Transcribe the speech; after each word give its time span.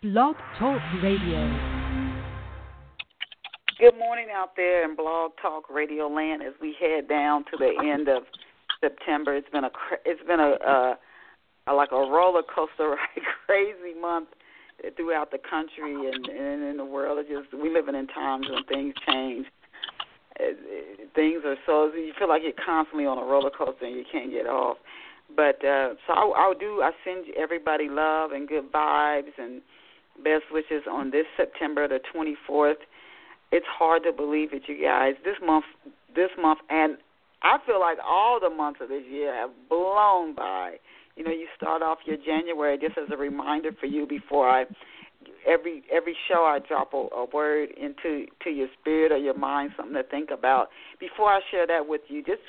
Blog 0.00 0.36
Talk 0.60 0.80
Radio. 1.02 1.42
Good 3.80 3.98
morning 3.98 4.28
out 4.32 4.50
there 4.54 4.88
in 4.88 4.94
Blog 4.94 5.32
Talk 5.42 5.68
Radio 5.68 6.06
land 6.06 6.40
as 6.40 6.52
we 6.62 6.72
head 6.78 7.08
down 7.08 7.44
to 7.50 7.56
the 7.58 7.72
end 7.84 8.08
of 8.08 8.22
September. 8.80 9.34
It's 9.34 9.50
been 9.50 9.64
a 9.64 9.70
it's 10.06 10.24
been 10.24 10.38
a, 10.38 10.54
a, 10.64 10.98
a 11.66 11.72
like 11.74 11.90
a 11.90 11.96
roller 11.96 12.42
coaster 12.42 12.90
ride, 12.90 13.24
crazy 13.46 13.98
month 14.00 14.28
throughout 14.94 15.32
the 15.32 15.38
country 15.38 15.94
and, 15.94 16.28
and 16.28 16.62
in 16.62 16.76
the 16.76 16.84
world. 16.84 17.18
It's 17.18 17.28
just 17.28 17.60
we 17.60 17.68
living 17.68 17.96
in 17.96 18.06
times 18.06 18.46
when 18.48 18.62
things 18.66 18.94
change. 19.04 19.46
Things 21.16 21.42
are 21.44 21.56
so 21.66 21.90
you 21.92 22.12
feel 22.16 22.28
like 22.28 22.42
you're 22.44 22.64
constantly 22.64 23.04
on 23.04 23.18
a 23.18 23.24
roller 23.24 23.50
coaster 23.50 23.84
and 23.84 23.96
you 23.96 24.04
can't 24.12 24.30
get 24.30 24.46
off. 24.46 24.76
But 25.34 25.56
uh, 25.64 25.94
so 26.06 26.12
I, 26.12 26.32
I'll 26.36 26.54
do. 26.56 26.82
I 26.84 26.92
send 27.02 27.24
everybody 27.36 27.88
love 27.88 28.30
and 28.30 28.46
good 28.46 28.70
vibes 28.70 29.34
and 29.38 29.60
best 30.22 30.44
wishes 30.52 30.84
on 30.90 31.10
this 31.10 31.26
September 31.36 31.88
the 31.88 32.00
24th. 32.14 32.82
It's 33.50 33.66
hard 33.68 34.02
to 34.04 34.12
believe 34.12 34.52
it, 34.52 34.62
you 34.66 34.82
guys. 34.82 35.14
This 35.24 35.36
month, 35.44 35.64
this 36.14 36.30
month, 36.40 36.58
and 36.68 36.98
I 37.42 37.58
feel 37.66 37.80
like 37.80 37.98
all 38.06 38.40
the 38.40 38.50
months 38.50 38.80
of 38.82 38.88
this 38.88 39.04
year 39.10 39.32
have 39.34 39.50
blown 39.68 40.34
by. 40.34 40.76
You 41.16 41.24
know, 41.24 41.30
you 41.30 41.46
start 41.56 41.82
off 41.82 41.98
your 42.04 42.16
January 42.16 42.78
just 42.78 42.98
as 42.98 43.08
a 43.12 43.16
reminder 43.16 43.70
for 43.80 43.86
you 43.86 44.06
before 44.06 44.48
I 44.48 44.66
every 45.46 45.82
every 45.92 46.16
show 46.28 46.44
I 46.44 46.58
drop 46.66 46.92
a, 46.92 47.08
a 47.14 47.26
word 47.32 47.70
into 47.76 48.26
to 48.44 48.50
your 48.50 48.68
spirit 48.80 49.12
or 49.12 49.18
your 49.18 49.36
mind, 49.36 49.70
something 49.76 49.94
to 49.94 50.02
think 50.02 50.30
about. 50.30 50.68
Before 51.00 51.30
I 51.30 51.40
share 51.50 51.66
that 51.66 51.88
with 51.88 52.02
you, 52.08 52.22
just 52.22 52.42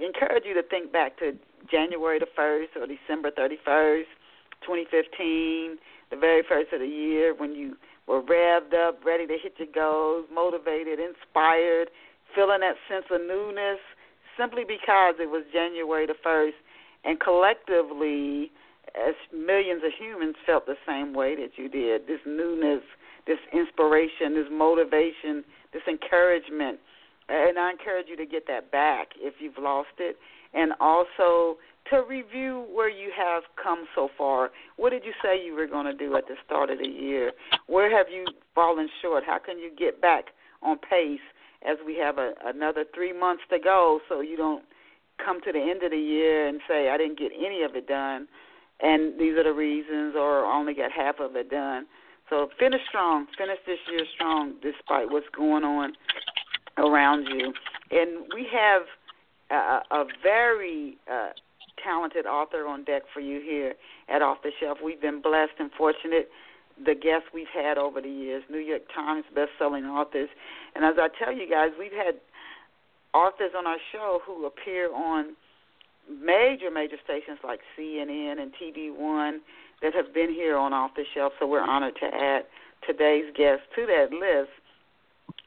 encourage 0.00 0.44
you 0.44 0.54
to 0.54 0.62
think 0.62 0.92
back 0.92 1.18
to 1.18 1.32
January 1.70 2.18
the 2.18 2.26
first 2.34 2.70
or 2.76 2.86
December 2.86 3.30
thirty 3.30 3.56
first, 3.64 4.08
twenty 4.66 4.84
fifteen, 4.90 5.78
the 6.14 6.20
very 6.20 6.42
first 6.48 6.72
of 6.72 6.80
the 6.80 6.86
year 6.86 7.34
when 7.34 7.54
you 7.54 7.76
were 8.06 8.22
revved 8.22 8.74
up, 8.74 9.04
ready 9.04 9.26
to 9.26 9.36
hit 9.40 9.54
your 9.58 9.68
goals, 9.74 10.26
motivated, 10.32 10.98
inspired, 11.00 11.90
feeling 12.34 12.60
that 12.60 12.76
sense 12.88 13.06
of 13.10 13.20
newness, 13.20 13.80
simply 14.38 14.62
because 14.62 15.16
it 15.18 15.30
was 15.30 15.44
January 15.52 16.06
the 16.06 16.14
first, 16.22 16.56
and 17.04 17.18
collectively 17.18 18.52
as 18.94 19.14
millions 19.34 19.82
of 19.84 19.90
humans 19.98 20.36
felt 20.46 20.66
the 20.66 20.76
same 20.86 21.14
way 21.14 21.34
that 21.34 21.56
you 21.56 21.68
did. 21.68 22.06
This 22.06 22.20
newness, 22.26 22.82
this 23.26 23.38
inspiration, 23.52 24.34
this 24.34 24.46
motivation, 24.52 25.42
this 25.72 25.82
encouragement. 25.88 26.78
And 27.28 27.58
I 27.58 27.72
encourage 27.72 28.06
you 28.08 28.16
to 28.16 28.26
get 28.26 28.46
that 28.46 28.70
back 28.70 29.08
if 29.16 29.34
you've 29.40 29.58
lost 29.58 29.98
it. 29.98 30.16
And 30.52 30.72
also 30.78 31.58
to 31.90 32.02
review 32.08 32.66
where 32.72 32.88
you 32.88 33.10
have 33.16 33.42
come 33.62 33.86
so 33.94 34.08
far. 34.16 34.50
What 34.76 34.90
did 34.90 35.04
you 35.04 35.12
say 35.22 35.44
you 35.44 35.54
were 35.54 35.66
going 35.66 35.86
to 35.86 35.92
do 35.94 36.16
at 36.16 36.26
the 36.26 36.34
start 36.44 36.70
of 36.70 36.78
the 36.78 36.88
year? 36.88 37.32
Where 37.66 37.94
have 37.94 38.06
you 38.10 38.26
fallen 38.54 38.88
short? 39.02 39.24
How 39.26 39.38
can 39.38 39.58
you 39.58 39.70
get 39.76 40.00
back 40.00 40.26
on 40.62 40.78
pace 40.78 41.20
as 41.68 41.76
we 41.84 41.96
have 41.96 42.18
a, 42.18 42.32
another 42.44 42.84
three 42.94 43.12
months 43.12 43.42
to 43.50 43.58
go 43.58 44.00
so 44.08 44.20
you 44.20 44.36
don't 44.36 44.64
come 45.24 45.40
to 45.42 45.52
the 45.52 45.60
end 45.60 45.82
of 45.82 45.90
the 45.90 45.98
year 45.98 46.48
and 46.48 46.60
say, 46.66 46.88
I 46.88 46.96
didn't 46.96 47.18
get 47.18 47.32
any 47.36 47.62
of 47.62 47.76
it 47.76 47.86
done? 47.86 48.28
and 48.80 49.18
these 49.18 49.36
are 49.36 49.44
the 49.44 49.52
reasons, 49.52 50.14
or 50.16 50.44
only 50.44 50.74
got 50.74 50.90
half 50.92 51.20
of 51.20 51.36
it 51.36 51.50
done. 51.50 51.86
So 52.30 52.48
finish 52.58 52.80
strong, 52.88 53.26
finish 53.36 53.58
this 53.66 53.78
year 53.90 54.04
strong, 54.14 54.54
despite 54.62 55.10
what's 55.10 55.28
going 55.36 55.64
on 55.64 55.92
around 56.78 57.26
you. 57.26 57.52
And 57.90 58.26
we 58.34 58.46
have 58.52 58.82
a, 59.50 59.94
a 59.94 60.04
very 60.22 60.96
uh, 61.10 61.30
talented 61.84 62.26
author 62.26 62.66
on 62.66 62.84
deck 62.84 63.02
for 63.12 63.20
you 63.20 63.40
here 63.40 63.74
at 64.08 64.22
Off 64.22 64.38
the 64.42 64.50
Shelf. 64.58 64.78
We've 64.82 65.00
been 65.00 65.20
blessed 65.20 65.54
and 65.58 65.70
fortunate. 65.76 66.30
The 66.82 66.94
guests 66.94 67.28
we've 67.32 67.52
had 67.54 67.78
over 67.78 68.00
the 68.00 68.08
years, 68.08 68.42
New 68.50 68.58
York 68.58 68.82
Times 68.92 69.24
best-selling 69.34 69.84
authors, 69.84 70.28
and 70.74 70.84
as 70.84 70.94
I 70.98 71.08
tell 71.22 71.32
you 71.32 71.48
guys, 71.48 71.70
we've 71.78 71.92
had 71.92 72.16
authors 73.12 73.52
on 73.56 73.66
our 73.66 73.78
show 73.92 74.20
who 74.26 74.44
appear 74.46 74.92
on 74.92 75.36
major, 76.10 76.70
major 76.72 76.96
stations 77.04 77.38
like 77.44 77.60
CNN 77.78 78.42
and 78.42 78.52
TV 78.60 78.94
One 78.94 79.40
that 79.82 79.94
have 79.94 80.12
been 80.12 80.32
here 80.32 80.56
on 80.56 80.72
Off 80.72 80.90
the 80.96 81.04
Shelf. 81.14 81.32
So 81.38 81.46
we're 81.46 81.62
honored 81.62 81.94
to 82.00 82.06
add 82.06 82.42
today's 82.86 83.32
guest 83.36 83.62
to 83.76 83.86
that 83.86 84.10
list, 84.10 84.50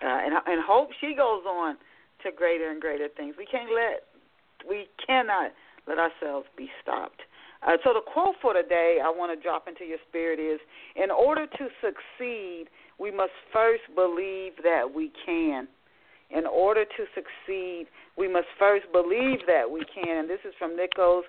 uh, 0.02 0.08
and 0.08 0.34
and 0.46 0.64
hope 0.64 0.90
she 1.00 1.14
goes 1.14 1.44
on 1.46 1.78
to 2.24 2.32
greater 2.32 2.72
and 2.72 2.82
greater 2.82 3.08
things. 3.10 3.36
We 3.38 3.46
can't 3.46 3.70
let, 3.74 4.04
we 4.68 4.88
cannot 5.06 5.52
let 5.88 5.98
ourselves 5.98 6.48
be 6.58 6.70
stopped. 6.82 7.22
Uh, 7.66 7.78
so 7.84 7.94
the 7.94 8.02
quote 8.02 8.36
for 8.42 8.54
today 8.54 9.00
I 9.04 9.10
want 9.10 9.38
to 9.38 9.42
drop 9.42 9.68
into 9.68 9.86
your 9.86 10.00
spirit 10.10 10.40
is: 10.40 10.60
In 10.96 11.12
order 11.12 11.48
to 11.48 11.68
succeed, 11.82 12.66
we 13.00 13.12
must 13.12 13.34
first 13.52 13.84
believe 13.96 14.54
that 14.64 14.94
we 14.94 15.12
can 15.26 15.68
in 16.30 16.46
order 16.46 16.84
to 16.84 17.06
succeed, 17.16 17.88
we 18.18 18.28
must 18.28 18.48
first 18.60 18.86
believe 18.92 19.40
that 19.48 19.70
we 19.70 19.86
can. 19.86 20.18
And 20.18 20.30
this 20.30 20.40
is 20.46 20.54
from 20.60 20.76
Nikos 20.76 21.24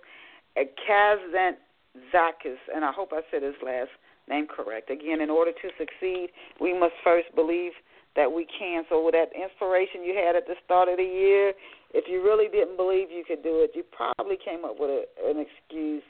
Kazantzakis, 0.57 2.59
and 2.75 2.85
I 2.85 2.93
hope 2.93 3.13
I 3.13 3.21
said 3.31 3.43
his 3.43 3.55
last 3.65 3.91
name 4.29 4.47
correct. 4.47 4.91
Again, 4.91 5.21
in 5.21 5.31
order 5.31 5.53
to 5.53 5.69
succeed, 5.79 6.31
we 6.61 6.79
must 6.79 6.95
first 7.05 7.33
believe 7.35 7.73
that 8.17 8.33
we 8.33 8.47
can. 8.59 8.85
So, 8.89 9.05
with 9.05 9.15
that 9.15 9.31
inspiration 9.37 10.03
you 10.03 10.15
had 10.15 10.35
at 10.35 10.49
the 10.49 10.57
start 10.65 10.89
of 10.89 10.97
the 10.97 11.05
year, 11.05 11.53
if 11.95 12.05
you 12.09 12.23
really 12.23 12.49
didn't 12.49 12.77
believe 12.77 13.11
you 13.11 13.25
could 13.27 13.43
do 13.43 13.61
it, 13.65 13.73
you 13.75 13.83
probably 13.83 14.37
came 14.37 14.65
up 14.65 14.77
with 14.79 14.91
a, 14.91 15.05
an 15.25 15.39
excuse, 15.41 16.03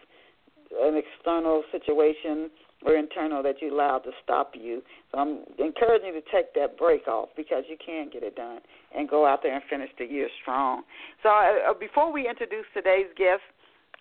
an 0.80 1.00
external 1.00 1.62
situation 1.70 2.50
or 2.84 2.94
internal 2.94 3.42
that 3.42 3.60
you 3.60 3.74
allowed 3.74 4.00
to 4.00 4.10
stop 4.22 4.52
you. 4.54 4.82
So 5.10 5.18
I'm 5.18 5.38
encouraging 5.58 6.14
you 6.14 6.20
to 6.20 6.26
take 6.30 6.54
that 6.54 6.78
break 6.78 7.08
off 7.08 7.30
because 7.36 7.64
you 7.68 7.76
can 7.84 8.08
get 8.12 8.22
it 8.22 8.36
done 8.36 8.60
and 8.94 9.08
go 9.08 9.26
out 9.26 9.40
there 9.42 9.54
and 9.54 9.62
finish 9.68 9.90
the 9.98 10.04
year 10.04 10.28
strong. 10.42 10.82
So 11.22 11.28
uh, 11.28 11.70
uh, 11.70 11.74
before 11.74 12.12
we 12.12 12.28
introduce 12.28 12.66
today's 12.74 13.10
guest, 13.16 13.42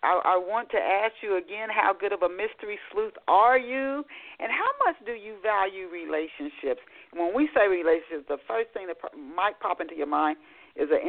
I, 0.03 0.37
I 0.37 0.37
want 0.37 0.69
to 0.71 0.77
ask 0.77 1.13
you 1.23 1.37
again 1.37 1.69
how 1.73 1.93
good 1.97 2.13
of 2.13 2.21
a 2.21 2.29
mystery 2.29 2.77
sleuth 2.93 3.17
are 3.27 3.57
you, 3.57 4.05
and 4.37 4.51
how 4.51 4.69
much 4.85 4.95
do 5.05 5.13
you 5.13 5.41
value 5.41 5.89
relationships? 5.89 6.85
When 7.13 7.33
we 7.33 7.49
say 7.55 7.65
relationships, 7.65 8.29
the 8.29 8.37
first 8.47 8.69
thing 8.77 8.85
that 8.85 8.97
might 9.17 9.59
pop 9.59 9.81
into 9.81 9.95
your 9.97 10.05
mind 10.05 10.37
is 10.79 10.89
an 10.91 10.99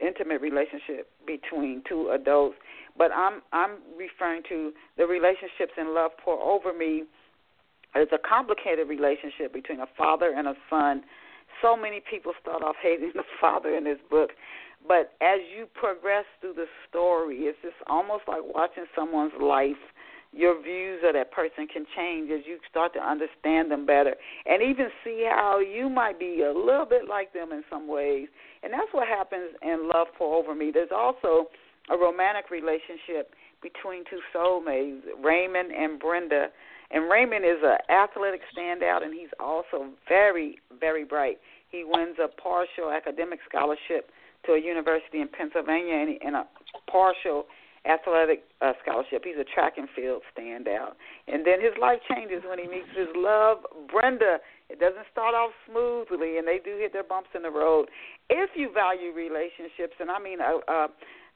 intimate 0.00 0.40
relationship 0.40 1.08
between 1.26 1.82
two 1.88 2.10
adults 2.10 2.56
but 2.96 3.10
I'm 3.12 3.42
I'm 3.52 3.78
referring 3.96 4.42
to 4.48 4.72
the 4.96 5.06
relationships 5.06 5.72
in 5.78 5.94
love 5.94 6.12
pour 6.22 6.40
over 6.40 6.76
me. 6.76 7.04
It's 7.94 8.12
a 8.12 8.18
complicated 8.18 8.88
relationship 8.88 9.52
between 9.52 9.80
a 9.80 9.86
father 9.96 10.32
and 10.36 10.48
a 10.48 10.54
son. 10.70 11.02
So 11.60 11.76
many 11.76 12.00
people 12.00 12.32
start 12.40 12.62
off 12.62 12.76
hating 12.82 13.12
the 13.14 13.24
father 13.40 13.74
in 13.76 13.84
this 13.84 13.98
book, 14.10 14.30
but 14.86 15.12
as 15.20 15.40
you 15.56 15.66
progress 15.74 16.24
through 16.40 16.54
the 16.54 16.66
story, 16.88 17.40
it's 17.40 17.58
just 17.62 17.76
almost 17.86 18.24
like 18.26 18.40
watching 18.42 18.84
someone's 18.96 19.32
life. 19.40 19.80
Your 20.34 20.60
views 20.62 21.00
of 21.06 21.12
that 21.12 21.30
person 21.30 21.66
can 21.66 21.84
change 21.94 22.30
as 22.30 22.40
you 22.46 22.58
start 22.70 22.94
to 22.94 23.00
understand 23.00 23.70
them 23.70 23.84
better, 23.84 24.14
and 24.46 24.62
even 24.62 24.88
see 25.04 25.28
how 25.28 25.60
you 25.60 25.90
might 25.90 26.18
be 26.18 26.42
a 26.42 26.52
little 26.52 26.86
bit 26.86 27.06
like 27.08 27.32
them 27.34 27.52
in 27.52 27.62
some 27.68 27.86
ways. 27.86 28.28
And 28.62 28.72
that's 28.72 28.88
what 28.92 29.08
happens 29.08 29.54
in 29.62 29.90
Love 29.92 30.06
Pour 30.16 30.36
Over 30.36 30.54
Me. 30.54 30.70
There's 30.72 30.94
also 30.94 31.48
a 31.90 31.98
romantic 31.98 32.50
relationship 32.50 33.34
between 33.62 34.04
two 34.08 34.20
soulmates, 34.34 35.00
Raymond 35.22 35.70
and 35.70 36.00
Brenda. 36.00 36.46
And 36.90 37.10
Raymond 37.10 37.44
is 37.44 37.58
an 37.62 37.78
athletic 37.90 38.40
standout, 38.56 39.02
and 39.02 39.12
he's 39.14 39.30
also 39.38 39.90
very, 40.08 40.58
very 40.78 41.04
bright. 41.04 41.38
He 41.70 41.84
wins 41.86 42.16
a 42.22 42.28
partial 42.28 42.90
academic 42.90 43.40
scholarship 43.48 44.10
to 44.46 44.52
a 44.52 44.60
university 44.60 45.20
in 45.20 45.28
Pennsylvania 45.28 45.94
and, 45.94 46.18
and 46.22 46.36
a 46.36 46.44
partial 46.90 47.46
athletic 47.84 48.44
uh, 48.60 48.72
scholarship. 48.82 49.22
He's 49.24 49.40
a 49.40 49.44
track 49.44 49.74
and 49.76 49.88
field 49.94 50.22
standout. 50.30 50.94
And 51.26 51.46
then 51.46 51.60
his 51.60 51.72
life 51.80 51.98
changes 52.14 52.42
when 52.46 52.58
he 52.58 52.66
meets 52.66 52.88
his 52.96 53.08
love, 53.16 53.58
Brenda. 53.90 54.38
It 54.70 54.78
doesn't 54.78 55.06
start 55.10 55.34
off 55.34 55.50
smoothly, 55.68 56.38
and 56.38 56.46
they 56.46 56.60
do 56.62 56.78
hit 56.78 56.92
their 56.92 57.04
bumps 57.04 57.30
in 57.34 57.42
the 57.42 57.50
road. 57.50 57.88
If 58.30 58.50
you 58.54 58.72
value 58.72 59.12
relationships, 59.12 59.98
and 60.00 60.10
I 60.10 60.18
mean 60.18 60.38
a, 60.40 60.60
a 60.70 60.88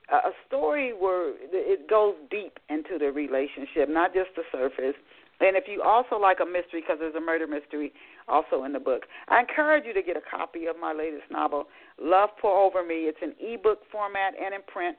a 0.08 0.30
story 0.46 0.92
where 0.92 1.34
it 1.52 1.88
goes 1.88 2.14
deep 2.30 2.58
into 2.68 2.98
the 2.98 3.10
relationship, 3.10 3.88
not 3.88 4.14
just 4.14 4.30
the 4.36 4.42
surface. 4.52 4.94
And 5.40 5.56
if 5.56 5.64
you 5.66 5.82
also 5.82 6.16
like 6.16 6.38
a 6.40 6.46
mystery, 6.46 6.80
because 6.80 6.98
there's 7.00 7.14
a 7.14 7.20
murder 7.20 7.46
mystery 7.46 7.92
also 8.28 8.64
in 8.64 8.72
the 8.72 8.80
book, 8.80 9.02
I 9.28 9.40
encourage 9.40 9.84
you 9.84 9.92
to 9.92 10.02
get 10.02 10.16
a 10.16 10.20
copy 10.20 10.66
of 10.66 10.76
my 10.80 10.92
latest 10.92 11.24
novel, 11.30 11.66
Love 12.00 12.30
Pour 12.40 12.56
Over 12.56 12.84
Me. 12.86 13.10
It's 13.10 13.18
in 13.20 13.34
ebook 13.40 13.80
format 13.90 14.34
and 14.40 14.54
in 14.54 14.62
print. 14.66 14.96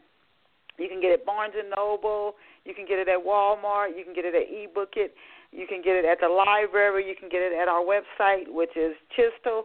You 0.77 0.87
can 0.87 1.01
get 1.01 1.11
it 1.11 1.21
at 1.21 1.25
Barnes 1.25 1.53
and 1.57 1.73
Noble. 1.75 2.35
You 2.65 2.73
can 2.73 2.85
get 2.85 2.99
it 2.99 3.07
at 3.07 3.19
Walmart. 3.25 3.97
You 3.97 4.03
can 4.03 4.13
get 4.13 4.25
it 4.25 4.35
at 4.35 4.47
ebook 4.49 4.93
it. 4.95 5.13
You 5.51 5.65
can 5.67 5.81
get 5.81 5.95
it 5.95 6.05
at 6.05 6.19
the 6.19 6.29
library. 6.29 7.07
You 7.07 7.15
can 7.15 7.29
get 7.29 7.41
it 7.41 7.53
at 7.53 7.67
our 7.67 7.81
website, 7.81 8.51
which 8.51 8.75
is 8.75 8.93
Chistell, 9.17 9.63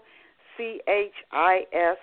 C 0.56 0.80
H 0.88 1.12
I 1.32 1.64
S 1.72 1.98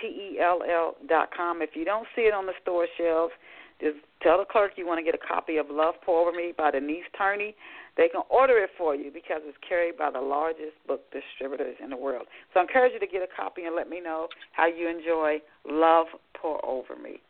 T 0.00 0.06
E 0.08 0.40
L 0.40 0.62
L 0.68 0.96
dot 1.08 1.28
com. 1.36 1.62
If 1.62 1.70
you 1.74 1.84
don't 1.84 2.06
see 2.16 2.22
it 2.22 2.34
on 2.34 2.46
the 2.46 2.54
store 2.62 2.86
shelves, 2.96 3.32
just 3.80 3.98
tell 4.22 4.38
the 4.38 4.44
clerk 4.44 4.72
you 4.76 4.86
want 4.86 4.98
to 4.98 5.04
get 5.04 5.14
a 5.14 5.26
copy 5.26 5.56
of 5.56 5.66
Love 5.70 5.94
Pour 6.04 6.26
Over 6.26 6.36
Me 6.36 6.52
by 6.56 6.70
Denise 6.70 7.04
Turney. 7.18 7.54
they 7.96 8.08
can 8.08 8.22
order 8.30 8.58
it 8.58 8.70
for 8.78 8.94
you 8.94 9.10
because 9.12 9.42
it's 9.44 9.58
carried 9.66 9.98
by 9.98 10.10
the 10.10 10.20
largest 10.20 10.78
book 10.86 11.02
distributors 11.12 11.76
in 11.82 11.90
the 11.90 11.96
world. 11.96 12.26
So 12.54 12.60
I 12.60 12.62
encourage 12.62 12.92
you 12.94 13.00
to 13.00 13.06
get 13.06 13.22
a 13.22 13.28
copy 13.36 13.64
and 13.64 13.76
let 13.76 13.90
me 13.90 14.00
know 14.00 14.28
how 14.52 14.66
you 14.66 14.88
enjoy 14.88 15.38
Love 15.68 16.06
Pour 16.40 16.64
Over 16.64 16.96
Me. 16.96 17.20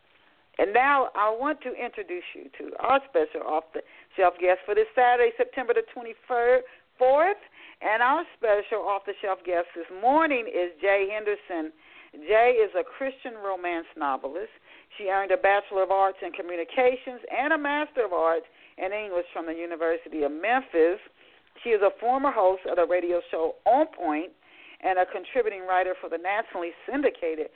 And 0.59 0.73
now 0.73 1.09
I 1.15 1.33
want 1.33 1.61
to 1.61 1.73
introduce 1.73 2.27
you 2.35 2.49
to 2.61 2.77
our 2.79 3.01
special 3.09 3.41
off 3.47 3.65
the 3.73 3.81
shelf 4.15 4.35
guest 4.39 4.61
for 4.65 4.75
this 4.75 4.87
Saturday, 4.93 5.31
September 5.37 5.73
the 5.73 5.85
24th. 5.89 7.41
And 7.81 8.01
our 8.01 8.23
special 8.37 8.85
off 8.85 9.03
the 9.05 9.17
shelf 9.21 9.39
guest 9.45 9.67
this 9.75 9.89
morning 10.01 10.45
is 10.47 10.71
Jae 10.77 11.09
Henderson. 11.09 11.73
Jae 12.29 12.53
is 12.53 12.69
a 12.77 12.83
Christian 12.85 13.33
romance 13.43 13.89
novelist. 13.97 14.53
She 14.97 15.09
earned 15.09 15.31
a 15.31 15.37
Bachelor 15.37 15.83
of 15.83 15.91
Arts 15.91 16.19
in 16.21 16.31
Communications 16.31 17.25
and 17.33 17.51
a 17.51 17.57
Master 17.57 18.05
of 18.05 18.13
Arts 18.13 18.45
in 18.77 18.93
English 18.93 19.25
from 19.33 19.47
the 19.47 19.57
University 19.57 20.21
of 20.21 20.31
Memphis. 20.31 21.01
She 21.63 21.69
is 21.69 21.81
a 21.81 21.89
former 21.99 22.31
host 22.31 22.61
of 22.69 22.77
the 22.77 22.85
radio 22.85 23.21
show 23.31 23.55
On 23.65 23.87
Point 23.87 24.29
and 24.85 24.99
a 24.99 25.05
contributing 25.09 25.65
writer 25.65 25.95
for 25.99 26.09
the 26.09 26.21
nationally 26.21 26.71
syndicated 26.85 27.49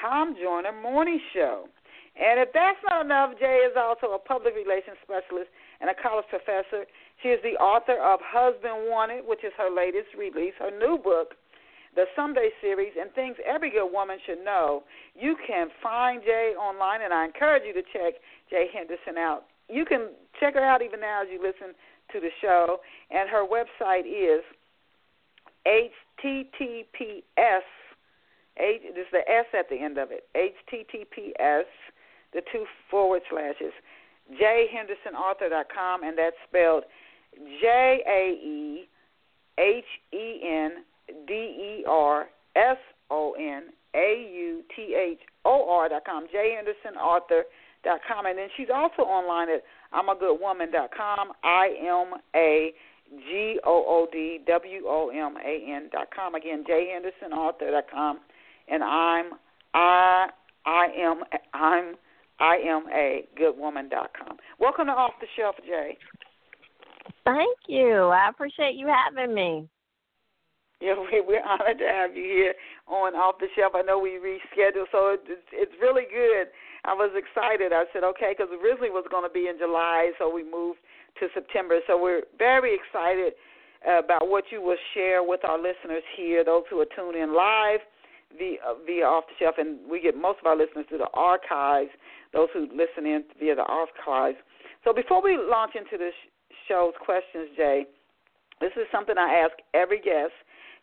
Tom 0.00 0.34
Joyner 0.34 0.72
Morning 0.72 1.20
Show. 1.32 1.68
And 2.16 2.40
if 2.40 2.52
that's 2.52 2.78
not 2.84 3.04
enough, 3.04 3.32
Jae 3.40 3.66
is 3.66 3.76
also 3.76 4.12
a 4.12 4.18
public 4.18 4.54
relations 4.54 5.00
specialist 5.02 5.48
and 5.80 5.88
a 5.88 5.96
college 5.96 6.26
professor. 6.28 6.84
She 7.22 7.28
is 7.28 7.40
the 7.42 7.56
author 7.56 7.96
of 7.96 8.20
Husband 8.20 8.90
Wanted, 8.92 9.24
which 9.26 9.44
is 9.44 9.52
her 9.56 9.72
latest 9.72 10.12
release, 10.16 10.52
her 10.58 10.70
new 10.70 10.98
book, 10.98 11.34
the 11.96 12.04
Someday 12.14 12.50
series, 12.60 12.92
and 13.00 13.12
things 13.12 13.36
every 13.46 13.70
good 13.70 13.88
woman 13.88 14.18
should 14.24 14.44
know. 14.44 14.84
You 15.14 15.36
can 15.46 15.68
find 15.82 16.22
Jae 16.22 16.54
online, 16.56 17.00
and 17.00 17.12
I 17.12 17.24
encourage 17.24 17.64
you 17.66 17.72
to 17.72 17.82
check 17.82 18.20
Jae 18.52 18.68
Henderson 18.72 19.16
out. 19.16 19.44
You 19.68 19.84
can 19.84 20.10
check 20.38 20.54
her 20.54 20.64
out 20.64 20.82
even 20.82 21.00
now 21.00 21.22
as 21.22 21.28
you 21.32 21.40
listen 21.40 21.74
to 22.12 22.20
the 22.20 22.30
show, 22.40 22.80
and 23.10 23.28
her 23.28 23.46
website 23.46 24.04
is 24.04 24.44
https. 25.66 27.64
H, 28.58 28.82
this 28.94 29.06
is 29.06 29.12
the 29.12 29.24
S 29.30 29.46
at 29.58 29.70
the 29.70 29.76
end 29.76 29.96
of 29.96 30.10
it. 30.10 30.28
https 30.36 31.64
the 32.32 32.42
two 32.52 32.64
forward 32.90 33.22
slashes, 33.30 33.72
jaehendersonauthor.com, 34.32 36.02
and 36.02 36.16
that's 36.16 36.36
spelled 36.48 36.84
J 37.60 38.02
A 38.06 38.46
E 38.46 38.88
H 39.58 39.84
E 40.12 40.40
N 40.44 40.84
D 41.26 41.32
E 41.32 41.84
R 41.88 42.28
S 42.56 42.78
O 43.10 43.32
N 43.38 43.64
A 43.94 44.30
U 44.34 44.62
T 44.74 44.94
H 44.94 45.20
O 45.44 45.68
R 45.70 45.88
dot 45.88 46.04
com, 46.04 46.26
jaehendersonauthor 46.26 47.42
dot 47.84 48.00
com, 48.06 48.26
and 48.26 48.38
then 48.38 48.48
she's 48.56 48.68
also 48.72 49.02
online 49.02 49.48
at 49.50 49.62
I'm 49.92 50.08
a 50.08 50.14
good 50.18 50.38
woman 50.40 50.70
dot 50.70 50.90
com, 50.96 51.32
I 51.44 51.68
M 51.80 52.20
A 52.34 52.72
G 53.10 53.58
O 53.64 53.84
O 53.86 54.06
D 54.10 54.40
W 54.46 54.82
O 54.86 55.10
M 55.10 55.36
A 55.36 55.72
N 55.74 55.90
dot 55.92 56.08
com. 56.14 56.34
Again, 56.34 56.64
jaehendersonauthor 56.64 57.70
dot 57.70 57.84
com, 57.92 58.20
and 58.68 58.82
I'm 58.82 59.32
I 59.74 60.28
I 60.64 60.86
am 60.96 61.22
I'm 61.52 61.96
I 62.42 62.58
am 62.66 62.86
a 62.92 63.22
goodwoman.com. 63.38 64.36
Welcome 64.58 64.86
to 64.86 64.92
Off 64.92 65.12
the 65.20 65.28
Shelf, 65.38 65.54
Jae. 65.62 65.94
Thank 67.24 67.56
you. 67.68 68.10
I 68.10 68.30
appreciate 68.30 68.74
you 68.74 68.90
having 68.90 69.32
me. 69.32 69.68
Yeah, 70.80 70.94
we're 70.98 71.46
honored 71.46 71.78
to 71.78 71.86
have 71.86 72.16
you 72.16 72.24
here 72.24 72.54
on 72.88 73.14
Off 73.14 73.38
the 73.38 73.46
Shelf. 73.54 73.74
I 73.76 73.82
know 73.82 74.00
we 74.00 74.18
rescheduled, 74.18 74.90
so 74.90 75.14
it's, 75.14 75.46
it's 75.52 75.70
really 75.80 76.02
good. 76.10 76.50
I 76.84 76.94
was 76.94 77.14
excited. 77.14 77.70
I 77.72 77.84
said, 77.92 78.02
okay, 78.02 78.34
because 78.36 78.50
originally 78.50 78.90
it 78.90 78.98
was 78.98 79.06
going 79.08 79.22
to 79.22 79.32
be 79.32 79.46
in 79.46 79.54
July, 79.56 80.10
so 80.18 80.26
we 80.26 80.42
moved 80.42 80.80
to 81.20 81.28
September. 81.34 81.78
So 81.86 81.94
we're 81.94 82.26
very 82.38 82.74
excited 82.74 83.34
about 83.86 84.26
what 84.26 84.50
you 84.50 84.60
will 84.60 84.82
share 84.94 85.22
with 85.22 85.46
our 85.46 85.62
listeners 85.62 86.02
here, 86.18 86.42
those 86.42 86.66
who 86.68 86.82
are 86.82 86.90
tuned 86.90 87.14
in 87.14 87.36
live 87.38 87.86
via, 88.34 88.58
via 88.84 89.06
Off 89.06 89.30
the 89.30 89.38
Shelf, 89.38 89.54
and 89.58 89.78
we 89.88 90.02
get 90.02 90.18
most 90.18 90.42
of 90.42 90.46
our 90.50 90.58
listeners 90.58 90.86
through 90.88 91.06
the 91.06 91.14
archives 91.14 91.94
those 92.32 92.48
who 92.52 92.68
listen 92.72 93.06
in 93.06 93.24
via 93.38 93.54
the 93.54 93.64
archives. 93.64 94.38
So 94.84 94.92
before 94.92 95.22
we 95.22 95.36
launch 95.36 95.72
into 95.76 95.98
this 95.98 96.14
show's 96.68 96.94
questions, 97.04 97.48
Jae, 97.58 97.84
this 98.60 98.72
is 98.76 98.86
something 98.90 99.16
I 99.18 99.44
ask 99.44 99.52
every 99.74 100.00
guest. 100.00 100.32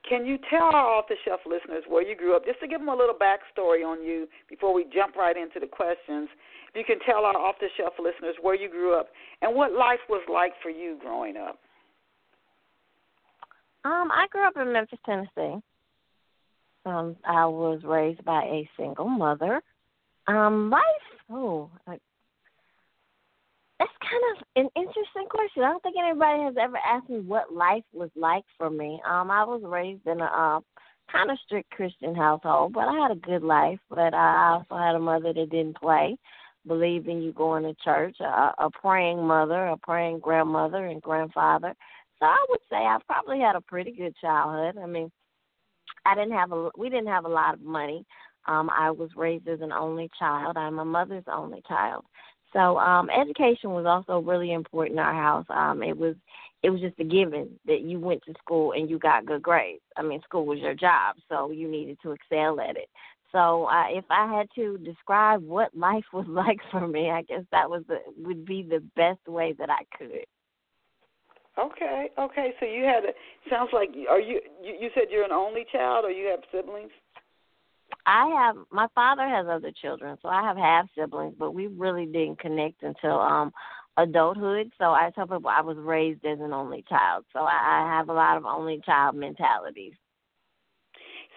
Can 0.07 0.25
you 0.25 0.37
tell 0.49 0.71
our 0.71 0.87
off 0.99 1.05
the 1.09 1.15
shelf 1.25 1.41
listeners 1.45 1.83
where 1.87 2.07
you 2.07 2.15
grew 2.15 2.35
up, 2.35 2.45
just 2.45 2.59
to 2.61 2.67
give 2.67 2.79
them 2.79 2.89
a 2.89 2.95
little 2.95 3.15
backstory 3.15 3.85
on 3.85 4.03
you 4.03 4.27
before 4.47 4.73
we 4.73 4.85
jump 4.93 5.15
right 5.15 5.35
into 5.35 5.59
the 5.59 5.67
questions? 5.67 6.29
If 6.69 6.75
you 6.75 6.83
can 6.85 6.99
tell 7.05 7.25
our 7.25 7.35
off 7.35 7.55
the 7.59 7.67
shelf 7.75 7.93
listeners 7.99 8.35
where 8.41 8.55
you 8.55 8.69
grew 8.69 8.97
up 8.97 9.09
and 9.41 9.55
what 9.55 9.73
life 9.73 9.99
was 10.07 10.21
like 10.31 10.53
for 10.61 10.69
you 10.69 10.97
growing 11.01 11.35
up. 11.35 11.59
Um, 13.83 14.09
I 14.11 14.27
grew 14.31 14.45
up 14.45 14.53
in 14.55 14.71
Memphis, 14.71 14.99
Tennessee. 15.05 15.61
Um, 16.85 17.15
I 17.25 17.45
was 17.45 17.81
raised 17.83 18.23
by 18.23 18.43
a 18.43 18.69
single 18.77 19.07
mother. 19.07 19.61
Um, 20.27 20.69
life 20.69 20.83
Oh, 21.31 21.69
I, 21.87 21.97
that's 23.79 23.91
kind 24.01 24.23
of 24.35 24.45
an 24.55 24.69
interesting 24.75 25.27
question. 25.29 25.63
I 25.63 25.71
don't 25.71 25.83
think 25.83 25.95
anybody 25.97 26.43
has 26.43 26.55
ever 26.59 26.77
asked 26.77 27.09
me 27.09 27.19
what 27.19 27.53
life 27.53 27.83
was 27.93 28.09
like 28.15 28.43
for 28.57 28.69
me. 28.69 29.01
Um, 29.07 29.31
I 29.31 29.43
was 29.45 29.61
raised 29.63 30.05
in 30.05 30.19
a 30.19 30.25
uh, 30.25 30.59
kind 31.11 31.31
of 31.31 31.37
strict 31.45 31.71
Christian 31.71 32.13
household, 32.13 32.73
but 32.73 32.87
I 32.87 32.93
had 32.93 33.11
a 33.11 33.15
good 33.15 33.43
life. 33.43 33.79
But 33.89 34.13
I 34.13 34.57
also 34.57 34.75
had 34.75 34.95
a 34.95 34.99
mother 34.99 35.33
that 35.33 35.49
didn't 35.49 35.77
play, 35.77 36.17
believed 36.67 37.07
in 37.07 37.21
you 37.21 37.31
going 37.31 37.63
to 37.63 37.73
church, 37.83 38.17
a, 38.19 38.53
a 38.57 38.69
praying 38.81 39.25
mother, 39.25 39.67
a 39.67 39.77
praying 39.77 40.19
grandmother 40.19 40.87
and 40.87 41.01
grandfather. 41.01 41.73
So 42.19 42.25
I 42.25 42.45
would 42.49 42.59
say 42.69 42.75
I 42.75 42.97
probably 43.07 43.39
had 43.39 43.55
a 43.55 43.61
pretty 43.61 43.91
good 43.91 44.13
childhood. 44.19 44.81
I 44.81 44.87
mean, 44.87 45.09
I 46.05 46.15
didn't 46.15 46.33
have 46.33 46.51
a 46.51 46.69
we 46.77 46.89
didn't 46.89 47.07
have 47.07 47.25
a 47.25 47.29
lot 47.29 47.53
of 47.53 47.61
money. 47.61 48.05
Um, 48.49 48.69
I 48.75 48.89
was 48.89 49.09
raised 49.15 49.47
as 49.47 49.61
an 49.61 49.71
only 49.71 50.09
child. 50.17 50.57
I'm 50.57 50.73
my 50.75 50.83
mother's 50.83 51.25
only 51.31 51.61
child. 51.67 52.03
So 52.51 52.79
um, 52.79 53.09
education 53.11 53.71
was 53.71 53.85
also 53.85 54.19
really 54.19 54.53
important 54.53 54.99
in 54.99 55.05
our 55.05 55.13
house. 55.13 55.45
Um, 55.49 55.83
it 55.83 55.95
was 55.95 56.15
it 56.63 56.71
was 56.71 56.81
just 56.81 56.99
a 56.99 57.03
given 57.03 57.51
that 57.67 57.81
you 57.81 57.99
went 57.99 58.23
to 58.25 58.33
school 58.39 58.73
and 58.73 58.89
you 58.89 58.97
got 58.97 59.25
good 59.25 59.43
grades. 59.43 59.83
I 59.95 60.01
mean, 60.01 60.21
school 60.23 60.45
was 60.45 60.59
your 60.59 60.73
job, 60.73 61.15
so 61.29 61.51
you 61.51 61.69
needed 61.69 61.97
to 62.03 62.11
excel 62.11 62.59
at 62.59 62.75
it. 62.75 62.89
So 63.31 63.65
uh, 63.65 63.85
if 63.89 64.05
I 64.09 64.35
had 64.35 64.47
to 64.55 64.79
describe 64.79 65.43
what 65.43 65.75
life 65.77 66.05
was 66.13 66.25
like 66.27 66.57
for 66.71 66.87
me, 66.87 67.11
I 67.11 67.21
guess 67.21 67.43
that 67.51 67.69
was 67.69 67.83
the, 67.87 67.99
would 68.17 68.45
be 68.45 68.63
the 68.63 68.83
best 68.95 69.25
way 69.27 69.53
that 69.59 69.69
I 69.69 69.83
could. 69.95 70.25
Okay, 71.57 72.09
okay. 72.17 72.53
So 72.59 72.65
you 72.65 72.83
had 72.83 73.03
a 73.03 73.13
sounds 73.49 73.71
like 73.73 73.89
are 74.09 74.19
you 74.19 74.39
you, 74.63 74.75
you 74.79 74.89
said 74.93 75.05
you're 75.11 75.25
an 75.25 75.31
only 75.31 75.65
child 75.71 76.05
or 76.05 76.11
you 76.11 76.27
have 76.27 76.39
siblings? 76.51 76.91
I 78.05 78.27
have 78.27 78.55
my 78.71 78.87
father 78.95 79.27
has 79.27 79.45
other 79.49 79.71
children, 79.81 80.17
so 80.21 80.29
I 80.29 80.41
have 80.41 80.57
half 80.57 80.87
siblings, 80.97 81.35
but 81.37 81.51
we 81.51 81.67
really 81.67 82.05
didn't 82.05 82.39
connect 82.39 82.83
until 82.83 83.19
um 83.19 83.51
adulthood. 83.97 84.71
So 84.77 84.85
I 84.85 85.11
tell 85.13 85.27
people 85.27 85.49
I 85.49 85.61
was 85.61 85.77
raised 85.77 86.25
as 86.25 86.39
an 86.39 86.53
only 86.53 86.83
child, 86.87 87.25
so 87.33 87.39
I, 87.39 87.83
I 87.83 87.97
have 87.97 88.09
a 88.09 88.13
lot 88.13 88.37
of 88.37 88.45
only 88.45 88.81
child 88.85 89.15
mentalities. 89.15 89.93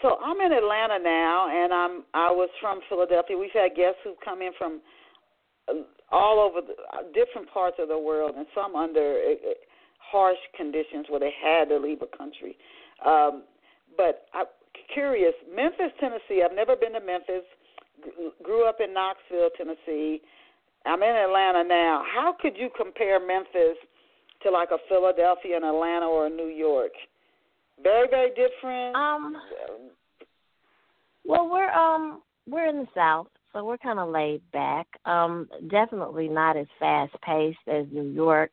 So 0.01 0.17
I'm 0.25 0.41
in 0.41 0.53
Atlanta 0.53 0.99
now, 0.99 1.49
and 1.51 1.73
I'm 1.73 2.05
I 2.15 2.31
was 2.31 2.49
from 2.61 2.81
Philadelphia. 2.89 3.37
We've 3.37 3.51
had 3.53 3.77
guests 3.77 4.01
who've 4.03 4.21
come 4.25 4.43
in 4.43 4.53
from 4.59 4.81
uh, 5.69 5.75
all 6.11 6.41
over 6.41 6.61
the, 6.67 6.75
uh, 6.93 7.03
different 7.15 7.51
parts 7.53 7.77
of 7.79 7.89
the 7.89 7.99
world, 7.99 8.35
and 8.37 8.47
some 8.55 8.75
under 8.77 9.21
uh, 9.31 9.35
harsh 9.99 10.39
conditions 10.57 11.07
where 11.09 11.21
they 11.21 11.33
had 11.43 11.69
to 11.69 11.79
leave 11.79 12.03
a 12.03 12.17
country. 12.17 12.57
Um, 13.07 13.45
but 13.97 14.27
I, 14.35 14.45
curious. 14.93 15.35
Memphis, 15.55 15.93
Tennessee. 16.01 16.43
I've 16.45 16.55
never 16.55 16.77
been 16.77 16.93
to 16.93 17.01
Memphis. 17.01 17.45
Grew 18.43 18.69
up 18.69 18.79
in 18.83 18.93
Knoxville, 18.93 19.51
Tennessee. 19.57 20.21
I'm 20.85 21.03
in 21.03 21.15
Atlanta 21.15 21.63
now. 21.63 22.03
How 22.13 22.35
could 22.41 22.57
you 22.57 22.69
compare 22.77 23.25
Memphis 23.25 23.79
to 24.43 24.51
like 24.51 24.71
a 24.73 24.79
Philadelphia 24.89 25.57
and 25.57 25.65
Atlanta 25.65 26.07
or 26.07 26.27
a 26.27 26.31
New 26.31 26.49
York? 26.49 26.93
Very, 27.83 28.09
very 28.09 28.31
different. 28.31 28.97
Um. 28.97 29.37
Well, 31.25 31.49
we're 31.49 31.71
um 31.71 32.23
we're 32.49 32.67
in 32.67 32.79
the 32.79 32.89
South, 32.95 33.29
so 33.53 33.65
we're 33.65 33.79
kind 33.79 34.01
of 34.01 34.09
laid 34.09 34.43
back. 34.53 34.87
Um, 35.05 35.49
definitely 35.71 36.29
not 36.29 36.57
as 36.57 36.67
fast 36.79 37.13
paced 37.23 37.59
as 37.69 37.87
New 37.93 38.09
York 38.09 38.51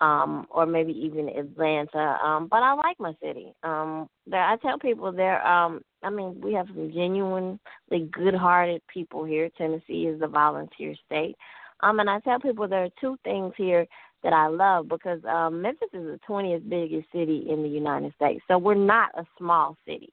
um, 0.00 0.46
or 0.50 0.66
maybe 0.66 0.92
even 0.92 1.28
Atlanta. 1.28 2.18
Um, 2.24 2.48
but 2.48 2.62
I 2.62 2.74
like 2.74 2.98
my 2.98 3.14
city. 3.22 3.52
Um, 3.62 4.08
there, 4.26 4.42
I 4.42 4.56
tell 4.56 4.78
people 4.78 5.12
there. 5.12 5.46
Um, 5.46 5.82
I 6.02 6.10
mean, 6.10 6.40
we 6.40 6.54
have 6.54 6.66
some 6.68 6.90
genuinely 6.92 7.58
good-hearted 7.90 8.82
people 8.92 9.24
here. 9.24 9.50
Tennessee 9.58 10.06
is 10.06 10.20
a 10.22 10.28
volunteer 10.28 10.94
state. 11.06 11.36
Um, 11.82 12.00
and 12.00 12.08
I 12.08 12.20
tell 12.20 12.40
people 12.40 12.66
there 12.68 12.84
are 12.84 12.90
two 13.00 13.16
things 13.24 13.52
here 13.56 13.86
that 14.22 14.32
I 14.32 14.48
love 14.48 14.88
because 14.88 15.20
um, 15.24 15.62
Memphis 15.62 15.88
is 15.92 16.04
the 16.04 16.20
20th 16.28 16.68
biggest 16.68 17.06
city 17.12 17.46
in 17.50 17.62
the 17.62 17.68
United 17.68 18.12
States. 18.14 18.42
So 18.48 18.58
we're 18.58 18.74
not 18.74 19.10
a 19.16 19.24
small 19.38 19.76
city. 19.86 20.12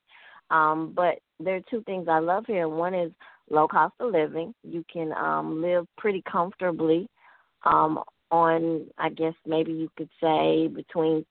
Um, 0.49 0.93
but 0.95 1.19
there 1.39 1.55
are 1.55 1.61
two 1.69 1.83
things 1.83 2.07
I 2.09 2.19
love 2.19 2.45
here. 2.47 2.69
One 2.69 2.93
is 2.93 3.11
low 3.49 3.67
cost 3.67 3.95
of 3.99 4.11
living. 4.11 4.53
You 4.63 4.83
can 4.91 5.11
um, 5.13 5.61
live 5.61 5.85
pretty 5.97 6.23
comfortably 6.29 7.09
um, 7.65 7.99
on 8.31 8.87
I 8.97 9.09
guess 9.09 9.33
maybe 9.45 9.71
you 9.71 9.89
could 9.97 10.09
say 10.21 10.67
between 10.67 11.25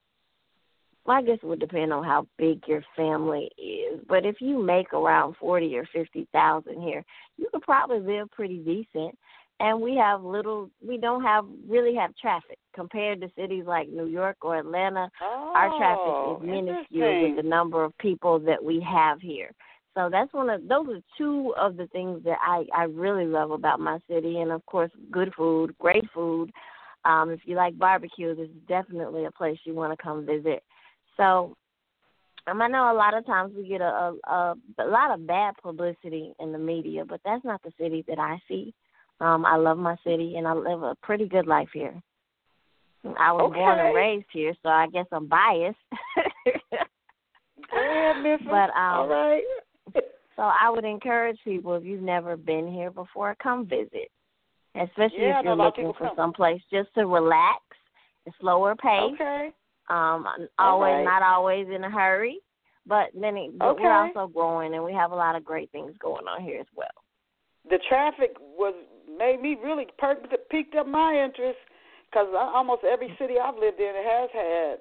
well, 1.05 1.17
I 1.17 1.21
guess 1.21 1.37
it 1.41 1.45
would 1.45 1.61
depend 1.61 1.93
on 1.93 2.03
how 2.03 2.27
big 2.37 2.61
your 2.67 2.83
family 2.95 3.49
is. 3.57 4.01
But 4.09 4.25
if 4.25 4.41
you 4.41 4.61
make 4.61 4.93
around 4.93 5.35
forty 5.39 5.75
or 5.77 5.87
fifty 5.93 6.27
thousand 6.33 6.81
here, 6.81 7.03
you 7.37 7.47
could 7.51 7.61
probably 7.61 7.99
live 7.99 8.29
pretty 8.31 8.57
decent. 8.57 9.17
And 9.59 9.81
we 9.81 9.95
have 9.95 10.21
little 10.23 10.69
we 10.85 10.97
don't 10.97 11.23
have 11.23 11.45
really 11.67 11.95
have 11.95 12.15
traffic 12.17 12.59
compared 12.75 13.21
to 13.21 13.31
cities 13.35 13.63
like 13.65 13.87
New 13.89 14.05
York 14.05 14.37
or 14.41 14.57
Atlanta. 14.57 15.09
Oh, 15.21 15.53
our 15.55 15.69
traffic 15.77 16.01
is 16.05 16.37
oh, 16.37 16.39
minuscule 16.43 17.23
with 17.23 17.37
the 17.37 17.49
number 17.49 17.83
of 17.83 17.97
people 17.97 18.37
that 18.39 18.63
we 18.63 18.85
have 18.87 19.21
here. 19.21 19.51
So 19.95 20.09
that's 20.11 20.31
one 20.31 20.49
of 20.51 20.67
those 20.67 20.87
are 20.89 21.01
two 21.17 21.55
of 21.57 21.75
the 21.75 21.87
things 21.87 22.23
that 22.25 22.37
I 22.45 22.65
I 22.75 22.83
really 22.83 23.25
love 23.25 23.49
about 23.49 23.79
my 23.79 23.97
city, 24.07 24.41
and 24.41 24.51
of 24.51 24.63
course, 24.67 24.91
good 25.09 25.33
food, 25.35 25.75
great 25.79 26.03
food. 26.13 26.51
Um, 27.07 27.29
if 27.29 27.39
you 27.45 27.55
like 27.55 27.77
barbecue, 27.77 28.35
this 28.35 28.49
is 28.49 28.55
definitely 28.67 29.25
a 29.25 29.31
place 29.31 29.57
you 29.63 29.73
want 29.73 29.97
to 29.97 30.03
come 30.03 30.25
visit. 30.25 30.61
So, 31.15 31.55
um, 32.47 32.61
I 32.61 32.67
know 32.67 32.91
a 32.91 32.93
lot 32.93 33.17
of 33.17 33.25
times 33.25 33.53
we 33.55 33.67
get 33.67 33.81
a, 33.81 34.13
a 34.27 34.55
a 34.79 34.85
lot 34.85 35.11
of 35.11 35.25
bad 35.25 35.55
publicity 35.61 36.33
in 36.39 36.51
the 36.51 36.57
media, 36.57 37.05
but 37.05 37.21
that's 37.23 37.45
not 37.45 37.61
the 37.63 37.71
city 37.79 38.03
that 38.07 38.19
I 38.19 38.37
see. 38.47 38.73
Um, 39.19 39.45
I 39.45 39.55
love 39.55 39.77
my 39.77 39.95
city, 40.03 40.35
and 40.35 40.47
I 40.47 40.53
live 40.53 40.83
a 40.83 40.95
pretty 41.01 41.27
good 41.27 41.47
life 41.47 41.69
here. 41.73 42.01
I 43.17 43.31
was 43.31 43.49
okay. 43.49 43.59
born 43.59 43.79
and 43.79 43.95
raised 43.95 44.27
here, 44.31 44.53
so 44.61 44.69
I 44.69 44.87
guess 44.87 45.05
I'm 45.11 45.27
biased. 45.27 45.77
Ahead, 47.71 48.39
But 48.45 48.69
um, 48.71 48.99
all 48.99 49.07
right. 49.07 49.43
So 50.35 50.43
I 50.43 50.69
would 50.69 50.85
encourage 50.85 51.39
people 51.43 51.73
if 51.75 51.83
you've 51.83 52.01
never 52.01 52.37
been 52.37 52.71
here 52.71 52.91
before, 52.91 53.35
come 53.41 53.65
visit. 53.65 54.11
Especially 54.83 55.19
yeah, 55.19 55.39
if 55.39 55.45
you're 55.45 55.55
looking 55.55 55.91
for 55.97 56.11
some 56.15 56.33
place 56.33 56.61
just 56.71 56.93
to 56.95 57.05
relax, 57.05 57.61
a 58.27 58.31
slower 58.39 58.75
pace. 58.75 59.13
Okay. 59.13 59.49
Um, 59.89 60.27
always 60.59 60.91
right. 60.91 61.03
not 61.05 61.23
always 61.23 61.67
in 61.73 61.83
a 61.83 61.89
hurry, 61.89 62.39
but 62.85 63.09
it, 63.13 63.57
but 63.57 63.65
Okay. 63.69 63.83
we're 63.83 63.93
also 63.93 64.27
growing 64.27 64.73
and 64.73 64.83
we 64.83 64.93
have 64.93 65.11
a 65.11 65.15
lot 65.15 65.35
of 65.35 65.45
great 65.45 65.71
things 65.71 65.93
going 65.99 66.27
on 66.27 66.41
here 66.43 66.59
as 66.59 66.67
well. 66.75 66.87
The 67.69 67.79
traffic 67.89 68.35
was 68.39 68.73
made 69.17 69.41
me 69.41 69.57
really 69.63 69.87
per- 69.97 70.21
piqued 70.49 70.75
up 70.75 70.87
my 70.87 71.15
interest 71.15 71.59
because 72.09 72.27
almost 72.35 72.83
every 72.83 73.15
city 73.19 73.35
I've 73.39 73.55
lived 73.55 73.79
in 73.79 73.93
has 73.95 74.29
had 74.33 74.77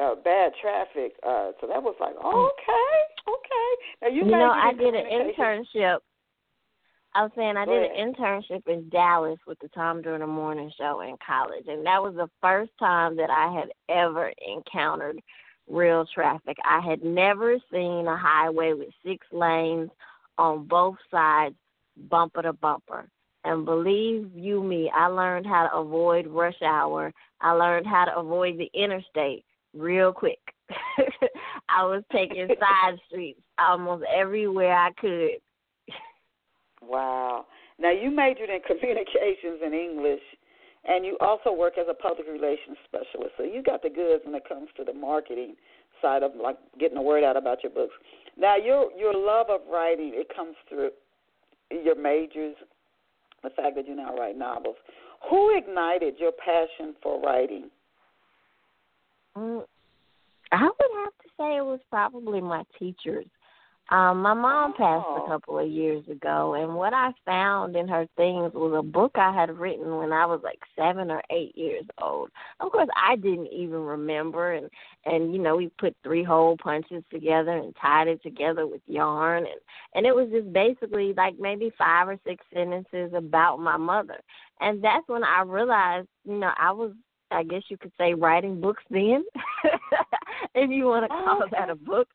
uh, 0.00 0.14
bad 0.22 0.52
traffic. 0.60 1.14
Uh, 1.26 1.52
so 1.60 1.66
that 1.66 1.82
was 1.82 1.94
like, 2.00 2.14
oh, 2.22 2.50
okay, 2.54 3.32
okay. 3.32 3.70
Now 4.02 4.08
you, 4.08 4.24
You 4.24 4.38
know, 4.38 4.50
I 4.50 4.72
did 4.72 4.94
an 4.94 5.06
internship. 5.06 5.98
I 7.14 7.22
was 7.22 7.32
saying 7.36 7.56
I 7.56 7.64
Go 7.64 7.72
did 7.72 7.90
ahead. 7.90 7.98
an 7.98 8.14
internship 8.14 8.68
in 8.68 8.88
Dallas 8.90 9.38
with 9.46 9.58
the 9.60 9.68
Tom 9.68 10.02
Joyner 10.02 10.20
the 10.20 10.26
Morning 10.26 10.70
Show 10.78 11.00
in 11.00 11.16
college, 11.26 11.64
and 11.66 11.84
that 11.86 12.02
was 12.02 12.14
the 12.14 12.28
first 12.40 12.70
time 12.78 13.16
that 13.16 13.30
I 13.30 13.52
had 13.52 13.70
ever 13.88 14.32
encountered 14.46 15.20
real 15.68 16.06
traffic. 16.14 16.56
I 16.64 16.80
had 16.80 17.02
never 17.02 17.56
seen 17.72 18.06
a 18.06 18.16
highway 18.16 18.72
with 18.74 18.88
six 19.04 19.26
lanes 19.32 19.90
on 20.36 20.66
both 20.66 20.96
sides, 21.10 21.54
bumper 22.10 22.42
to 22.42 22.52
bumper. 22.52 23.08
And 23.44 23.64
believe 23.64 24.30
you 24.34 24.62
me, 24.62 24.90
I 24.94 25.06
learned 25.06 25.46
how 25.46 25.66
to 25.68 25.76
avoid 25.76 26.26
rush 26.26 26.60
hour. 26.62 27.12
I 27.40 27.52
learned 27.52 27.86
how 27.86 28.04
to 28.04 28.18
avoid 28.18 28.58
the 28.58 28.70
interstate 28.74 29.44
real 29.74 30.12
quick. 30.12 30.40
I 31.68 31.84
was 31.84 32.02
taking 32.12 32.48
side 32.60 32.98
streets 33.08 33.40
almost 33.58 34.04
everywhere 34.14 34.74
I 34.74 34.90
could. 35.00 35.30
Wow. 36.82 37.46
Now 37.78 37.92
you 37.92 38.10
majored 38.10 38.50
in 38.50 38.60
communications 38.66 39.60
and 39.64 39.74
English, 39.74 40.22
and 40.84 41.04
you 41.04 41.16
also 41.20 41.52
work 41.52 41.74
as 41.78 41.86
a 41.88 41.94
public 41.94 42.26
relations 42.26 42.76
specialist. 42.84 43.34
So 43.36 43.44
you 43.44 43.62
got 43.62 43.82
the 43.82 43.90
goods 43.90 44.24
when 44.24 44.34
it 44.34 44.48
comes 44.48 44.68
to 44.76 44.84
the 44.84 44.92
marketing 44.92 45.54
side 46.00 46.22
of 46.22 46.32
like 46.40 46.56
getting 46.78 46.96
the 46.96 47.02
word 47.02 47.24
out 47.24 47.36
about 47.36 47.62
your 47.62 47.72
books. 47.72 47.94
Now 48.36 48.56
your 48.56 48.90
your 48.96 49.14
love 49.14 49.46
of 49.50 49.60
writing 49.70 50.12
it 50.14 50.28
comes 50.34 50.54
through 50.68 50.90
your 51.70 52.00
majors, 52.00 52.56
the 53.42 53.50
fact 53.50 53.76
that 53.76 53.86
you 53.86 53.94
now 53.94 54.16
write 54.16 54.36
novels. 54.38 54.76
Who 55.28 55.56
ignited 55.56 56.14
your 56.18 56.32
passion 56.32 56.94
for 57.02 57.20
writing? 57.20 57.70
Mm, 59.36 59.64
I 60.52 60.62
would 60.62 61.04
have 61.04 61.12
to 61.22 61.28
say 61.36 61.56
it 61.56 61.64
was 61.64 61.80
probably 61.90 62.40
my 62.40 62.62
teachers. 62.78 63.26
Um, 63.90 64.20
my 64.20 64.34
mom 64.34 64.74
passed 64.74 65.06
Oh. 65.08 65.24
a 65.24 65.28
couple 65.28 65.58
of 65.58 65.68
years 65.68 66.06
ago, 66.08 66.54
and 66.54 66.74
what 66.74 66.92
I 66.92 67.12
found 67.24 67.74
in 67.74 67.88
her 67.88 68.06
things 68.16 68.52
was 68.52 68.74
a 68.78 68.82
book 68.82 69.12
I 69.16 69.32
had 69.32 69.56
written 69.58 69.96
when 69.96 70.12
I 70.12 70.26
was 70.26 70.40
like 70.42 70.60
seven 70.76 71.10
or 71.10 71.22
eight 71.30 71.56
years 71.56 71.86
old. 72.00 72.30
Of 72.60 72.70
course, 72.70 72.88
I 72.94 73.16
didn't 73.16 73.46
even 73.48 73.80
remember, 73.80 74.52
and 74.52 74.68
and 75.06 75.32
you 75.32 75.40
know 75.40 75.56
we 75.56 75.70
put 75.78 75.96
three 76.02 76.22
hole 76.22 76.56
punches 76.62 77.02
together 77.10 77.52
and 77.56 77.74
tied 77.80 78.08
it 78.08 78.22
together 78.22 78.66
with 78.66 78.82
yarn, 78.86 79.44
and 79.46 79.60
and 79.94 80.06
it 80.06 80.14
was 80.14 80.28
just 80.30 80.52
basically 80.52 81.14
like 81.14 81.38
maybe 81.38 81.70
five 81.78 82.08
or 82.08 82.18
six 82.26 82.44
sentences 82.52 83.12
about 83.14 83.58
my 83.58 83.76
mother, 83.78 84.20
and 84.60 84.84
that's 84.84 85.08
when 85.08 85.24
I 85.24 85.42
realized, 85.42 86.08
you 86.26 86.36
know, 86.38 86.52
I 86.58 86.72
was 86.72 86.92
I 87.30 87.42
guess 87.42 87.62
you 87.68 87.76
could 87.78 87.92
say 87.98 88.14
writing 88.14 88.60
books 88.60 88.82
then, 88.90 89.24
if 90.54 90.70
you 90.70 90.86
want 90.86 91.06
to 91.10 91.14
Oh, 91.14 91.24
call 91.24 91.44
that 91.52 91.70
a 91.70 91.74
book, 91.74 92.08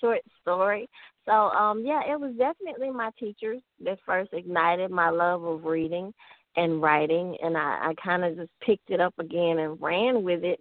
short 0.00 0.20
story. 0.42 0.88
So 1.26 1.32
um 1.32 1.84
yeah, 1.84 2.00
it 2.10 2.18
was 2.18 2.34
definitely 2.38 2.90
my 2.90 3.10
teachers 3.18 3.60
that 3.84 3.98
first 4.06 4.32
ignited 4.32 4.90
my 4.90 5.10
love 5.10 5.42
of 5.44 5.64
reading 5.64 6.14
and 6.56 6.80
writing 6.80 7.36
and 7.42 7.56
I, 7.56 7.90
I 7.90 7.94
kind 8.02 8.24
of 8.24 8.36
just 8.36 8.50
picked 8.64 8.90
it 8.90 9.00
up 9.00 9.14
again 9.18 9.58
and 9.58 9.80
ran 9.80 10.22
with 10.22 10.44
it 10.44 10.60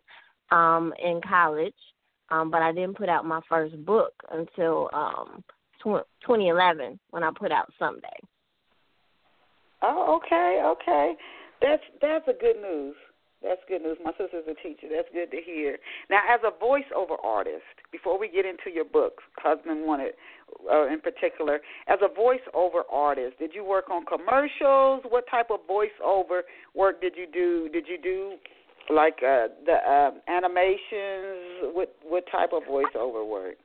um 0.51 0.93
in 1.03 1.21
college. 1.27 1.75
Um 2.29 2.51
but 2.51 2.61
I 2.61 2.71
didn't 2.71 2.97
put 2.97 3.09
out 3.09 3.25
my 3.25 3.41
first 3.47 3.83
book 3.85 4.13
until 4.31 4.89
um 4.93 5.43
tw- 5.79 6.07
2011 6.25 6.99
when 7.11 7.23
I 7.23 7.29
put 7.37 7.51
out 7.51 7.71
Someday. 7.79 8.07
Oh, 9.81 10.17
okay, 10.17 10.61
okay. 10.65 11.13
That's 11.61 11.83
that's 12.01 12.27
a 12.27 12.33
good 12.33 12.61
news. 12.61 12.95
That's 13.43 13.61
good 13.67 13.83
news. 13.83 13.97
My 14.03 14.11
sister's 14.17 14.45
a 14.49 14.55
teacher. 14.55 14.87
That's 14.89 15.07
good 15.13 15.29
to 15.29 15.37
hear. 15.45 15.77
Now, 16.09 16.21
as 16.27 16.39
a 16.41 16.51
voiceover 16.63 17.17
artist, 17.23 17.63
before 17.91 18.17
we 18.17 18.27
get 18.27 18.45
into 18.45 18.73
your 18.73 18.85
books, 18.85 19.23
husband 19.37 19.85
wanted, 19.85 20.13
uh, 20.71 20.87
in 20.87 20.99
particular, 21.01 21.59
as 21.87 21.99
a 22.01 22.09
voiceover 22.19 22.81
artist, 22.91 23.37
did 23.39 23.51
you 23.53 23.63
work 23.63 23.89
on 23.89 24.05
commercials? 24.05 25.03
What 25.09 25.25
type 25.29 25.47
of 25.51 25.59
voiceover 25.69 26.41
work 26.73 27.01
did 27.01 27.13
you 27.15 27.27
do? 27.31 27.69
Did 27.71 27.85
you 27.87 27.97
do 28.01 28.35
like 28.93 29.17
uh, 29.17 29.47
the 29.65 29.77
uh, 29.87 30.11
animations? 30.27 31.73
What 31.73 31.95
what 32.03 32.23
type 32.31 32.51
of 32.53 32.63
voiceover 32.63 33.27
work? 33.27 33.55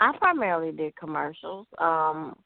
I 0.00 0.12
primarily 0.18 0.72
did 0.72 0.96
commercials. 0.96 1.66
Um 1.78 2.36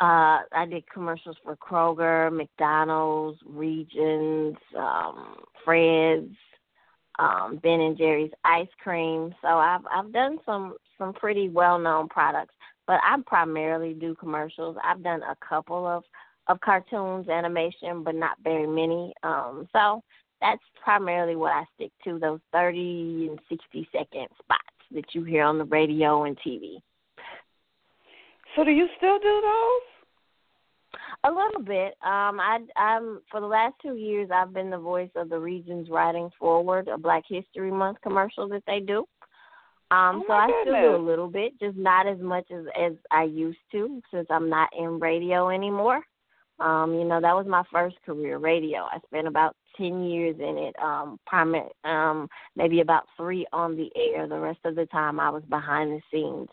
uh 0.00 0.46
I 0.52 0.66
did 0.70 0.84
commercials 0.88 1.36
for 1.42 1.56
Kroger, 1.56 2.32
McDonald's, 2.32 3.38
Regions, 3.46 4.56
um, 4.76 5.36
Fred's, 5.64 6.36
um, 7.18 7.58
Ben 7.62 7.80
and 7.80 7.96
Jerry's 7.96 8.30
ice 8.44 8.68
cream. 8.82 9.34
So 9.42 9.48
I've 9.48 9.82
I've 9.92 10.12
done 10.12 10.38
some 10.46 10.74
some 10.98 11.12
pretty 11.12 11.48
well 11.48 11.78
known 11.78 12.08
products, 12.08 12.54
but 12.86 13.00
I 13.02 13.16
primarily 13.26 13.94
do 13.94 14.14
commercials. 14.14 14.76
I've 14.82 15.02
done 15.02 15.22
a 15.22 15.36
couple 15.46 15.86
of 15.86 16.04
of 16.46 16.60
cartoons, 16.60 17.28
animation, 17.28 18.02
but 18.04 18.14
not 18.14 18.36
very 18.42 18.66
many. 18.66 19.12
Um 19.22 19.68
so 19.72 20.02
that's 20.40 20.62
primarily 20.82 21.36
what 21.36 21.52
I 21.52 21.64
stick 21.74 21.92
to, 22.04 22.18
those 22.18 22.40
thirty 22.52 23.28
and 23.30 23.38
sixty 23.48 23.88
second 23.92 24.28
spots 24.38 24.62
that 24.92 25.14
you 25.14 25.24
hear 25.24 25.44
on 25.44 25.58
the 25.58 25.64
radio 25.64 26.24
and 26.24 26.38
TV. 26.46 26.80
So, 28.56 28.64
do 28.64 28.70
you 28.70 28.88
still 28.96 29.18
do 29.18 29.40
those? 29.42 29.97
A 31.24 31.30
little 31.30 31.62
bit. 31.62 31.94
Um, 32.02 32.40
I, 32.40 32.58
I'm 32.76 33.20
for 33.30 33.40
the 33.40 33.46
last 33.46 33.74
two 33.82 33.94
years. 33.94 34.30
I've 34.32 34.54
been 34.54 34.70
the 34.70 34.78
voice 34.78 35.10
of 35.16 35.28
the 35.28 35.38
region's 35.38 35.90
Writing 35.90 36.30
Forward, 36.38 36.88
a 36.88 36.96
Black 36.96 37.24
History 37.28 37.70
Month 37.70 37.98
commercial 38.02 38.48
that 38.48 38.62
they 38.66 38.80
do. 38.80 39.04
Um, 39.90 40.22
Oh, 40.22 40.24
so 40.26 40.32
I 40.34 40.48
still 40.62 40.74
do 40.74 40.96
a 40.96 41.08
little 41.08 41.28
bit, 41.28 41.58
just 41.58 41.76
not 41.76 42.06
as 42.06 42.18
much 42.18 42.46
as 42.50 42.64
as 42.78 42.92
I 43.10 43.24
used 43.24 43.58
to, 43.72 44.02
since 44.12 44.26
I'm 44.30 44.48
not 44.48 44.68
in 44.78 44.98
radio 44.98 45.48
anymore. 45.50 46.02
Um, 46.60 46.94
you 46.94 47.04
know, 47.04 47.20
that 47.20 47.36
was 47.36 47.46
my 47.46 47.62
first 47.72 47.96
career, 48.04 48.38
radio. 48.38 48.80
I 48.80 48.98
spent 49.06 49.26
about 49.26 49.56
ten 49.76 50.04
years 50.04 50.36
in 50.38 50.58
it. 50.58 50.76
Um, 50.82 51.18
primary, 51.26 51.70
um, 51.84 52.28
maybe 52.56 52.80
about 52.80 53.04
three 53.16 53.46
on 53.52 53.76
the 53.76 53.90
air. 53.96 54.26
The 54.26 54.38
rest 54.38 54.60
of 54.64 54.74
the 54.74 54.86
time, 54.86 55.20
I 55.20 55.30
was 55.30 55.44
behind 55.48 55.92
the 55.92 56.00
scenes. 56.12 56.48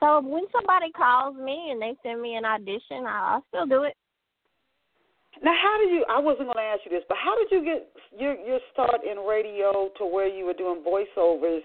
So 0.00 0.20
when 0.20 0.44
somebody 0.52 0.92
calls 0.92 1.36
me 1.36 1.70
and 1.70 1.82
they 1.82 1.94
send 2.02 2.22
me 2.22 2.36
an 2.36 2.44
audition, 2.44 3.06
I, 3.06 3.34
I'll 3.34 3.44
still 3.48 3.66
do 3.66 3.82
it. 3.82 3.94
Now, 5.42 5.54
how 5.54 5.78
did 5.78 5.92
you? 5.92 6.04
I 6.08 6.18
wasn't 6.18 6.46
going 6.46 6.58
to 6.58 6.70
ask 6.70 6.80
you 6.84 6.90
this, 6.90 7.04
but 7.08 7.18
how 7.22 7.36
did 7.36 7.50
you 7.50 7.64
get 7.64 7.90
your 8.18 8.34
your 8.34 8.58
start 8.72 9.00
in 9.04 9.18
radio 9.18 9.90
to 9.98 10.06
where 10.06 10.26
you 10.26 10.44
were 10.44 10.54
doing 10.54 10.82
voiceovers? 10.82 11.60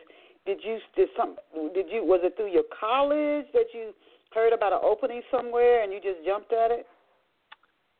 Did 0.45 0.59
you 0.63 0.77
did 0.95 1.09
some? 1.17 1.37
Did 1.73 1.87
you 1.89 2.05
was 2.05 2.19
it 2.23 2.35
through 2.35 2.51
your 2.51 2.65
college 2.79 3.45
that 3.53 3.73
you 3.73 3.93
heard 4.33 4.53
about 4.53 4.73
an 4.73 4.79
opening 4.83 5.21
somewhere 5.31 5.83
and 5.83 5.91
you 5.91 5.99
just 5.99 6.25
jumped 6.25 6.53
at 6.53 6.71
it? 6.71 6.85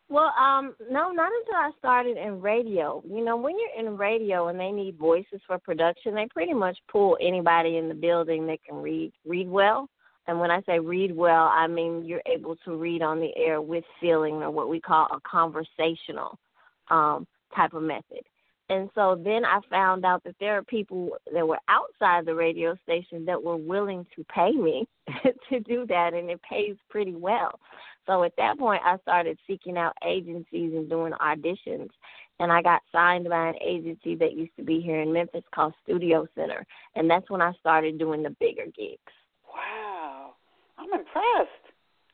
Well, 0.09 0.31
um, 0.39 0.75
no, 0.91 1.11
not 1.11 1.31
until 1.31 1.55
I 1.55 1.71
started 1.79 2.17
in 2.17 2.41
radio. 2.41 3.01
You 3.07 3.23
know, 3.23 3.37
when 3.37 3.55
you're 3.57 3.87
in 3.87 3.97
radio 3.97 4.49
and 4.49 4.59
they 4.59 4.69
need 4.69 4.97
voices 4.97 5.41
for 5.47 5.57
production, 5.57 6.13
they 6.13 6.27
pretty 6.31 6.53
much 6.53 6.77
pull 6.91 7.17
anybody 7.21 7.77
in 7.77 7.87
the 7.87 7.95
building 7.95 8.45
that 8.47 8.63
can 8.63 8.75
read 8.75 9.11
read 9.25 9.49
well. 9.49 9.89
And 10.27 10.39
when 10.39 10.51
I 10.51 10.61
say 10.61 10.79
read 10.79 11.15
well, 11.15 11.49
I 11.53 11.67
mean 11.67 12.05
you're 12.05 12.21
able 12.25 12.55
to 12.65 12.75
read 12.75 13.01
on 13.01 13.19
the 13.19 13.35
air 13.35 13.61
with 13.61 13.83
feeling 13.99 14.35
or 14.35 14.51
what 14.51 14.69
we 14.69 14.79
call 14.79 15.07
a 15.11 15.19
conversational 15.29 16.39
um, 16.89 17.27
type 17.55 17.73
of 17.73 17.83
method. 17.83 18.21
And 18.69 18.89
so 18.95 19.21
then 19.21 19.43
I 19.45 19.59
found 19.69 20.05
out 20.05 20.23
that 20.23 20.35
there 20.39 20.57
are 20.57 20.63
people 20.63 21.11
that 21.33 21.47
were 21.47 21.59
outside 21.67 22.25
the 22.25 22.33
radio 22.33 22.75
station 22.83 23.25
that 23.25 23.43
were 23.43 23.57
willing 23.57 24.05
to 24.15 24.23
pay 24.33 24.51
me 24.51 24.87
to 25.49 25.59
do 25.59 25.85
that, 25.87 26.13
and 26.13 26.29
it 26.29 26.39
pays 26.49 26.75
pretty 26.89 27.13
well. 27.13 27.59
So 28.05 28.23
at 28.23 28.33
that 28.37 28.57
point, 28.57 28.81
I 28.83 28.97
started 28.99 29.37
seeking 29.47 29.77
out 29.77 29.93
agencies 30.05 30.73
and 30.73 30.89
doing 30.89 31.13
auditions. 31.13 31.89
And 32.39 32.51
I 32.51 32.61
got 32.61 32.81
signed 32.91 33.29
by 33.29 33.49
an 33.49 33.55
agency 33.61 34.15
that 34.15 34.33
used 34.33 34.55
to 34.57 34.63
be 34.63 34.81
here 34.81 35.01
in 35.01 35.13
Memphis 35.13 35.43
called 35.53 35.73
Studio 35.83 36.25
Center. 36.35 36.65
And 36.95 37.09
that's 37.09 37.29
when 37.29 37.41
I 37.41 37.53
started 37.59 37.99
doing 37.99 38.23
the 38.23 38.35
bigger 38.39 38.65
gigs. 38.65 38.99
Wow. 39.47 39.92
I'm 40.77 40.91
impressed. 40.91 41.63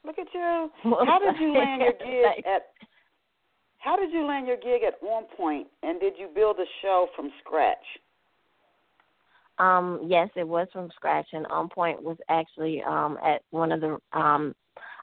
Look 0.06 0.18
at 0.20 0.28
you. 0.34 0.70
How 0.84 1.20
did 1.20 1.40
you 1.40 1.54
land 1.58 1.82
your 1.82 1.94
gig 1.94 2.46
at 2.46 2.68
how 3.78 3.96
did 3.96 4.12
you 4.12 4.26
land 4.26 4.46
your 4.46 4.58
gig 4.58 4.84
at 4.86 5.02
On 5.06 5.24
Point 5.38 5.68
and 5.84 6.00
did 6.00 6.14
you 6.18 6.30
build 6.36 6.58
a 6.60 6.66
show 6.82 7.08
from 7.16 7.32
scratch? 7.40 7.78
Um, 9.58 10.02
yes, 10.06 10.30
it 10.36 10.48
was 10.48 10.68
from 10.74 10.90
scratch 10.96 11.28
and 11.32 11.48
On 11.48 11.70
Point 11.70 12.02
was 12.04 12.18
actually 12.30 12.82
um 12.84 13.18
at 13.24 13.42
one 13.52 13.72
of 13.72 13.82
the 13.82 13.98
um 14.14 14.54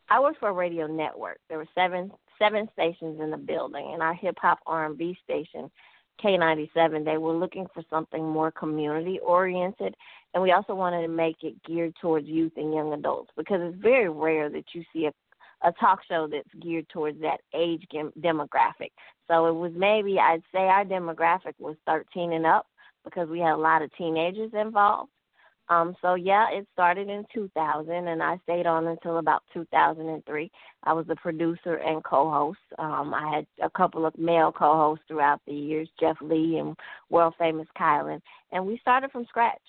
I 0.08 0.20
worked 0.20 0.38
for 0.38 0.50
a 0.50 0.52
radio 0.52 0.86
network. 0.86 1.38
There 1.48 1.58
were 1.58 1.68
seven 1.74 2.12
seven 2.38 2.68
stations 2.72 3.20
in 3.20 3.30
the 3.30 3.36
building, 3.36 3.90
and 3.92 4.02
our 4.02 4.14
hip 4.14 4.36
hop 4.40 4.60
R 4.66 4.86
and 4.86 4.98
B 4.98 5.16
station, 5.24 5.70
K 6.20 6.36
ninety 6.36 6.70
seven, 6.74 7.04
they 7.04 7.18
were 7.18 7.34
looking 7.34 7.66
for 7.74 7.82
something 7.90 8.26
more 8.26 8.50
community 8.50 9.18
oriented, 9.20 9.94
and 10.34 10.42
we 10.42 10.52
also 10.52 10.74
wanted 10.74 11.02
to 11.02 11.08
make 11.08 11.36
it 11.42 11.62
geared 11.64 11.94
towards 12.00 12.26
youth 12.26 12.52
and 12.56 12.72
young 12.72 12.92
adults 12.92 13.30
because 13.36 13.60
it's 13.62 13.82
very 13.82 14.08
rare 14.08 14.48
that 14.50 14.64
you 14.72 14.82
see 14.92 15.06
a 15.06 15.12
a 15.62 15.72
talk 15.72 16.00
show 16.08 16.28
that's 16.30 16.48
geared 16.62 16.88
towards 16.90 17.20
that 17.20 17.40
age 17.54 17.86
demographic. 18.20 18.90
So 19.28 19.46
it 19.46 19.54
was 19.54 19.72
maybe 19.74 20.18
I'd 20.18 20.42
say 20.52 20.60
our 20.60 20.84
demographic 20.84 21.54
was 21.58 21.76
13 21.86 22.32
and 22.32 22.46
up 22.46 22.66
because 23.04 23.28
we 23.28 23.38
had 23.40 23.54
a 23.54 23.56
lot 23.56 23.82
of 23.82 23.90
teenagers 23.96 24.50
involved. 24.52 25.10
Um, 25.68 25.96
so 26.00 26.14
yeah, 26.14 26.46
it 26.52 26.66
started 26.72 27.08
in 27.08 27.24
2000, 27.34 27.90
and 27.90 28.22
I 28.22 28.38
stayed 28.44 28.66
on 28.66 28.86
until 28.86 29.18
about 29.18 29.42
2003. 29.52 30.50
I 30.84 30.92
was 30.92 31.06
a 31.08 31.16
producer 31.16 31.74
and 31.76 32.04
co-host. 32.04 32.58
Um, 32.78 33.12
I 33.12 33.34
had 33.34 33.46
a 33.62 33.70
couple 33.70 34.06
of 34.06 34.16
male 34.16 34.52
co-hosts 34.52 35.04
throughout 35.08 35.40
the 35.46 35.54
years, 35.54 35.88
Jeff 35.98 36.16
Lee 36.20 36.58
and 36.58 36.76
world 37.10 37.34
famous 37.38 37.66
Kylan, 37.78 38.20
and 38.52 38.66
we 38.66 38.78
started 38.78 39.10
from 39.10 39.26
scratch. 39.26 39.60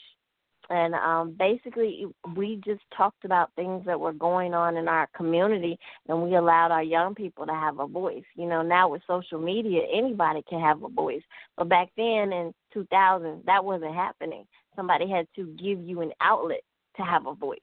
And 0.70 0.96
um, 0.96 1.34
basically, 1.39 2.06
we 2.36 2.62
just 2.66 2.82
talked 2.96 3.24
about 3.24 3.51
things 3.56 3.86
that 3.86 3.98
were 3.98 4.12
going 4.12 4.54
on 4.54 4.75
in 4.75 4.89
our 4.89 5.08
community, 5.16 5.80
and 6.10 6.22
we 6.22 6.36
allowed 6.36 6.72
our 6.72 6.84
young 6.84 7.16
people 7.16 7.46
to 7.46 7.54
have 7.54 7.80
a 7.80 7.88
voice. 7.88 8.25
You 8.36 8.48
know, 8.48 8.62
now 8.62 8.89
with 8.89 9.01
social 9.08 9.39
media, 9.39 9.84
anybody 9.92 10.44
can 10.48 10.60
have 10.60 10.84
a 10.84 10.89
voice. 10.89 11.22
But 11.56 11.70
back 11.70 11.88
then 11.96 12.34
in 12.34 12.54
2000, 12.74 13.44
that 13.46 13.63
wasn't 13.63 13.96
happening 13.96 14.46
somebody 14.77 15.10
had 15.10 15.27
to 15.36 15.48
give 15.62 15.81
you 15.81 16.00
an 16.01 16.12
outlet 16.22 16.62
to 16.96 17.03
have 17.03 17.25
a 17.25 17.34
voice. 17.34 17.60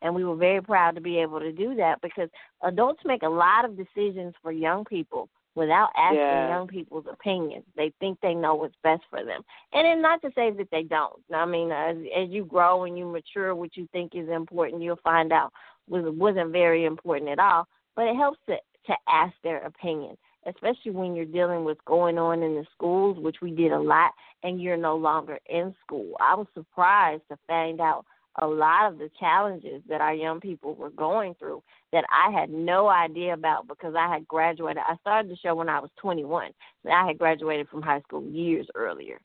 And 0.00 0.14
we 0.14 0.24
were 0.24 0.36
very 0.36 0.62
proud 0.62 0.94
to 0.94 1.00
be 1.00 1.18
able 1.18 1.40
to 1.40 1.50
do 1.50 1.74
that 1.74 2.00
because 2.00 2.28
adults 2.62 3.00
make 3.04 3.22
a 3.24 3.28
lot 3.28 3.64
of 3.64 3.76
decisions 3.76 4.34
for 4.40 4.52
young 4.52 4.84
people 4.84 5.28
without 5.56 5.88
asking 5.96 6.20
yeah. 6.20 6.56
young 6.56 6.68
people's 6.68 7.06
opinions. 7.10 7.64
They 7.76 7.92
think 7.98 8.18
they 8.20 8.34
know 8.34 8.54
what's 8.54 8.76
best 8.84 9.02
for 9.10 9.24
them. 9.24 9.42
And 9.72 9.84
then 9.84 10.00
not 10.00 10.22
to 10.22 10.30
say 10.36 10.52
that 10.52 10.68
they 10.70 10.84
don't. 10.84 11.20
I 11.34 11.44
mean, 11.46 11.72
as, 11.72 11.96
as 12.16 12.28
you 12.28 12.44
grow 12.44 12.84
and 12.84 12.96
you 12.96 13.06
mature, 13.06 13.56
what 13.56 13.76
you 13.76 13.88
think 13.90 14.12
is 14.14 14.28
important, 14.28 14.82
you'll 14.82 15.00
find 15.02 15.32
out 15.32 15.52
was 15.88 16.04
wasn't 16.16 16.52
very 16.52 16.84
important 16.84 17.30
at 17.30 17.40
all. 17.40 17.66
But 17.96 18.06
it 18.06 18.14
helps 18.14 18.38
to 18.46 18.56
to 18.86 18.94
ask 19.08 19.34
their 19.42 19.58
opinion 19.66 20.16
especially 20.48 20.92
when 20.92 21.14
you're 21.14 21.24
dealing 21.24 21.64
with 21.64 21.84
going 21.84 22.18
on 22.18 22.42
in 22.42 22.54
the 22.54 22.64
schools, 22.74 23.18
which 23.18 23.36
we 23.42 23.50
did 23.50 23.72
a 23.72 23.78
lot, 23.78 24.12
and 24.42 24.60
you're 24.60 24.76
no 24.76 24.96
longer 24.96 25.38
in 25.48 25.74
school. 25.84 26.12
I 26.20 26.34
was 26.34 26.46
surprised 26.54 27.22
to 27.30 27.38
find 27.46 27.80
out 27.80 28.04
a 28.40 28.46
lot 28.46 28.92
of 28.92 28.98
the 28.98 29.10
challenges 29.18 29.82
that 29.88 30.00
our 30.00 30.14
young 30.14 30.40
people 30.40 30.74
were 30.74 30.90
going 30.90 31.34
through 31.38 31.62
that 31.92 32.04
I 32.10 32.30
had 32.30 32.50
no 32.50 32.88
idea 32.88 33.32
about 33.32 33.66
because 33.66 33.94
I 33.98 34.12
had 34.12 34.28
graduated. 34.28 34.82
I 34.86 34.96
started 35.00 35.30
the 35.30 35.36
show 35.36 35.54
when 35.54 35.68
I 35.68 35.80
was 35.80 35.90
21. 36.00 36.50
I 36.90 37.06
had 37.06 37.18
graduated 37.18 37.68
from 37.68 37.82
high 37.82 38.00
school 38.00 38.22
years 38.22 38.66
earlier. 38.74 39.20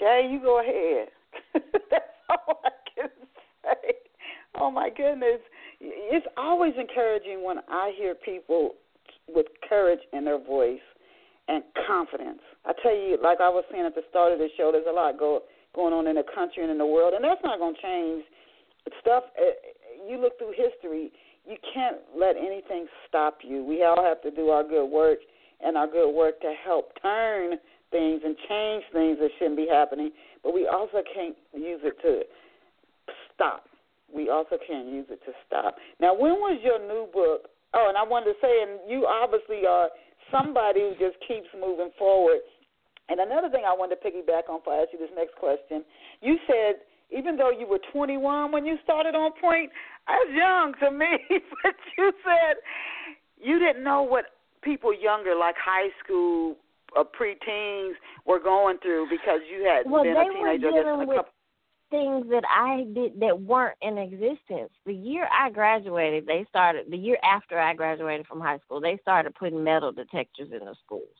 Jae, 0.00 0.32
you 0.32 0.40
go 0.40 0.60
ahead. 0.60 1.08
That's 1.90 2.04
all 2.28 2.60
I 2.64 2.70
can 2.94 3.10
say. 3.62 3.94
Oh 4.58 4.70
my 4.70 4.90
goodness. 4.90 5.40
It's 5.80 6.26
always 6.36 6.72
encouraging 6.78 7.44
when 7.44 7.58
I 7.68 7.92
hear 7.96 8.14
people 8.14 8.74
with 9.28 9.46
courage 9.68 10.00
in 10.12 10.24
their 10.24 10.38
voice 10.38 10.82
and 11.48 11.62
confidence. 11.86 12.40
I 12.64 12.72
tell 12.82 12.94
you, 12.94 13.18
like 13.22 13.40
I 13.40 13.48
was 13.48 13.64
saying 13.70 13.84
at 13.84 13.94
the 13.94 14.06
start 14.10 14.32
of 14.32 14.38
the 14.38 14.48
show, 14.56 14.70
there's 14.72 14.86
a 14.88 14.92
lot 14.92 15.18
go, 15.18 15.42
going 15.74 15.92
on 15.92 16.06
in 16.06 16.16
the 16.16 16.24
country 16.34 16.62
and 16.62 16.70
in 16.70 16.78
the 16.78 16.86
world, 16.86 17.14
and 17.14 17.24
that's 17.24 17.42
not 17.42 17.58
going 17.58 17.74
to 17.74 17.82
change. 17.82 18.24
Stuff 19.00 19.24
eh, 19.38 19.54
you 20.08 20.20
look 20.20 20.38
through 20.38 20.54
history, 20.54 21.12
you 21.46 21.56
can't 21.74 21.98
let 22.16 22.36
anything 22.36 22.86
stop 23.08 23.38
you. 23.42 23.64
We 23.64 23.82
all 23.82 24.02
have 24.02 24.22
to 24.22 24.30
do 24.30 24.50
our 24.50 24.62
good 24.62 24.86
work 24.86 25.18
and 25.60 25.76
our 25.76 25.86
good 25.86 26.10
work 26.10 26.40
to 26.40 26.54
help 26.64 26.90
turn 27.00 27.58
things 27.90 28.22
and 28.24 28.36
change 28.48 28.84
things 28.92 29.18
that 29.20 29.30
shouldn't 29.38 29.56
be 29.56 29.68
happening. 29.70 30.10
But 30.42 30.54
we 30.54 30.66
also 30.66 31.02
can't 31.14 31.36
use 31.54 31.80
it 31.82 31.94
to 32.02 32.22
stop. 33.34 33.66
We 34.12 34.28
also 34.28 34.56
can't 34.66 34.88
use 34.88 35.06
it 35.10 35.20
to 35.24 35.32
stop. 35.46 35.76
Now, 36.00 36.14
when 36.14 36.32
was 36.32 36.60
your 36.62 36.78
new 36.80 37.10
book 37.12 37.48
Oh, 37.74 37.86
and 37.88 37.96
I 37.96 38.04
wanted 38.04 38.36
to 38.36 38.38
say, 38.40 38.52
and 38.62 38.80
you 38.88 39.06
obviously 39.06 39.66
are 39.66 39.88
somebody 40.30 40.80
who 40.80 40.92
just 41.00 41.16
keeps 41.26 41.48
moving 41.56 41.90
forward. 41.98 42.40
And 43.08 43.20
another 43.20 43.50
thing 43.50 43.64
I 43.66 43.74
wanted 43.74 43.96
to 43.96 44.02
piggyback 44.04 44.48
on 44.48 44.60
for 44.64 44.72
I 44.72 44.82
ask 44.82 44.92
you 44.92 44.98
this 44.98 45.12
next 45.16 45.34
question. 45.36 45.84
You 46.20 46.36
said 46.46 46.84
even 47.12 47.36
though 47.36 47.50
you 47.50 47.66
were 47.66 47.80
21 47.92 48.52
when 48.52 48.64
you 48.64 48.76
started 48.82 49.14
on 49.14 49.32
point, 49.40 49.70
that's 50.08 50.32
young 50.34 50.72
to 50.80 50.90
me. 50.90 51.18
but 51.62 51.74
you 51.98 52.12
said 52.24 52.56
you 53.40 53.58
didn't 53.58 53.84
know 53.84 54.02
what 54.02 54.24
people 54.62 54.94
younger, 54.94 55.34
like 55.34 55.56
high 55.62 55.88
school 56.02 56.56
or 56.96 57.04
preteens, 57.04 57.92
were 58.26 58.40
going 58.40 58.78
through 58.78 59.06
because 59.10 59.40
you 59.50 59.64
had 59.64 59.90
well, 59.90 60.04
been 60.04 60.16
a 60.16 60.24
teenager. 60.24 60.72
Were 60.72 60.82
dealing 60.82 61.08
with 61.08 61.26
things 61.92 62.26
that 62.30 62.42
I 62.48 62.86
did 62.92 63.20
that 63.20 63.40
weren't 63.40 63.76
in 63.82 63.98
existence. 63.98 64.72
The 64.84 64.94
year 64.94 65.28
I 65.30 65.50
graduated, 65.50 66.26
they 66.26 66.44
started 66.48 66.86
the 66.90 66.96
year 66.96 67.18
after 67.22 67.60
I 67.60 67.74
graduated 67.74 68.26
from 68.26 68.40
high 68.40 68.58
school, 68.58 68.80
they 68.80 68.98
started 69.02 69.34
putting 69.36 69.62
metal 69.62 69.92
detectors 69.92 70.48
in 70.50 70.60
the 70.60 70.74
schools. 70.84 71.14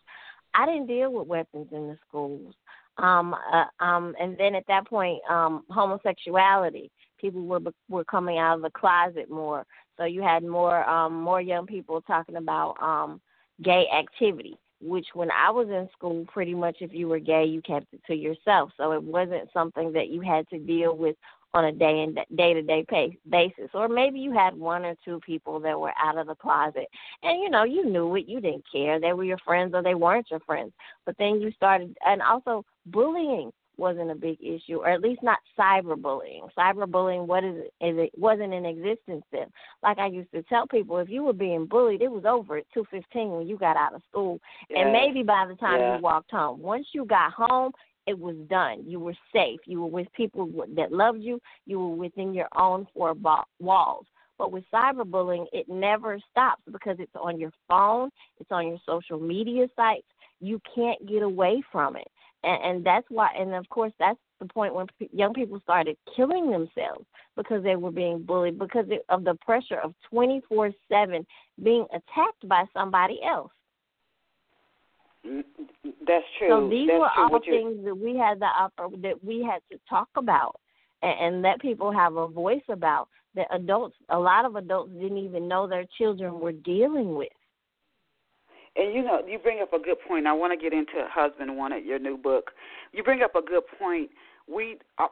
I 0.54 0.66
didn't 0.66 0.86
deal 0.86 1.12
with 1.12 1.28
weapons 1.28 1.68
in 1.70 1.88
the 1.88 1.98
schools. 2.08 2.54
Um 2.98 3.34
uh, 3.34 3.84
um 3.84 4.14
and 4.20 4.36
then 4.36 4.54
at 4.54 4.66
that 4.66 4.86
point 4.86 5.20
um 5.30 5.62
homosexuality 5.70 6.90
people 7.20 7.42
were 7.42 7.60
were 7.88 8.04
coming 8.04 8.38
out 8.38 8.56
of 8.56 8.62
the 8.62 8.70
closet 8.70 9.30
more. 9.30 9.64
So 9.96 10.04
you 10.04 10.22
had 10.22 10.42
more 10.42 10.88
um 10.88 11.14
more 11.14 11.40
young 11.40 11.66
people 11.66 12.00
talking 12.02 12.36
about 12.36 12.74
um 12.82 13.20
gay 13.62 13.86
activity 13.94 14.56
which 14.82 15.06
when 15.14 15.30
I 15.30 15.50
was 15.50 15.68
in 15.68 15.88
school, 15.96 16.26
pretty 16.32 16.54
much 16.54 16.76
if 16.80 16.92
you 16.92 17.08
were 17.08 17.18
gay, 17.18 17.44
you 17.44 17.62
kept 17.62 17.92
it 17.92 18.00
to 18.06 18.14
yourself. 18.14 18.70
So 18.76 18.92
it 18.92 19.02
wasn't 19.02 19.48
something 19.52 19.92
that 19.92 20.08
you 20.08 20.20
had 20.20 20.48
to 20.50 20.58
deal 20.58 20.96
with 20.96 21.16
on 21.54 21.66
a 21.66 21.72
day 21.72 22.02
and 22.02 22.18
day 22.36 22.54
to 22.54 22.62
day 22.62 22.84
basis. 23.28 23.70
Or 23.74 23.88
maybe 23.88 24.18
you 24.18 24.32
had 24.32 24.56
one 24.56 24.84
or 24.84 24.94
two 25.04 25.20
people 25.20 25.60
that 25.60 25.78
were 25.78 25.92
out 26.02 26.18
of 26.18 26.26
the 26.26 26.34
closet, 26.34 26.88
and 27.22 27.42
you 27.42 27.50
know 27.50 27.64
you 27.64 27.84
knew 27.84 28.14
it. 28.16 28.26
You 28.26 28.40
didn't 28.40 28.64
care. 28.70 28.98
They 28.98 29.12
were 29.12 29.24
your 29.24 29.38
friends 29.38 29.74
or 29.74 29.82
they 29.82 29.94
weren't 29.94 30.30
your 30.30 30.40
friends. 30.40 30.72
But 31.04 31.16
then 31.18 31.40
you 31.40 31.52
started, 31.52 31.96
and 32.06 32.22
also 32.22 32.64
bullying 32.86 33.52
wasn't 33.82 34.12
a 34.12 34.14
big 34.14 34.38
issue, 34.40 34.76
or 34.76 34.88
at 34.88 35.00
least 35.00 35.24
not 35.24 35.40
cyberbullying. 35.58 36.48
Cyberbullying, 36.56 37.26
what 37.26 37.42
is 37.42 37.56
it? 37.56 37.84
Is 37.84 37.98
it 37.98 38.12
wasn't 38.16 38.54
in 38.54 38.64
existence 38.64 39.24
then. 39.32 39.48
Like 39.82 39.98
I 39.98 40.06
used 40.06 40.30
to 40.30 40.44
tell 40.44 40.68
people, 40.68 40.98
if 40.98 41.10
you 41.10 41.24
were 41.24 41.32
being 41.32 41.66
bullied, 41.66 42.00
it 42.00 42.10
was 42.10 42.24
over 42.24 42.56
at 42.58 42.64
two 42.72 42.84
fifteen 42.92 43.32
when 43.32 43.48
you 43.48 43.58
got 43.58 43.76
out 43.76 43.92
of 43.92 44.02
school, 44.08 44.38
and 44.70 44.92
maybe 44.92 45.24
by 45.24 45.46
the 45.48 45.56
time 45.56 45.80
yeah. 45.80 45.96
you 45.96 46.02
walked 46.02 46.30
home. 46.30 46.62
Once 46.62 46.86
you 46.92 47.04
got 47.04 47.32
home, 47.32 47.72
it 48.06 48.16
was 48.16 48.36
done. 48.48 48.84
You 48.86 49.00
were 49.00 49.16
safe. 49.32 49.58
You 49.66 49.80
were 49.80 49.88
with 49.88 50.06
people 50.16 50.48
that 50.76 50.92
loved 50.92 51.20
you. 51.20 51.40
You 51.66 51.80
were 51.80 51.96
within 51.96 52.32
your 52.32 52.48
own 52.56 52.86
four 52.94 53.14
walls. 53.58 54.06
But 54.38 54.52
with 54.52 54.64
cyberbullying, 54.72 55.46
it 55.52 55.68
never 55.68 56.20
stops 56.30 56.62
because 56.70 56.96
it's 57.00 57.12
on 57.20 57.38
your 57.38 57.52
phone, 57.68 58.10
it's 58.38 58.50
on 58.52 58.68
your 58.68 58.78
social 58.86 59.18
media 59.18 59.66
sites. 59.74 60.06
You 60.40 60.60
can't 60.74 61.04
get 61.06 61.22
away 61.22 61.62
from 61.70 61.96
it 61.96 62.08
and, 62.44 62.62
and 62.64 62.84
that's 62.84 63.06
why 63.08 63.28
and 63.38 63.54
of 63.54 63.68
course 63.68 63.92
that's 63.98 64.18
the 64.40 64.46
point 64.46 64.74
when 64.74 64.86
p- 64.98 65.08
young 65.12 65.32
people 65.32 65.60
started 65.60 65.96
killing 66.16 66.50
themselves 66.50 67.04
because 67.36 67.62
they 67.62 67.76
were 67.76 67.92
being 67.92 68.22
bullied 68.22 68.58
because 68.58 68.86
of 69.08 69.24
the 69.24 69.34
pressure 69.36 69.78
of 69.78 69.94
24/7 70.12 71.24
being 71.62 71.86
attacked 71.92 72.48
by 72.48 72.64
somebody 72.74 73.20
else. 73.22 73.52
Mm, 75.26 75.44
that's 76.06 76.24
true. 76.38 76.48
So 76.48 76.68
these 76.68 76.88
That's 76.88 77.00
were 77.00 77.10
true. 77.14 77.24
all 77.24 77.40
you- 77.44 77.52
things 77.52 77.84
that 77.84 77.94
we 77.94 78.16
had 78.16 78.40
the 78.40 78.48
that 78.98 79.24
we 79.24 79.42
had 79.42 79.62
to 79.70 79.78
talk 79.88 80.08
about 80.16 80.56
and, 81.02 81.34
and 81.34 81.42
let 81.42 81.60
people 81.60 81.92
have 81.92 82.16
a 82.16 82.26
voice 82.26 82.62
about 82.68 83.08
that 83.34 83.46
adults 83.50 83.96
a 84.08 84.18
lot 84.18 84.44
of 84.44 84.56
adults 84.56 84.92
didn't 84.92 85.18
even 85.18 85.48
know 85.48 85.66
their 85.66 85.86
children 85.96 86.40
were 86.40 86.52
dealing 86.52 87.14
with. 87.14 87.32
And 88.76 88.94
you 88.94 89.02
know, 89.02 89.20
you 89.26 89.38
bring 89.38 89.60
up 89.60 89.72
a 89.72 89.78
good 89.78 89.98
point. 90.06 90.26
I 90.26 90.32
want 90.32 90.58
to 90.58 90.62
get 90.62 90.72
into 90.72 91.06
Husband 91.10 91.56
Wanted, 91.56 91.84
your 91.84 91.98
new 91.98 92.16
book. 92.16 92.52
You 92.92 93.02
bring 93.02 93.22
up 93.22 93.34
a 93.34 93.42
good 93.42 93.64
point. 93.78 94.10
We, 94.52 94.78
uh, 94.98 95.08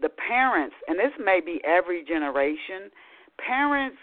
the 0.00 0.10
parents, 0.10 0.76
and 0.88 0.98
this 0.98 1.12
may 1.22 1.40
be 1.44 1.60
every 1.64 2.04
generation, 2.04 2.90
parents, 3.38 3.96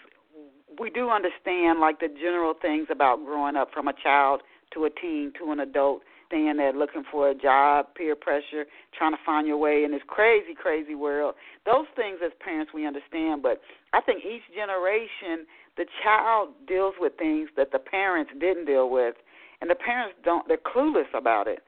we 0.78 0.90
do 0.90 1.10
understand 1.10 1.78
like 1.78 2.00
the 2.00 2.08
general 2.08 2.54
things 2.60 2.88
about 2.90 3.24
growing 3.24 3.56
up 3.56 3.70
from 3.72 3.86
a 3.86 3.92
child 4.02 4.42
to 4.74 4.86
a 4.86 4.90
teen 4.90 5.32
to 5.38 5.52
an 5.52 5.60
adult, 5.60 6.02
staying 6.26 6.56
there 6.56 6.72
looking 6.72 7.04
for 7.10 7.30
a 7.30 7.34
job, 7.34 7.86
peer 7.96 8.16
pressure, 8.16 8.66
trying 8.96 9.12
to 9.12 9.18
find 9.24 9.46
your 9.46 9.56
way 9.56 9.84
in 9.84 9.92
this 9.92 10.02
crazy, 10.08 10.54
crazy 10.54 10.96
world. 10.96 11.34
Those 11.64 11.86
things 11.94 12.18
as 12.24 12.32
parents 12.40 12.72
we 12.74 12.86
understand, 12.86 13.42
but 13.42 13.60
I 13.92 14.00
think 14.00 14.24
each 14.24 14.42
generation 14.52 15.46
the 15.76 15.86
child 16.02 16.50
deals 16.66 16.94
with 17.00 17.14
things 17.18 17.48
that 17.56 17.72
the 17.72 17.78
parents 17.78 18.30
didn't 18.40 18.66
deal 18.66 18.90
with, 18.90 19.14
and 19.60 19.70
the 19.70 19.74
parents 19.74 20.16
don't. 20.24 20.46
They're 20.46 20.56
clueless 20.56 21.12
about 21.16 21.48
it 21.48 21.60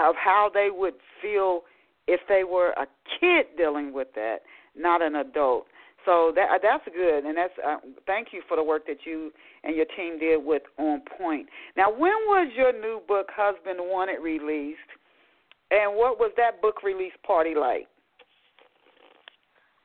of 0.00 0.14
how 0.16 0.50
they 0.52 0.68
would 0.70 0.94
feel 1.20 1.62
if 2.06 2.20
they 2.28 2.44
were 2.44 2.70
a 2.70 2.86
kid 3.20 3.46
dealing 3.56 3.92
with 3.92 4.08
that, 4.14 4.38
not 4.76 5.02
an 5.02 5.16
adult. 5.16 5.66
So 6.04 6.32
that 6.34 6.58
that's 6.62 6.84
good, 6.94 7.24
and 7.24 7.36
that's 7.36 7.52
uh, 7.64 7.76
thank 8.06 8.28
you 8.32 8.42
for 8.48 8.56
the 8.56 8.64
work 8.64 8.86
that 8.86 8.98
you 9.04 9.30
and 9.62 9.76
your 9.76 9.86
team 9.96 10.18
did 10.18 10.44
with 10.44 10.62
On 10.78 11.00
Point. 11.16 11.46
Now, 11.76 11.90
when 11.90 12.12
was 12.26 12.50
your 12.56 12.72
new 12.72 13.00
book 13.06 13.28
Husband 13.30 13.78
Wanted 13.78 14.20
released, 14.20 14.80
and 15.70 15.94
what 15.94 16.18
was 16.18 16.32
that 16.36 16.60
book 16.60 16.82
release 16.82 17.12
party 17.24 17.54
like? 17.54 17.86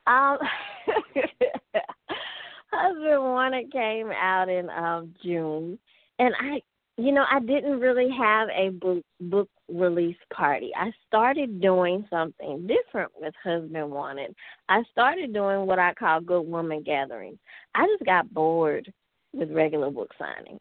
Um, 0.08 0.38
Husband 2.78 3.24
Wanted 3.24 3.72
came 3.72 4.12
out 4.12 4.50
in 4.50 4.70
um 4.70 5.13
June, 5.24 5.80
and 6.20 6.34
I, 6.40 6.62
you 6.98 7.12
know, 7.12 7.26
I 7.30 7.40
didn't 7.40 7.80
really 7.80 8.10
have 8.18 8.50
a 8.50 8.70
book 8.70 9.04
book 9.20 9.50
release 9.70 10.18
party. 10.34 10.72
I 10.76 10.92
started 11.08 11.62
doing 11.62 12.06
something 12.10 12.68
different 12.68 13.12
with 13.20 13.34
Husband 13.44 13.92
Wanted. 13.92 14.36
I 14.70 14.84
started 14.92 15.34
doing 15.34 15.66
what 15.66 15.80
I 15.80 15.94
call 15.94 16.22
good 16.22 16.44
woman 16.44 16.84
gatherings. 16.84 17.40
I 17.76 17.86
just 17.88 18.06
got 18.06 18.34
bored 18.34 18.92
with 19.34 19.52
regular 19.52 19.92
book 19.92 20.12
signings, 20.20 20.60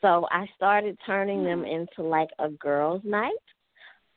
so 0.00 0.26
I 0.30 0.46
started 0.56 0.98
turning 1.04 1.44
them 1.44 1.64
into 1.64 2.02
like 2.02 2.30
a 2.38 2.48
girls' 2.50 3.02
night 3.04 3.32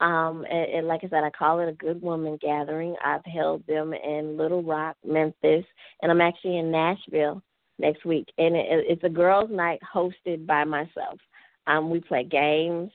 um, 0.04 0.46
and, 0.52 0.70
and 0.74 0.88
like 0.88 1.02
I 1.06 1.08
said, 1.08 1.24
I 1.24 1.30
call 1.30 1.62
it 1.62 1.70
a 1.70 1.74
good 1.74 2.02
woman 2.02 2.38
gathering. 2.42 2.94
I've 3.04 3.24
held 3.24 3.66
them 3.68 3.94
in 3.94 4.38
Little 4.38 4.62
Rock, 4.62 4.98
Memphis, 5.06 5.63
and 6.02 6.12
I'm 6.12 6.20
actually 6.20 6.58
in 6.58 6.70
Nashville 6.70 7.42
next 7.80 8.04
week. 8.04 8.28
And 8.38 8.54
it, 8.54 8.66
it's 8.70 9.04
a 9.06 9.10
girls' 9.10 9.50
night 9.50 9.80
hosted 9.96 10.46
by 10.46 10.66
myself. 10.66 11.20
Um, 11.68 11.89
we 11.89 12.02
play 12.02 12.26
games, 12.26 12.92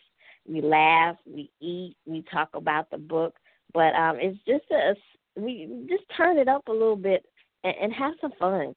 we 0.47 0.61
laugh, 0.61 1.16
we 1.27 1.51
eat, 1.62 1.97
we 2.05 2.23
talk 2.31 2.51
about 2.53 2.90
the 2.90 2.99
book. 2.99 3.35
But 3.73 3.94
um, 3.94 4.18
it's 4.21 4.38
just 4.47 4.71
a 4.71 4.94
we 5.40 5.87
just 5.88 6.05
turn 6.14 6.37
it 6.37 6.49
up 6.49 6.68
a 6.68 6.73
little 6.73 6.97
bit 6.97 7.25
and, 7.64 7.75
and 7.81 7.92
have 7.94 8.14
some 8.21 8.33
fun 8.38 8.75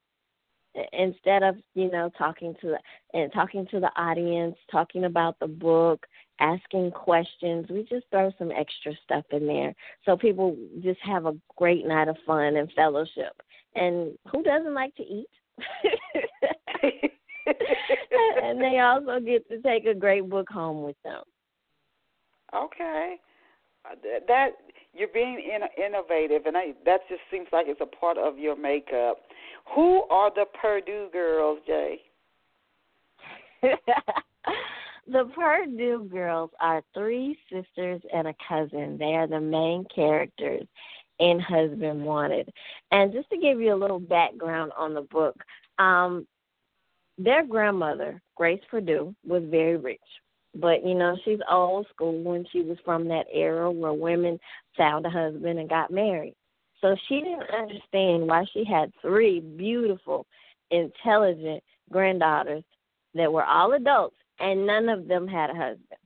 instead 0.92 1.42
of 1.42 1.56
you 1.74 1.90
know 1.90 2.10
talking 2.16 2.54
to 2.60 2.68
the 2.68 3.18
and 3.18 3.30
talking 3.32 3.66
to 3.70 3.80
the 3.80 3.90
audience, 3.96 4.56
talking 4.70 5.04
about 5.04 5.38
the 5.38 5.46
book, 5.46 6.06
asking 6.40 6.90
questions. 6.90 7.66
We 7.70 7.82
just 7.82 8.06
throw 8.10 8.32
some 8.38 8.50
extra 8.50 8.92
stuff 9.04 9.24
in 9.30 9.46
there 9.46 9.74
so 10.04 10.16
people 10.16 10.56
just 10.82 11.00
have 11.02 11.26
a 11.26 11.34
great 11.56 11.86
night 11.86 12.08
of 12.08 12.16
fun 12.26 12.56
and 12.56 12.70
fellowship. 12.74 13.40
And 13.74 14.18
who 14.30 14.42
doesn't 14.42 14.74
like 14.74 14.94
to 14.96 15.02
eat? 15.02 15.28
and 18.42 18.60
they 18.60 18.80
also 18.80 19.20
get 19.24 19.48
to 19.48 19.60
take 19.62 19.86
a 19.86 19.94
great 19.94 20.28
book 20.28 20.48
home 20.48 20.82
with 20.82 20.96
them. 21.04 21.22
Okay, 22.54 23.16
uh, 23.90 23.94
that 24.28 24.50
you're 24.92 25.08
being 25.08 25.40
in, 25.40 25.62
innovative, 25.82 26.44
and 26.44 26.56
I, 26.56 26.74
that 26.84 27.00
just 27.08 27.22
seems 27.30 27.46
like 27.50 27.66
it's 27.66 27.80
a 27.80 27.86
part 27.86 28.18
of 28.18 28.38
your 28.38 28.56
makeup. 28.56 29.22
Who 29.74 30.02
are 30.10 30.30
the 30.34 30.44
Purdue 30.60 31.08
girls, 31.12 31.60
Jae? 31.68 31.96
the 35.12 35.30
Purdue 35.34 36.08
girls 36.10 36.50
are 36.60 36.82
three 36.94 37.38
sisters 37.50 38.00
and 38.12 38.28
a 38.28 38.34
cousin. 38.48 38.96
They 38.98 39.14
are 39.14 39.26
the 39.26 39.40
main 39.40 39.84
characters 39.94 40.66
in 41.18 41.38
Husband 41.38 42.02
Wanted. 42.02 42.50
And 42.90 43.12
just 43.12 43.28
to 43.30 43.36
give 43.36 43.60
you 43.60 43.74
a 43.74 43.76
little 43.76 44.00
background 44.00 44.72
on 44.76 44.94
the 44.94 45.02
book, 45.02 45.36
um, 45.78 46.26
their 47.18 47.44
grandmother, 47.44 48.20
Grace 48.36 48.62
Purdue, 48.70 49.14
was 49.26 49.42
very 49.50 49.76
rich. 49.76 50.00
But, 50.54 50.84
you 50.84 50.94
know, 50.94 51.16
she's 51.24 51.38
old 51.50 51.86
school 51.94 52.32
and 52.32 52.48
she 52.50 52.62
was 52.62 52.78
from 52.84 53.06
that 53.08 53.26
era 53.32 53.70
where 53.70 53.92
women 53.92 54.38
found 54.76 55.04
a 55.06 55.10
husband 55.10 55.58
and 55.58 55.68
got 55.68 55.90
married. 55.90 56.34
So 56.80 56.96
she 57.08 57.20
didn't 57.20 57.50
understand 57.56 58.26
why 58.26 58.44
she 58.52 58.64
had 58.64 58.92
three 59.00 59.40
beautiful, 59.40 60.26
intelligent 60.70 61.62
granddaughters 61.90 62.64
that 63.14 63.32
were 63.32 63.44
all 63.44 63.72
adults 63.74 64.16
and 64.42 64.66
none 64.66 64.88
of 64.88 65.08
them 65.08 65.26
had 65.26 65.50
a 65.50 65.54
husband. 65.54 66.00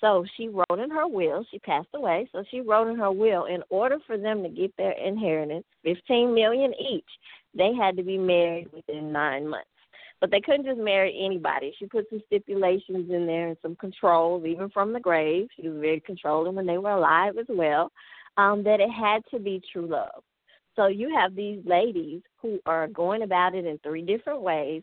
So 0.00 0.24
she 0.36 0.48
wrote 0.48 0.78
in 0.78 0.90
her 0.90 1.06
will, 1.06 1.44
she 1.50 1.58
passed 1.58 1.88
away, 1.94 2.28
so 2.32 2.42
she 2.50 2.60
wrote 2.60 2.88
in 2.88 2.96
her 2.96 3.12
will 3.12 3.44
in 3.46 3.62
order 3.68 3.98
for 4.06 4.16
them 4.16 4.42
to 4.42 4.48
get 4.48 4.74
their 4.76 4.92
inheritance, 4.92 5.66
15 5.84 6.34
million 6.34 6.72
each, 6.80 7.04
they 7.54 7.74
had 7.74 7.96
to 7.96 8.02
be 8.02 8.16
married 8.16 8.72
within 8.72 9.12
9 9.12 9.48
months. 9.48 9.66
But 10.20 10.30
they 10.30 10.40
couldn't 10.40 10.66
just 10.66 10.78
marry 10.78 11.18
anybody. 11.22 11.74
She 11.78 11.86
put 11.86 12.08
some 12.10 12.22
stipulations 12.26 13.10
in 13.10 13.26
there 13.26 13.48
and 13.48 13.56
some 13.62 13.76
controls, 13.76 14.44
even 14.46 14.68
from 14.70 14.92
the 14.92 15.00
grave. 15.00 15.48
She 15.56 15.68
was 15.68 15.80
very 15.80 16.00
controlling 16.00 16.54
when 16.54 16.66
they 16.66 16.78
were 16.78 16.90
alive 16.90 17.38
as 17.38 17.46
well. 17.48 17.90
Um, 18.36 18.62
that 18.64 18.80
it 18.80 18.90
had 18.90 19.22
to 19.32 19.38
be 19.38 19.62
true 19.72 19.86
love. 19.86 20.22
So 20.76 20.86
you 20.86 21.14
have 21.14 21.34
these 21.34 21.60
ladies 21.66 22.22
who 22.40 22.60
are 22.64 22.86
going 22.86 23.22
about 23.22 23.54
it 23.54 23.66
in 23.66 23.78
three 23.78 24.02
different 24.02 24.40
ways, 24.40 24.82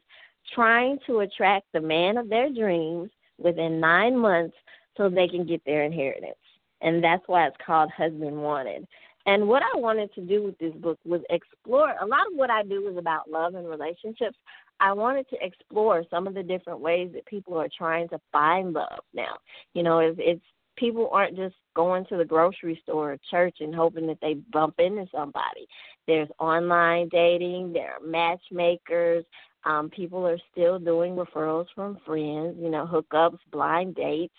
trying 0.54 1.00
to 1.08 1.20
attract 1.20 1.68
the 1.74 1.82
man 1.82 2.18
of 2.18 2.30
their 2.30 2.50
dreams 2.50 3.10
within 3.38 3.80
nine 3.80 4.18
months 4.18 4.56
so 4.96 5.10
they 5.10 5.28
can 5.28 5.46
get 5.46 5.64
their 5.66 5.84
inheritance. 5.84 6.36
And 6.82 7.04
that's 7.04 7.24
why 7.28 7.48
it's 7.48 7.58
called 7.66 7.92
Husband 7.92 8.42
Wanted. 8.42 8.88
And 9.26 9.48
what 9.48 9.62
I 9.62 9.78
wanted 9.78 10.14
to 10.16 10.22
do 10.22 10.44
with 10.44 10.58
this 10.58 10.74
book 10.76 10.98
was 11.06 11.22
explore 11.30 11.94
a 12.02 12.06
lot 12.06 12.28
of 12.32 12.38
what 12.38 12.50
I 12.50 12.64
do 12.64 12.88
is 12.88 12.98
about 12.98 13.30
love 13.30 13.56
and 13.56 13.68
relationships. 13.68 14.38
I 14.80 14.94
wanted 14.94 15.28
to 15.30 15.38
explore 15.42 16.04
some 16.10 16.28
of 16.28 16.34
the 16.34 16.44
different 16.44 16.80
ways 16.80 17.12
that 17.14 17.26
people 17.26 17.58
are 17.58 17.68
trying 17.78 18.08
to 18.10 18.20
find 18.32 18.74
love 18.74 19.00
now. 19.14 19.36
You 19.74 19.84
know, 19.84 20.00
it's, 20.00 20.18
it's 20.20 20.42
people 20.78 21.10
aren't 21.12 21.36
just 21.36 21.56
going 21.76 22.06
to 22.06 22.18
the 22.18 22.24
grocery 22.24 22.80
store 22.84 23.14
or 23.14 23.18
church 23.30 23.58
and 23.60 23.76
hoping 23.76 24.08
that 24.08 24.20
they 24.22 24.36
bump 24.54 24.76
into 24.78 25.08
somebody. 25.12 25.68
There's 26.08 26.30
online 26.40 27.10
dating, 27.10 27.74
there 27.74 27.96
are 27.96 28.08
matchmakers, 28.08 29.26
um, 29.68 29.90
people 29.90 30.26
are 30.26 30.40
still 30.52 30.80
doing 30.80 31.16
referrals 31.16 31.68
from 31.76 31.98
friends, 32.06 32.56
you 32.60 32.70
know, 32.70 32.88
hookups, 32.88 33.40
blind 33.52 33.96
dates. 33.96 34.34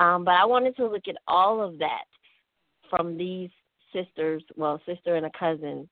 Um, 0.00 0.24
but 0.24 0.34
I 0.34 0.44
wanted 0.44 0.76
to 0.76 0.86
look 0.86 1.08
at 1.08 1.16
all 1.26 1.60
of 1.60 1.78
that 1.78 2.04
from 2.88 3.18
these 3.18 3.50
sisters, 3.92 4.42
well, 4.56 4.80
sister 4.86 5.16
and 5.16 5.26
a 5.26 5.30
cousin, 5.38 5.88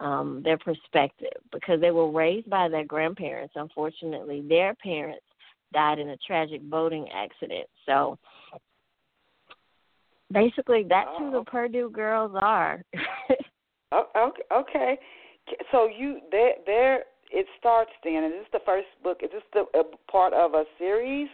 um, 0.00 0.42
their 0.44 0.58
perspective 0.58 1.32
because 1.52 1.80
they 1.80 1.90
were 1.90 2.10
raised 2.10 2.48
by 2.50 2.68
their 2.68 2.84
grandparents. 2.84 3.54
Unfortunately, 3.56 4.44
their 4.46 4.74
parents 4.74 5.24
died 5.72 5.98
in 5.98 6.10
a 6.10 6.16
tragic 6.18 6.62
boating 6.62 7.08
accident. 7.14 7.66
So 7.86 8.18
basically, 10.30 10.84
that's 10.86 11.10
who 11.18 11.30
the 11.30 11.44
Purdue 11.44 11.90
girls 11.90 12.32
are. 12.38 12.82
oh, 13.92 14.32
okay. 14.52 14.98
So 15.72 15.88
you, 15.88 16.20
there, 16.30 16.52
there. 16.66 17.04
It 17.30 17.46
starts 17.58 17.90
then. 18.02 18.24
Is 18.24 18.32
this 18.32 18.46
the 18.52 18.64
first 18.64 18.88
book? 19.02 19.18
Is 19.22 19.30
this 19.32 19.42
the 19.52 19.64
a 19.78 19.84
part 20.10 20.32
of 20.32 20.54
a 20.54 20.64
series? 20.78 21.28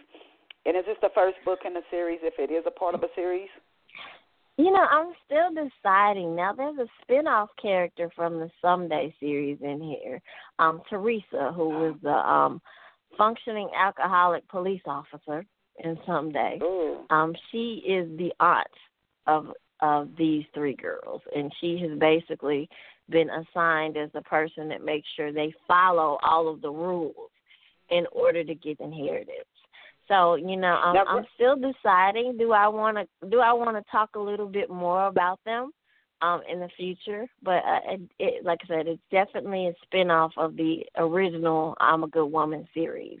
And 0.65 0.75
is 0.75 0.83
this 0.85 0.97
the 1.01 1.09
first 1.13 1.37
book 1.45 1.59
in 1.65 1.73
the 1.73 1.83
series? 1.91 2.19
If 2.23 2.33
it 2.39 2.51
is 2.51 2.63
a 2.67 2.71
part 2.71 2.95
of 2.95 3.03
a 3.03 3.09
series? 3.15 3.49
You 4.57 4.71
know, 4.71 4.85
I'm 4.89 5.13
still 5.25 5.49
deciding. 5.49 6.35
Now, 6.35 6.53
there's 6.53 6.77
a 6.77 6.87
spin-off 7.01 7.49
character 7.61 8.09
from 8.15 8.39
the 8.39 8.49
Someday 8.61 9.13
series 9.19 9.57
in 9.61 9.81
here, 9.81 10.21
um, 10.59 10.81
Teresa, 10.89 11.51
who 11.53 11.69
was 11.69 11.95
the 12.01 12.09
um, 12.09 12.61
functioning 13.17 13.69
alcoholic 13.77 14.47
police 14.47 14.81
officer 14.85 15.45
in 15.83 15.97
Someday. 16.07 16.59
Ooh. 16.63 16.99
Um, 17.09 17.33
she 17.51 17.83
is 17.85 18.17
the 18.17 18.31
aunt 18.39 18.67
of 19.27 19.47
of 19.81 20.09
these 20.17 20.45
three 20.53 20.75
girls, 20.75 21.21
and 21.35 21.51
she 21.59 21.77
has 21.77 21.99
basically 21.99 22.69
been 23.09 23.29
assigned 23.29 23.97
as 23.97 24.09
the 24.13 24.21
person 24.21 24.67
that 24.69 24.83
makes 24.83 25.07
sure 25.15 25.31
they 25.31 25.53
follow 25.67 26.17
all 26.23 26.47
of 26.47 26.61
the 26.61 26.69
rules 26.69 27.29
in 27.89 28.05
order 28.11 28.43
to 28.43 28.55
get 28.55 28.79
inheritance. 28.79 29.45
So 30.07 30.35
you 30.35 30.55
know, 30.55 30.79
I'm, 30.83 31.07
I'm 31.07 31.25
still 31.35 31.55
deciding. 31.55 32.37
Do 32.37 32.51
I 32.51 32.67
want 32.67 32.97
to 32.97 33.29
do 33.29 33.39
I 33.39 33.53
want 33.53 33.75
to 33.77 33.91
talk 33.91 34.11
a 34.15 34.19
little 34.19 34.47
bit 34.47 34.69
more 34.69 35.07
about 35.07 35.39
them 35.45 35.71
um, 36.21 36.41
in 36.51 36.59
the 36.59 36.69
future? 36.77 37.25
But 37.41 37.63
uh, 37.65 37.79
it, 37.89 38.01
it, 38.19 38.45
like 38.45 38.59
I 38.65 38.67
said, 38.67 38.87
it's 38.87 39.01
definitely 39.11 39.67
a 39.67 39.95
spinoff 39.95 40.31
of 40.37 40.55
the 40.55 40.85
original 40.97 41.75
"I'm 41.79 42.03
a 42.03 42.07
Good 42.07 42.27
Woman" 42.27 42.67
series. 42.73 43.19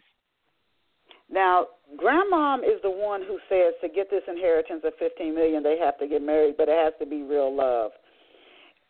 Now, 1.27 1.65
Grandmom 1.97 2.59
is 2.59 2.79
the 2.83 2.91
one 2.91 3.21
who 3.21 3.39
says 3.49 3.73
to 3.81 3.89
get 3.89 4.11
this 4.11 4.23
inheritance 4.27 4.81
of 4.85 4.93
fifteen 4.99 5.33
million, 5.33 5.63
they 5.63 5.79
have 5.79 5.97
to 5.97 6.07
get 6.07 6.21
married, 6.21 6.55
but 6.55 6.69
it 6.69 6.77
has 6.83 6.93
to 6.99 7.05
be 7.07 7.23
real 7.23 7.55
love. 7.55 7.91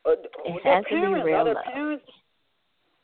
Uh, 0.05 0.11
it 0.45 0.61
has 0.63 0.83
parents, 0.87 0.89
to 0.89 0.95
be 0.95 1.23
real 1.23 1.35
are 1.35 1.53
love. 1.53 1.63
Parents, 1.73 2.03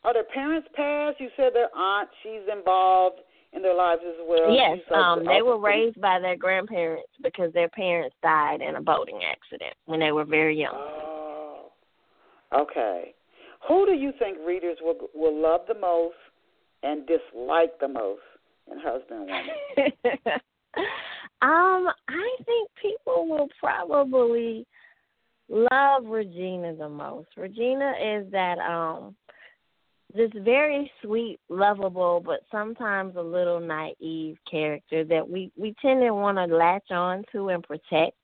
are 0.04 0.14
their 0.14 0.24
parents 0.24 0.68
passed? 0.76 1.20
You 1.20 1.30
said 1.36 1.54
their 1.54 1.76
aunt, 1.76 2.10
she's 2.24 2.42
involved 2.52 3.20
in 3.54 3.62
their 3.62 3.76
lives 3.76 4.02
as 4.08 4.16
well. 4.28 4.54
Yes, 4.54 4.80
um, 4.94 5.26
they 5.26 5.42
were 5.42 5.60
raised 5.60 6.00
by 6.00 6.20
their 6.20 6.38
grandparents 6.38 7.10
because 7.22 7.52
their 7.54 7.70
parents 7.70 8.16
died 8.24 8.62
in 8.62 8.76
a 8.76 8.82
boating 8.82 9.20
accident 9.30 9.74
when 9.86 10.00
they 10.00 10.12
were 10.12 10.26
very 10.26 10.58
young. 10.58 10.74
Oh, 10.76 11.72
okay. 12.56 13.14
Who 13.68 13.86
do 13.86 13.94
you 13.94 14.12
think 14.18 14.38
readers 14.46 14.78
will 14.82 15.10
will 15.14 15.40
love 15.40 15.62
the 15.68 15.76
most 15.76 16.16
and 16.84 17.06
dislike 17.06 17.80
the 17.80 17.88
most 17.88 18.22
in 18.72 18.80
husband 18.80 19.30
and 19.30 19.30
woman? 19.30 20.18
um, 21.42 21.88
I 22.08 22.38
think 22.46 22.70
people 22.82 23.28
will 23.28 23.48
probably 23.60 24.66
love 25.52 26.06
Regina 26.06 26.76
the 26.76 26.90
most. 26.90 27.28
Regina 27.38 27.94
is 28.02 28.32
that 28.32 28.58
um 28.60 29.16
this 30.14 30.32
very 30.44 30.92
sweet, 31.02 31.40
lovable, 31.50 32.22
but 32.26 32.42
sometimes 32.52 33.16
a 33.16 33.22
little 33.22 33.60
naive 33.60 34.38
character 34.50 35.04
that 35.06 35.28
we 35.28 35.52
we 35.56 35.76
tend 35.82 36.02
to 36.02 36.12
want 36.12 36.38
to 36.38 36.56
latch 36.56 36.92
on 36.92 37.24
to 37.32 37.50
and 37.50 37.64
protect, 37.64 38.18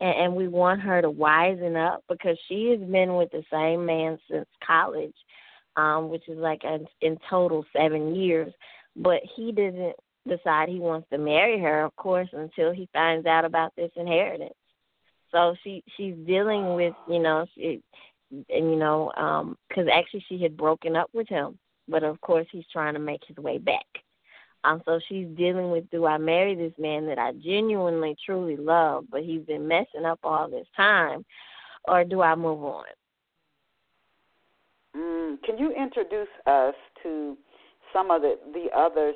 and, 0.00 0.14
and 0.24 0.34
we 0.34 0.48
want 0.48 0.80
her 0.80 1.00
to 1.00 1.10
wisen 1.10 1.76
up 1.76 2.02
because 2.08 2.38
she 2.48 2.70
has 2.70 2.80
been 2.90 3.14
with 3.14 3.30
the 3.30 3.44
same 3.50 3.86
man 3.86 4.18
since 4.30 4.48
college, 4.66 5.14
um, 5.76 6.08
which 6.08 6.28
is 6.28 6.38
like 6.38 6.62
a, 6.64 6.78
in 7.00 7.18
total 7.28 7.64
seven 7.74 8.14
years. 8.14 8.52
But 8.96 9.20
he 9.36 9.52
doesn't 9.52 9.96
decide 10.28 10.68
he 10.68 10.80
wants 10.80 11.08
to 11.10 11.18
marry 11.18 11.58
her, 11.60 11.84
of 11.84 11.96
course, 11.96 12.28
until 12.32 12.72
he 12.72 12.88
finds 12.92 13.26
out 13.26 13.44
about 13.44 13.74
this 13.76 13.90
inheritance. 13.96 14.54
So 15.32 15.56
she 15.64 15.82
she's 15.96 16.14
dealing 16.26 16.74
with 16.74 16.94
you 17.06 17.18
know 17.18 17.46
she 17.54 17.82
and 18.32 18.70
you 18.70 18.76
know, 18.76 19.12
um, 19.16 19.56
because 19.68 19.86
actually 19.92 20.24
she 20.28 20.40
had 20.40 20.56
broken 20.56 20.96
up 20.96 21.10
with 21.12 21.28
him, 21.28 21.58
but 21.88 22.02
of 22.02 22.20
course 22.20 22.46
he's 22.50 22.64
trying 22.72 22.94
to 22.94 23.00
make 23.00 23.22
his 23.26 23.36
way 23.36 23.58
back. 23.58 23.86
Um, 24.64 24.80
so 24.84 25.00
she's 25.08 25.26
dealing 25.36 25.70
with 25.70 25.90
do 25.90 26.06
I 26.06 26.18
marry 26.18 26.54
this 26.54 26.72
man 26.78 27.06
that 27.06 27.18
I 27.18 27.32
genuinely 27.32 28.16
truly 28.24 28.56
love, 28.56 29.04
but 29.10 29.22
he's 29.22 29.42
been 29.42 29.66
messing 29.66 30.04
up 30.06 30.20
all 30.22 30.48
this 30.48 30.66
time, 30.76 31.24
or 31.84 32.04
do 32.04 32.22
I 32.22 32.34
move 32.34 32.62
on? 32.62 32.84
Mm, 34.96 35.42
can 35.42 35.58
you 35.58 35.72
introduce 35.72 36.28
us 36.46 36.74
to 37.02 37.36
some 37.92 38.10
of 38.10 38.22
the 38.22 38.38
the 38.52 38.66
other 38.76 39.12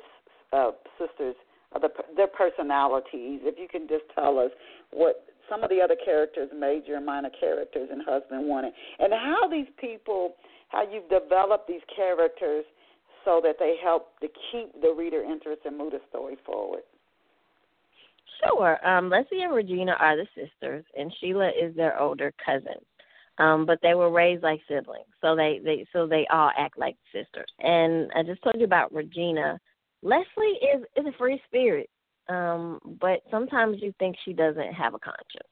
uh, 0.51 0.71
sisters, 0.99 1.35
uh, 1.73 1.79
the, 1.79 1.89
their 2.15 2.27
personalities? 2.27 3.39
If 3.43 3.57
you 3.57 3.67
can 3.69 3.87
just 3.87 4.03
tell 4.13 4.37
us 4.39 4.51
what 4.91 5.26
some 5.49 5.63
of 5.63 5.69
the 5.69 5.81
other 5.81 5.95
characters, 6.03 6.49
major 6.57 6.95
and 6.95 7.05
minor 7.05 7.29
characters 7.39 7.89
in 7.91 8.01
Husband 8.01 8.47
Wanted, 8.47 8.73
and 8.99 9.13
how 9.13 9.47
these 9.49 9.67
people, 9.79 10.35
how 10.69 10.83
you've 10.83 11.09
developed 11.09 11.67
these 11.67 11.81
characters 11.95 12.65
so 13.25 13.41
that 13.43 13.55
they 13.59 13.75
help 13.83 14.19
to 14.21 14.27
keep 14.51 14.81
the 14.81 14.93
reader 14.93 15.23
interest 15.23 15.61
and 15.65 15.77
move 15.77 15.91
the 15.91 15.99
story 16.09 16.37
forward. 16.45 16.81
Sure. 18.43 18.85
Um, 18.87 19.09
Leslie 19.09 19.41
and 19.41 19.53
Regina 19.53 19.95
are 19.99 20.15
the 20.15 20.27
sisters, 20.35 20.85
and 20.97 21.11
Sheila 21.19 21.49
is 21.49 21.75
their 21.75 21.99
older 21.99 22.33
cousin. 22.43 22.77
Um, 23.39 23.65
but 23.65 23.79
they 23.83 23.93
were 23.93 24.11
raised 24.11 24.41
like 24.41 24.61
siblings, 24.67 25.05
so 25.21 25.35
they, 25.35 25.59
they 25.63 25.85
so 25.93 26.07
they 26.07 26.25
all 26.31 26.49
act 26.57 26.77
like 26.77 26.95
sisters. 27.13 27.49
And 27.59 28.09
I 28.15 28.23
just 28.23 28.41
told 28.41 28.55
you 28.57 28.65
about 28.65 28.91
Regina. 28.91 29.59
Leslie 30.01 30.57
is 30.73 30.83
is 30.95 31.05
a 31.05 31.17
free 31.19 31.39
spirit 31.47 31.87
um, 32.29 32.79
but 32.99 33.21
sometimes 33.31 33.77
you 33.81 33.93
think 33.99 34.15
she 34.25 34.33
doesn't 34.33 34.73
have 34.73 34.93
a 34.93 34.99
conscience. 34.99 35.47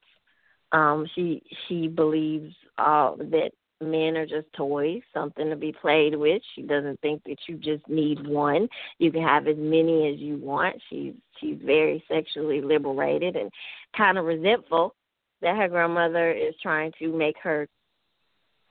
Um, 0.71 1.07
she 1.15 1.41
she 1.67 1.87
believes 1.87 2.53
uh, 2.77 3.15
that 3.17 3.51
men 3.81 4.17
are 4.17 4.25
just 4.25 4.51
toys, 4.53 5.01
something 5.13 5.49
to 5.49 5.55
be 5.55 5.73
played 5.73 6.15
with. 6.15 6.41
She 6.55 6.61
doesn't 6.61 6.99
think 7.01 7.23
that 7.25 7.37
you 7.47 7.55
just 7.57 7.87
need 7.87 8.27
one. 8.27 8.67
You 8.99 9.11
can 9.11 9.21
have 9.21 9.47
as 9.47 9.57
many 9.57 10.13
as 10.13 10.19
you 10.19 10.37
want. 10.37 10.75
She's 10.89 11.13
she's 11.39 11.57
very 11.63 12.03
sexually 12.09 12.61
liberated 12.61 13.35
and 13.35 13.49
kind 13.95 14.17
of 14.17 14.25
resentful 14.25 14.95
that 15.41 15.57
her 15.57 15.67
grandmother 15.67 16.31
is 16.31 16.55
trying 16.61 16.91
to 16.99 17.11
make 17.15 17.35
her 17.43 17.67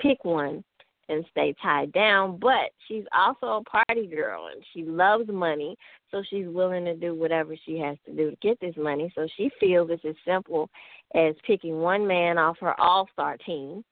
pick 0.00 0.24
one 0.24 0.64
and 1.08 1.24
stay 1.30 1.54
tied 1.62 1.92
down, 1.92 2.38
but 2.38 2.70
she's 2.86 3.04
also 3.16 3.46
a 3.46 3.62
party 3.64 4.06
girl 4.06 4.48
and 4.52 4.64
she 4.72 4.84
loves 4.84 5.28
money, 5.28 5.76
so 6.10 6.22
she's 6.28 6.46
willing 6.46 6.84
to 6.84 6.94
do 6.94 7.14
whatever 7.14 7.54
she 7.64 7.78
has 7.78 7.96
to 8.06 8.12
do 8.12 8.30
to 8.30 8.36
get 8.36 8.58
this 8.60 8.74
money. 8.76 9.12
So 9.14 9.26
she 9.36 9.50
feels 9.60 9.90
it's 9.90 10.04
as 10.04 10.14
simple 10.26 10.70
as 11.14 11.34
picking 11.46 11.78
one 11.78 12.06
man 12.06 12.38
off 12.38 12.58
her 12.60 12.78
all 12.80 13.08
star 13.12 13.36
team, 13.36 13.84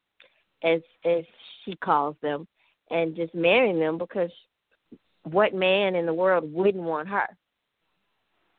as 0.65 0.81
as 1.05 1.25
she 1.65 1.77
calls 1.77 2.17
them, 2.23 2.47
and 2.91 3.15
just 3.15 3.35
marrying 3.35 3.79
them 3.79 3.99
because 3.99 4.31
what 5.25 5.55
man 5.55 5.95
in 5.95 6.07
the 6.07 6.15
world 6.15 6.53
wouldn't 6.53 6.83
want 6.83 7.09
her? 7.09 7.29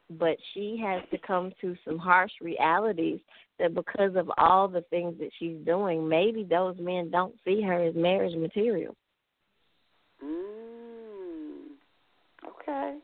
But 0.09 0.37
she 0.53 0.79
has 0.83 1.01
to 1.11 1.17
come 1.17 1.51
to 1.61 1.75
some 1.85 1.97
harsh 1.97 2.31
realities 2.41 3.19
that 3.59 3.73
because 3.73 4.15
of 4.15 4.29
all 4.37 4.67
the 4.67 4.81
things 4.89 5.15
that 5.19 5.29
she's 5.39 5.57
doing, 5.65 6.07
maybe 6.07 6.43
those 6.43 6.75
men 6.79 7.09
don't 7.09 7.35
see 7.45 7.61
her 7.61 7.83
as 7.83 7.95
marriage 7.95 8.35
material. 8.35 8.95
Mm. 10.23 11.73
Okay. 12.47 12.97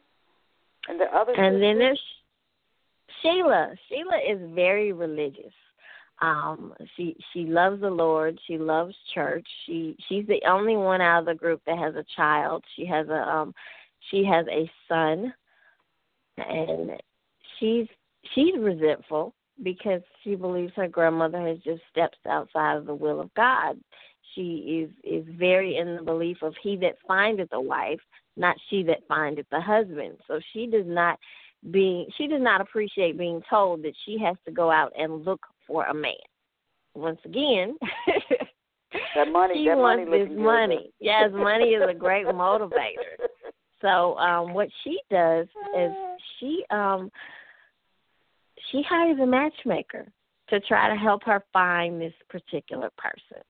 And 0.87 0.99
the 0.99 1.05
other. 1.15 1.33
And 1.33 1.61
then 1.61 1.79
there's 1.79 2.01
Sheila. 3.21 3.73
Sheila 3.87 4.19
is 4.27 4.39
very 4.53 4.91
religious. 4.91 5.53
Um, 6.21 6.73
she 6.95 7.15
she 7.31 7.45
loves 7.45 7.79
the 7.81 7.89
Lord. 7.89 8.37
She 8.45 8.57
loves 8.57 8.93
church. 9.13 9.47
She 9.65 9.95
she's 10.07 10.27
the 10.27 10.41
only 10.47 10.75
one 10.75 11.01
out 11.01 11.19
of 11.19 11.25
the 11.25 11.33
group 11.33 11.61
that 11.65 11.77
has 11.77 11.95
a 11.95 12.05
child. 12.15 12.63
She 12.75 12.85
has 12.85 13.07
a 13.07 13.21
um, 13.21 13.53
she 14.09 14.25
has 14.25 14.45
a 14.51 14.69
son, 14.87 15.33
and 16.41 16.91
she's 17.59 17.87
she's 18.33 18.55
resentful 18.57 19.33
because 19.63 20.01
she 20.23 20.35
believes 20.35 20.73
her 20.75 20.87
grandmother 20.87 21.45
has 21.45 21.57
just 21.59 21.81
stepped 21.91 22.17
outside 22.27 22.77
of 22.77 22.85
the 22.85 22.95
will 22.95 23.19
of 23.19 23.33
God. 23.33 23.77
She 24.35 24.85
is 24.85 24.89
is 25.03 25.25
very 25.37 25.77
in 25.77 25.95
the 25.95 26.03
belief 26.03 26.37
of 26.41 26.53
he 26.61 26.75
that 26.77 26.95
findeth 27.07 27.49
a 27.51 27.61
wife, 27.61 27.99
not 28.37 28.55
she 28.69 28.83
that 28.83 29.07
findeth 29.07 29.47
a 29.51 29.61
husband. 29.61 30.17
So 30.27 30.39
she 30.53 30.67
does 30.67 30.85
not 30.85 31.19
being 31.71 32.07
she 32.17 32.27
does 32.27 32.41
not 32.41 32.61
appreciate 32.61 33.17
being 33.17 33.41
told 33.49 33.83
that 33.83 33.95
she 34.05 34.17
has 34.19 34.35
to 34.45 34.51
go 34.51 34.71
out 34.71 34.93
and 34.97 35.25
look 35.25 35.41
for 35.67 35.85
a 35.85 35.93
man. 35.93 36.13
Once 36.95 37.19
again, 37.25 37.75
that 39.15 39.31
money, 39.31 39.55
she 39.55 39.67
that 39.67 39.77
wants 39.77 40.05
money 40.09 40.25
this 40.25 40.37
money. 40.37 40.91
yes, 40.99 41.29
money 41.33 41.69
is 41.69 41.83
a 41.87 41.93
great 41.93 42.25
motivator. 42.25 43.17
So 43.81 44.17
um 44.17 44.53
what 44.53 44.69
she 44.83 44.99
does 45.09 45.47
is 45.77 45.91
she 46.39 46.63
um 46.69 47.11
she 48.71 48.83
hires 48.87 49.19
a 49.21 49.25
matchmaker 49.25 50.05
to 50.49 50.59
try 50.61 50.89
to 50.89 50.95
help 50.95 51.23
her 51.23 51.43
find 51.53 52.01
this 52.01 52.13
particular 52.29 52.89
person. 52.97 53.43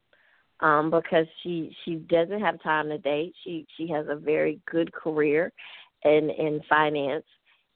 Um 0.59 0.91
because 0.91 1.25
she 1.41 1.75
she 1.83 1.95
doesn't 1.95 2.41
have 2.41 2.61
time 2.61 2.89
to 2.89 2.97
date. 2.97 3.33
She 3.43 3.65
she 3.77 3.87
has 3.89 4.05
a 4.09 4.15
very 4.15 4.59
good 4.69 4.91
career 4.93 5.51
in 6.03 6.29
in 6.29 6.61
finance. 6.69 7.25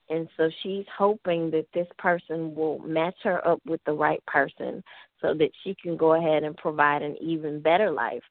And 0.10 0.28
so 0.36 0.50
she's 0.62 0.86
hoping 0.96 1.50
that 1.52 1.66
this 1.74 1.88
person 1.98 2.54
will 2.54 2.78
match 2.80 3.16
her 3.24 3.46
up 3.48 3.60
with 3.66 3.80
the 3.86 3.94
right 3.94 4.24
person 4.26 4.84
so 5.22 5.34
that 5.34 5.50
she 5.64 5.76
can 5.82 5.96
go 5.96 6.14
ahead 6.14 6.44
and 6.44 6.58
provide 6.58 7.02
an 7.02 7.16
even 7.22 7.62
better 7.62 7.90
life 7.90 8.22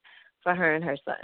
for 0.43 0.53
her 0.53 0.75
and 0.75 0.83
her 0.83 0.97
son 1.03 1.15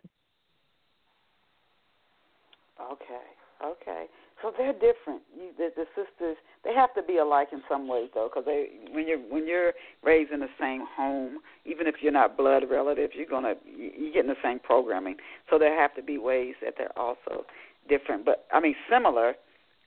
okay 2.82 3.28
okay 3.64 4.08
so 4.42 4.54
they're 4.58 4.74
different. 4.74 5.22
You, 5.36 5.52
the, 5.58 5.70
the 5.76 5.86
sisters, 5.96 6.38
they 6.64 6.74
have 6.74 6.94
to 6.96 7.04
be 7.04 7.18
alike 7.18 7.50
in 7.52 7.62
some 7.68 7.88
ways, 7.88 8.10
though, 8.14 8.30
because 8.34 8.46
they 8.46 8.68
when 8.92 9.08
you're 9.08 9.20
when 9.20 9.48
you're 9.48 9.74
raised 10.04 10.32
in 10.32 10.40
the 10.40 10.50
same 10.60 10.86
home, 10.96 11.40
even 11.66 11.88
if 11.88 11.96
you're 12.02 12.14
not 12.14 12.38
blood 12.38 12.64
relatives, 12.70 13.14
you're 13.16 13.28
gonna 13.28 13.56
you're 13.66 14.14
getting 14.14 14.30
the 14.30 14.42
same 14.44 14.60
programming. 14.60 15.18
So 15.50 15.60
there 15.60 15.80
have 15.80 15.94
to 15.96 16.04
be 16.04 16.18
ways 16.18 16.56
that 16.64 16.76
they're 16.78 16.98
also 16.98 17.46
different, 17.90 18.26
but 18.26 18.46
I 18.54 18.60
mean 18.60 18.76
similar, 18.90 19.34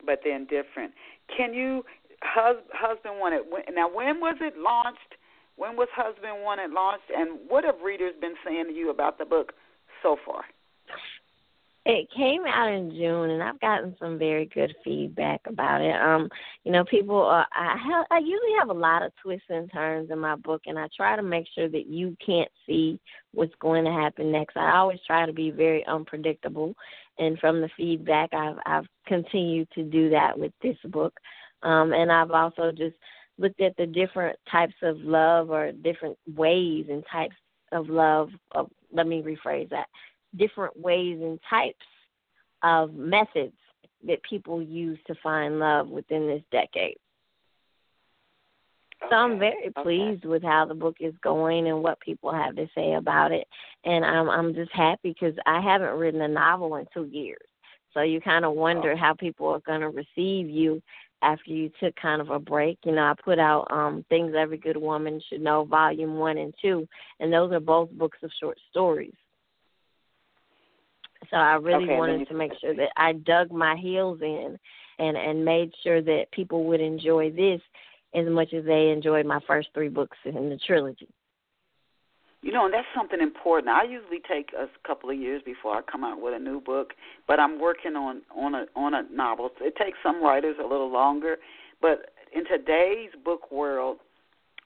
but 0.04 0.20
then 0.24 0.44
different. 0.44 0.92
Can 1.34 1.54
you 1.54 1.84
hus, 2.20 2.56
husband 2.72 3.14
wanted 3.18 3.42
now? 3.72 3.88
When 3.88 4.20
was 4.20 4.36
it 4.40 4.58
launched? 4.58 5.16
When 5.56 5.76
was 5.76 5.88
Husband 5.94 6.42
Wanted 6.42 6.70
launched, 6.70 7.12
and 7.14 7.38
what 7.46 7.62
have 7.62 7.74
readers 7.84 8.14
been 8.18 8.34
saying 8.44 8.68
to 8.68 8.72
you 8.72 8.90
about 8.90 9.18
the 9.18 9.26
book 9.26 9.52
so 10.02 10.16
far? 10.24 10.44
It 11.84 12.08
came 12.16 12.42
out 12.46 12.72
in 12.72 12.90
June, 12.92 13.30
and 13.30 13.42
I've 13.42 13.58
gotten 13.58 13.96
some 13.98 14.16
very 14.16 14.46
good 14.46 14.72
feedback 14.84 15.40
about 15.46 15.80
it. 15.80 16.00
Um, 16.00 16.28
you 16.62 16.70
know, 16.70 16.84
people. 16.84 17.26
Uh, 17.26 17.44
I 17.52 17.76
have. 17.76 18.06
I 18.08 18.18
usually 18.18 18.56
have 18.60 18.68
a 18.68 18.72
lot 18.72 19.02
of 19.02 19.10
twists 19.20 19.46
and 19.48 19.70
turns 19.72 20.10
in 20.12 20.18
my 20.20 20.36
book, 20.36 20.62
and 20.66 20.78
I 20.78 20.86
try 20.96 21.16
to 21.16 21.22
make 21.22 21.46
sure 21.56 21.68
that 21.68 21.88
you 21.88 22.16
can't 22.24 22.50
see 22.66 23.00
what's 23.32 23.54
going 23.58 23.84
to 23.84 23.90
happen 23.90 24.30
next. 24.30 24.56
I 24.56 24.76
always 24.76 25.00
try 25.04 25.26
to 25.26 25.32
be 25.32 25.50
very 25.50 25.84
unpredictable, 25.86 26.72
and 27.18 27.36
from 27.40 27.60
the 27.60 27.70
feedback, 27.76 28.32
I've 28.32 28.58
I've 28.64 28.86
continued 29.06 29.68
to 29.74 29.82
do 29.82 30.08
that 30.10 30.38
with 30.38 30.52
this 30.62 30.78
book. 30.84 31.14
Um, 31.64 31.92
and 31.92 32.12
I've 32.12 32.30
also 32.30 32.70
just 32.70 32.94
looked 33.38 33.60
at 33.60 33.76
the 33.76 33.86
different 33.86 34.38
types 34.48 34.74
of 34.82 34.98
love 34.98 35.50
or 35.50 35.72
different 35.72 36.16
ways 36.36 36.86
and 36.88 37.02
types 37.10 37.34
of 37.72 37.88
love. 37.88 38.28
Of, 38.52 38.68
let 38.92 39.08
me 39.08 39.22
rephrase 39.22 39.70
that 39.70 39.86
different 40.36 40.78
ways 40.78 41.18
and 41.20 41.38
types 41.48 41.86
of 42.62 42.94
methods 42.94 43.54
that 44.06 44.22
people 44.22 44.62
use 44.62 44.98
to 45.06 45.14
find 45.22 45.58
love 45.58 45.88
within 45.88 46.26
this 46.26 46.42
decade. 46.50 46.96
Okay. 49.02 49.10
So 49.10 49.16
I'm 49.16 49.38
very 49.38 49.68
okay. 49.68 49.82
pleased 49.82 50.24
with 50.24 50.42
how 50.42 50.64
the 50.64 50.74
book 50.74 50.96
is 51.00 51.14
going 51.22 51.66
and 51.68 51.82
what 51.82 52.00
people 52.00 52.32
have 52.32 52.56
to 52.56 52.68
say 52.74 52.94
about 52.94 53.32
it, 53.32 53.46
and 53.84 54.04
I'm 54.04 54.30
I'm 54.30 54.54
just 54.54 54.72
happy 54.72 55.14
because 55.20 55.34
I 55.46 55.60
haven't 55.60 55.98
written 55.98 56.20
a 56.20 56.28
novel 56.28 56.76
in 56.76 56.86
two 56.94 57.04
years. 57.04 57.40
So 57.94 58.02
you 58.02 58.20
kind 58.20 58.44
of 58.44 58.54
wonder 58.54 58.92
oh. 58.92 58.96
how 58.96 59.14
people 59.14 59.48
are 59.48 59.60
going 59.60 59.80
to 59.80 59.90
receive 59.90 60.48
you 60.48 60.80
after 61.20 61.50
you 61.50 61.70
took 61.80 61.94
kind 61.96 62.20
of 62.20 62.30
a 62.30 62.38
break. 62.38 62.78
You 62.84 62.92
know, 62.92 63.02
I 63.02 63.14
put 63.22 63.38
out 63.38 63.66
um 63.70 64.04
Things 64.08 64.34
Every 64.36 64.58
Good 64.58 64.76
Woman 64.76 65.20
Should 65.28 65.40
Know, 65.40 65.64
Volume 65.64 66.16
One 66.16 66.38
and 66.38 66.54
Two, 66.62 66.86
and 67.20 67.32
those 67.32 67.52
are 67.52 67.60
both 67.60 67.90
books 67.90 68.18
of 68.22 68.30
short 68.40 68.58
stories. 68.70 69.14
So 71.30 71.36
I 71.36 71.54
really 71.54 71.84
okay, 71.84 71.96
wanted 71.96 72.28
to 72.28 72.34
make 72.34 72.52
sure 72.60 72.74
that 72.74 72.90
I 72.96 73.12
dug 73.12 73.52
my 73.52 73.76
heels 73.76 74.20
in 74.22 74.58
and 74.98 75.16
and 75.16 75.44
made 75.44 75.72
sure 75.82 76.02
that 76.02 76.30
people 76.32 76.64
would 76.64 76.80
enjoy 76.80 77.30
this 77.30 77.60
as 78.14 78.26
much 78.26 78.52
as 78.52 78.64
they 78.64 78.90
enjoyed 78.90 79.26
my 79.26 79.40
first 79.46 79.68
three 79.74 79.88
books 79.88 80.16
in 80.24 80.50
the 80.50 80.58
trilogy. 80.66 81.08
You 82.42 82.50
know, 82.52 82.64
and 82.64 82.74
that's 82.74 82.86
something 82.94 83.20
important. 83.20 83.68
I 83.68 83.84
usually 83.84 84.20
take 84.28 84.50
a 84.52 84.66
couple 84.86 85.10
of 85.10 85.16
years 85.16 85.42
before 85.44 85.76
I 85.76 85.82
come 85.82 86.02
out 86.02 86.20
with 86.20 86.34
a 86.34 86.40
new 86.40 86.60
book, 86.60 86.92
but 87.28 87.38
I'm 87.38 87.60
working 87.60 87.94
on 87.94 88.22
on 88.34 88.54
a 88.54 88.66
on 88.74 88.94
a 88.94 89.02
novel. 89.12 89.50
It 89.60 89.76
takes 89.76 89.98
some 90.02 90.22
writers 90.22 90.56
a 90.58 90.66
little 90.66 90.90
longer, 90.90 91.36
but 91.80 92.10
in 92.34 92.44
today's 92.44 93.10
book 93.24 93.52
world, 93.52 93.98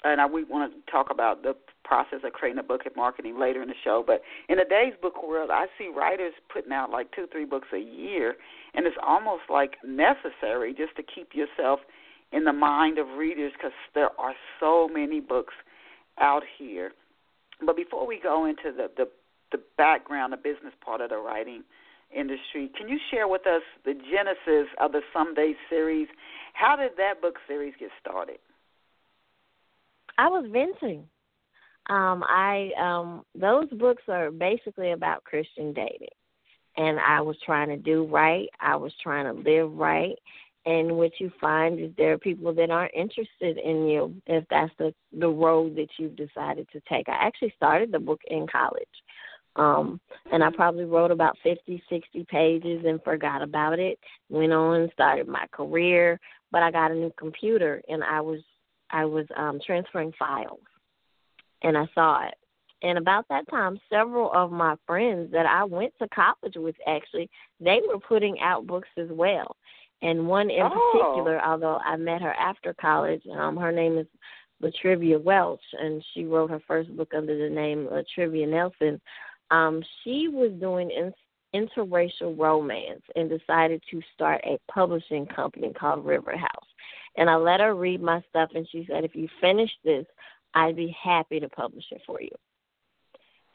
and 0.05 0.21
I, 0.21 0.27
we 0.27 0.45
want 0.45 0.73
to 0.73 0.91
talk 0.91 1.09
about 1.11 1.43
the 1.43 1.55
process 1.85 2.21
of 2.25 2.33
creating 2.33 2.59
a 2.59 2.63
book 2.63 2.83
and 2.85 2.95
marketing 2.97 3.39
later 3.39 3.63
in 3.63 3.69
the 3.69 3.75
show. 3.85 4.05
But 4.07 4.23
in 4.49 4.59
today's 4.59 4.95
book 5.01 5.23
world, 5.27 5.51
I 5.53 5.67
see 5.79 5.91
writers 5.95 6.33
putting 6.53 6.73
out 6.73 6.91
like 6.91 7.13
two, 7.13 7.27
three 7.31 7.45
books 7.45 7.69
a 7.73 7.79
year, 7.79 8.35
and 8.75 8.87
it's 8.87 8.97
almost 9.05 9.45
like 9.51 9.75
necessary 9.85 10.75
just 10.75 10.97
to 10.97 11.03
keep 11.03 11.31
yourself 11.35 11.81
in 12.33 12.45
the 12.45 12.53
mind 12.53 12.99
of 12.99 13.07
readers 13.17 13.53
because 13.57 13.73
there 13.95 14.11
are 14.19 14.35
so 14.61 14.89
many 14.93 15.21
books 15.21 15.55
out 16.19 16.43
here. 16.59 16.93
But 17.65 17.77
before 17.77 18.07
we 18.07 18.21
go 18.23 18.45
into 18.45 18.73
the, 18.77 18.91
the 18.97 19.09
the 19.53 19.63
background, 19.79 20.33
the 20.33 20.37
business 20.37 20.75
part 20.85 21.01
of 21.01 21.11
the 21.11 21.19
writing 21.19 21.63
industry, 22.15 22.71
can 22.77 22.89
you 22.89 22.99
share 23.11 23.29
with 23.29 23.47
us 23.47 23.63
the 23.85 23.95
genesis 23.95 24.69
of 24.81 24.93
the 24.93 25.01
Someday 25.13 25.55
series? 25.71 26.09
How 26.53 26.75
did 26.77 26.93
that 26.97 27.23
book 27.23 27.37
series 27.47 27.75
get 27.79 27.91
started? 28.01 28.39
I 30.19 30.29
was 30.29 30.47
venting. 30.51 31.05
Um, 31.89 32.25
I 32.27 32.71
um, 32.81 33.23
those 33.35 33.69
books 33.71 34.03
are 34.09 34.31
basically 34.31 34.93
about 34.93 35.25
Christian 35.25 35.73
dating, 35.73 36.09
and 36.77 36.99
I 36.99 37.21
was 37.21 37.37
trying 37.45 37.69
to 37.69 37.77
do 37.77 38.05
right. 38.05 38.49
I 38.61 38.77
was 38.77 38.93
trying 39.03 39.27
to 39.27 39.49
live 39.49 39.73
right, 39.73 40.17
and 40.65 40.97
what 40.97 41.13
you 41.21 41.31
find 41.41 41.79
is 41.79 41.93
there 41.97 42.13
are 42.13 42.19
people 42.19 42.53
that 42.55 42.71
aren't 42.71 42.95
interested 42.95 43.59
in 43.59 43.87
you 43.87 44.15
if 44.27 44.45
that's 44.51 44.73
the 44.79 44.93
the 45.17 45.29
road 45.29 45.77
that 45.77 45.89
you've 45.99 46.17
decided 46.17 46.67
to 46.73 46.81
take. 46.89 47.09
I 47.09 47.25
actually 47.25 47.53
started 47.57 47.93
the 47.93 48.01
book 48.01 48.21
in 48.29 48.47
college. 48.51 48.89
Um, 49.55 50.01
and 50.33 50.45
I 50.45 50.51
probably 50.51 50.85
wrote 50.85 51.11
about 51.11 51.39
fifty, 51.43 51.83
sixty 51.89 52.27
pages 52.29 52.85
and 52.85 53.03
forgot 53.05 53.43
about 53.43 53.79
it. 53.79 53.99
Went 54.29 54.53
on 54.53 54.91
started 54.93 55.29
my 55.29 55.47
career, 55.53 56.21
but 56.51 56.63
I 56.63 56.71
got 56.71 56.91
a 56.91 56.95
new 56.95 57.13
computer 57.17 57.81
and 57.89 58.05
I 58.05 58.21
was 58.21 58.41
I 58.91 59.05
was 59.05 59.27
um 59.37 59.61
transferring 59.65 60.13
files 60.19 60.61
and 61.63 61.77
I 61.77 61.87
saw 61.95 62.27
it. 62.27 62.35
And 62.83 62.99
about 62.99 63.27
that 63.31 63.49
time, 63.49 63.81
several 63.91 64.31
of 64.33 64.53
my 64.53 64.77
friends 64.87 65.33
that 65.33 65.47
I 65.47 65.65
went 65.65 65.93
to 65.99 66.09
college 66.09 66.55
with 66.57 66.77
actually, 66.87 67.31
they 67.59 67.81
were 67.87 67.99
putting 67.99 68.39
out 68.41 68.67
books 68.67 68.89
as 68.99 69.09
well. 69.11 69.57
And 70.03 70.29
one 70.29 70.51
in 70.51 70.61
oh. 70.63 70.91
particular, 70.93 71.41
although 71.43 71.79
I 71.79 71.97
met 71.97 72.21
her 72.21 72.35
after 72.35 72.75
college, 72.75 73.23
um, 73.35 73.57
her 73.57 73.73
name 73.73 73.97
is 73.97 74.07
Latrivia 74.63 75.23
Welch, 75.23 75.61
and 75.81 76.05
she 76.13 76.25
wrote 76.25 76.51
her 76.51 76.61
first 76.67 76.95
book 76.97 77.13
under 77.17 77.37
the 77.37 77.53
name 77.53 77.89
Latrivia 77.91 78.49
Nelson. 78.49 79.01
Um, 79.51 79.83
she 80.03 80.29
was 80.29 80.53
doing 80.61 80.91
in, 80.91 81.13
interracial 81.55 82.39
romance 82.39 83.03
and 83.15 83.31
decided 83.31 83.83
to 83.91 84.03
start 84.15 84.43
a 84.45 84.59
publishing 84.71 85.25
company 85.27 85.73
called 85.73 86.05
River 86.05 86.37
House. 86.37 86.66
And 87.17 87.31
I 87.31 87.37
let 87.37 87.61
her 87.61 87.75
read 87.75 88.03
my 88.03 88.23
stuff, 88.29 88.51
and 88.55 88.69
she 88.71 88.87
said, 88.89 89.05
if 89.05 89.15
you 89.15 89.29
finish 89.41 89.71
this, 89.85 90.05
I'd 90.55 90.77
be 90.77 90.95
happy 91.03 91.41
to 91.41 91.49
publish 91.49 91.85
it 91.91 92.03
for 92.07 92.21
you. 92.21 92.31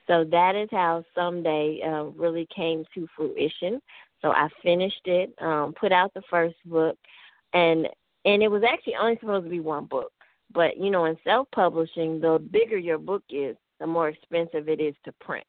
So 0.08 0.24
that 0.32 0.56
is 0.56 0.68
how 0.72 1.04
Someday 1.16 1.82
uh, 1.86 2.06
really 2.06 2.48
came 2.56 2.84
to 2.94 3.08
fruition. 3.16 3.82
So 4.22 4.32
I 4.32 4.50
finished 4.62 5.02
it, 5.06 5.34
um, 5.42 5.74
put 5.80 5.92
out 5.92 6.14
the 6.14 6.22
first 6.30 6.56
book, 6.66 6.98
and 7.54 7.88
and 8.24 8.44
it 8.44 8.50
was 8.50 8.64
actually 8.64 8.96
only 8.96 9.18
supposed 9.20 9.46
to 9.46 9.50
be 9.50 9.60
one 9.60 9.86
book. 9.86 10.12
But 10.54 10.78
you 10.78 10.92
know, 10.92 11.06
in 11.06 11.18
self-publishing, 11.24 12.20
the 12.20 12.40
bigger 12.52 12.78
your 12.78 12.98
book 13.00 13.24
is, 13.30 13.56
the 13.80 13.88
more 13.88 14.10
expensive 14.10 14.70
it 14.70 14.80
is 14.80 14.96
to 15.06 15.12
print. 15.14 15.46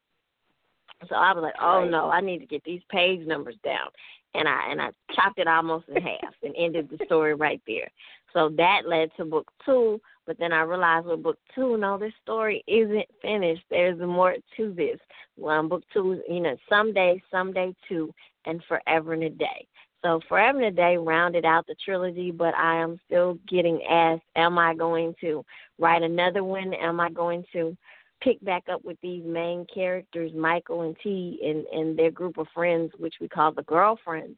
So 1.08 1.16
I 1.16 1.32
was 1.32 1.42
like, 1.42 1.54
oh 1.60 1.84
no, 1.84 2.10
I 2.10 2.20
need 2.20 2.38
to 2.38 2.46
get 2.46 2.62
these 2.64 2.82
page 2.90 3.26
numbers 3.26 3.56
down, 3.64 3.88
and 4.34 4.48
I 4.48 4.70
and 4.70 4.80
I 4.80 4.90
chopped 5.14 5.38
it 5.38 5.46
almost 5.46 5.88
in 5.88 6.02
half 6.02 6.34
and 6.42 6.54
ended 6.56 6.88
the 6.90 7.04
story 7.04 7.34
right 7.34 7.60
there. 7.66 7.88
So 8.32 8.50
that 8.56 8.82
led 8.86 9.10
to 9.16 9.24
book 9.24 9.50
two, 9.64 10.00
but 10.26 10.38
then 10.38 10.52
I 10.52 10.62
realized 10.62 11.06
with 11.06 11.22
book 11.22 11.38
two, 11.54 11.76
no, 11.76 11.98
this 11.98 12.12
story 12.22 12.64
isn't 12.66 13.06
finished. 13.20 13.62
There's 13.68 13.98
more 14.00 14.36
to 14.56 14.72
this. 14.72 14.98
Well, 15.36 15.68
book 15.68 15.82
two, 15.92 16.22
you 16.28 16.40
know, 16.40 16.56
someday, 16.68 17.22
someday 17.30 17.74
two, 17.88 18.12
and 18.46 18.62
forever 18.68 19.12
and 19.12 19.24
a 19.24 19.30
day. 19.30 19.66
So 20.02 20.20
forever 20.28 20.58
and 20.58 20.66
a 20.66 20.70
day 20.70 20.96
rounded 20.96 21.44
out 21.44 21.66
the 21.66 21.76
trilogy, 21.84 22.30
but 22.30 22.54
I 22.54 22.76
am 22.76 22.98
still 23.06 23.38
getting 23.48 23.82
asked, 23.88 24.22
am 24.34 24.58
I 24.58 24.74
going 24.74 25.14
to 25.20 25.44
write 25.78 26.02
another 26.02 26.42
one? 26.42 26.74
Am 26.74 27.00
I 27.00 27.10
going 27.10 27.44
to 27.52 27.76
pick 28.22 28.42
back 28.44 28.64
up 28.70 28.84
with 28.84 28.96
these 29.02 29.24
main 29.24 29.66
characters, 29.72 30.32
Michael 30.34 30.82
and 30.82 30.96
T, 31.02 31.40
and 31.44 31.66
and 31.66 31.98
their 31.98 32.10
group 32.10 32.38
of 32.38 32.46
friends, 32.54 32.92
which 32.98 33.14
we 33.20 33.28
call 33.28 33.52
the 33.52 33.62
girlfriends? 33.62 34.36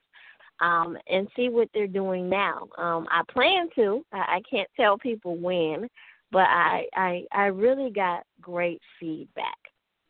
um, 0.61 0.97
and 1.09 1.29
see 1.35 1.49
what 1.49 1.68
they're 1.75 1.87
doing 1.87 2.29
now. 2.29 2.68
Um, 2.79 3.07
I 3.11 3.23
plan 3.31 3.68
to. 3.77 4.05
I, 4.12 4.18
I 4.18 4.42
can't 4.49 4.68
tell 4.77 4.99
people 4.99 5.37
when, 5.37 5.88
but 6.31 6.47
I, 6.49 6.87
I 6.94 7.25
I 7.33 7.47
really 7.47 7.90
got 7.90 8.25
great 8.40 8.81
feedback 9.01 9.59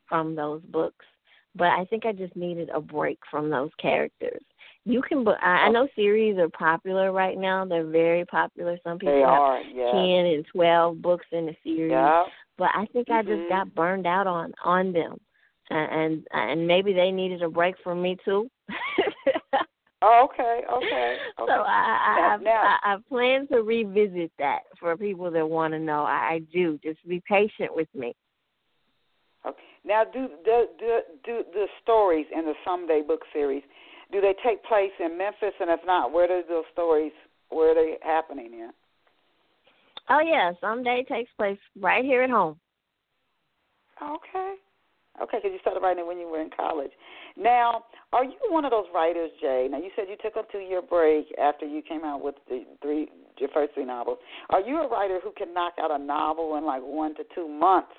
from 0.08 0.34
those 0.34 0.62
books. 0.62 1.04
But 1.56 1.68
I 1.68 1.84
think 1.84 2.04
I 2.04 2.12
just 2.12 2.34
needed 2.34 2.68
a 2.74 2.80
break 2.80 3.18
from 3.30 3.48
those 3.48 3.70
characters. 3.80 4.42
You 4.84 5.00
can, 5.02 5.26
I, 5.28 5.66
I 5.66 5.68
know 5.70 5.86
series 5.94 6.36
are 6.36 6.48
popular 6.48 7.12
right 7.12 7.38
now. 7.38 7.64
They're 7.64 7.86
very 7.86 8.24
popular. 8.26 8.76
Some 8.82 8.98
people 8.98 9.14
they 9.14 9.20
have 9.20 9.28
are, 9.28 9.62
ten 9.92 10.26
and 10.26 10.44
twelve 10.52 11.00
books 11.00 11.26
in 11.30 11.48
a 11.48 11.56
series. 11.62 11.92
Yeah. 11.92 12.24
But 12.56 12.70
I 12.74 12.86
think 12.92 13.08
mm-hmm. 13.08 13.28
I 13.28 13.34
just 13.36 13.48
got 13.48 13.74
burned 13.74 14.06
out 14.06 14.26
on 14.26 14.52
on 14.64 14.92
them, 14.92 15.18
and 15.70 16.26
and 16.32 16.66
maybe 16.66 16.92
they 16.92 17.10
needed 17.10 17.42
a 17.42 17.50
break 17.50 17.74
from 17.82 18.02
me 18.02 18.16
too. 18.24 18.48
Oh, 20.06 20.28
okay, 20.30 20.60
okay. 20.70 21.16
okay. 21.40 21.46
So 21.48 21.62
I 21.62 22.36
I, 22.36 22.42
now, 22.42 22.76
I 22.84 22.94
I 22.94 22.96
plan 23.08 23.48
to 23.48 23.62
revisit 23.62 24.30
that 24.38 24.60
for 24.78 24.96
people 24.98 25.30
that 25.30 25.48
want 25.48 25.72
to 25.72 25.78
know. 25.78 26.02
I, 26.02 26.34
I 26.34 26.38
do. 26.52 26.78
Just 26.84 27.06
be 27.08 27.22
patient 27.26 27.74
with 27.74 27.88
me. 27.94 28.14
Okay. 29.46 29.58
Now, 29.82 30.04
do 30.04 30.28
do 30.44 30.66
do 30.78 31.00
do 31.24 31.44
the 31.54 31.66
stories 31.82 32.26
in 32.36 32.44
the 32.44 32.52
Someday 32.66 33.00
book 33.00 33.22
series? 33.32 33.62
Do 34.12 34.20
they 34.20 34.34
take 34.44 34.62
place 34.64 34.92
in 35.00 35.16
Memphis? 35.16 35.54
And 35.58 35.70
if 35.70 35.80
not, 35.86 36.12
where 36.12 36.28
do 36.28 36.42
those 36.46 36.64
stories? 36.72 37.12
Where 37.48 37.70
are 37.70 37.74
they 37.74 37.96
happening 38.02 38.52
in? 38.52 38.70
Oh 40.10 40.20
yeah, 40.20 40.52
Someday 40.60 41.04
takes 41.08 41.30
place 41.36 41.58
right 41.80 42.04
here 42.04 42.22
at 42.22 42.30
home. 42.30 42.58
Okay. 44.02 44.54
Okay, 45.22 45.38
because 45.38 45.52
you 45.52 45.58
started 45.60 45.80
writing 45.80 46.06
when 46.08 46.18
you 46.18 46.28
were 46.28 46.40
in 46.40 46.50
college. 46.50 46.90
Now, 47.36 47.84
are 48.12 48.24
you 48.24 48.36
one 48.48 48.64
of 48.64 48.72
those 48.72 48.86
writers, 48.92 49.30
Jae? 49.42 49.70
Now, 49.70 49.78
you 49.78 49.90
said 49.94 50.06
you 50.08 50.16
took 50.20 50.34
a 50.34 50.42
two-year 50.50 50.82
break 50.82 51.26
after 51.40 51.66
you 51.66 51.82
came 51.82 52.04
out 52.04 52.22
with 52.22 52.34
the 52.48 52.64
three 52.82 53.08
your 53.38 53.48
first 53.50 53.74
three 53.74 53.84
novels. 53.84 54.18
Are 54.50 54.60
you 54.60 54.80
a 54.80 54.88
writer 54.88 55.20
who 55.22 55.32
can 55.36 55.52
knock 55.54 55.74
out 55.80 55.90
a 55.90 55.98
novel 55.98 56.56
in 56.56 56.64
like 56.64 56.82
one 56.82 57.14
to 57.16 57.22
two 57.34 57.48
months? 57.48 57.94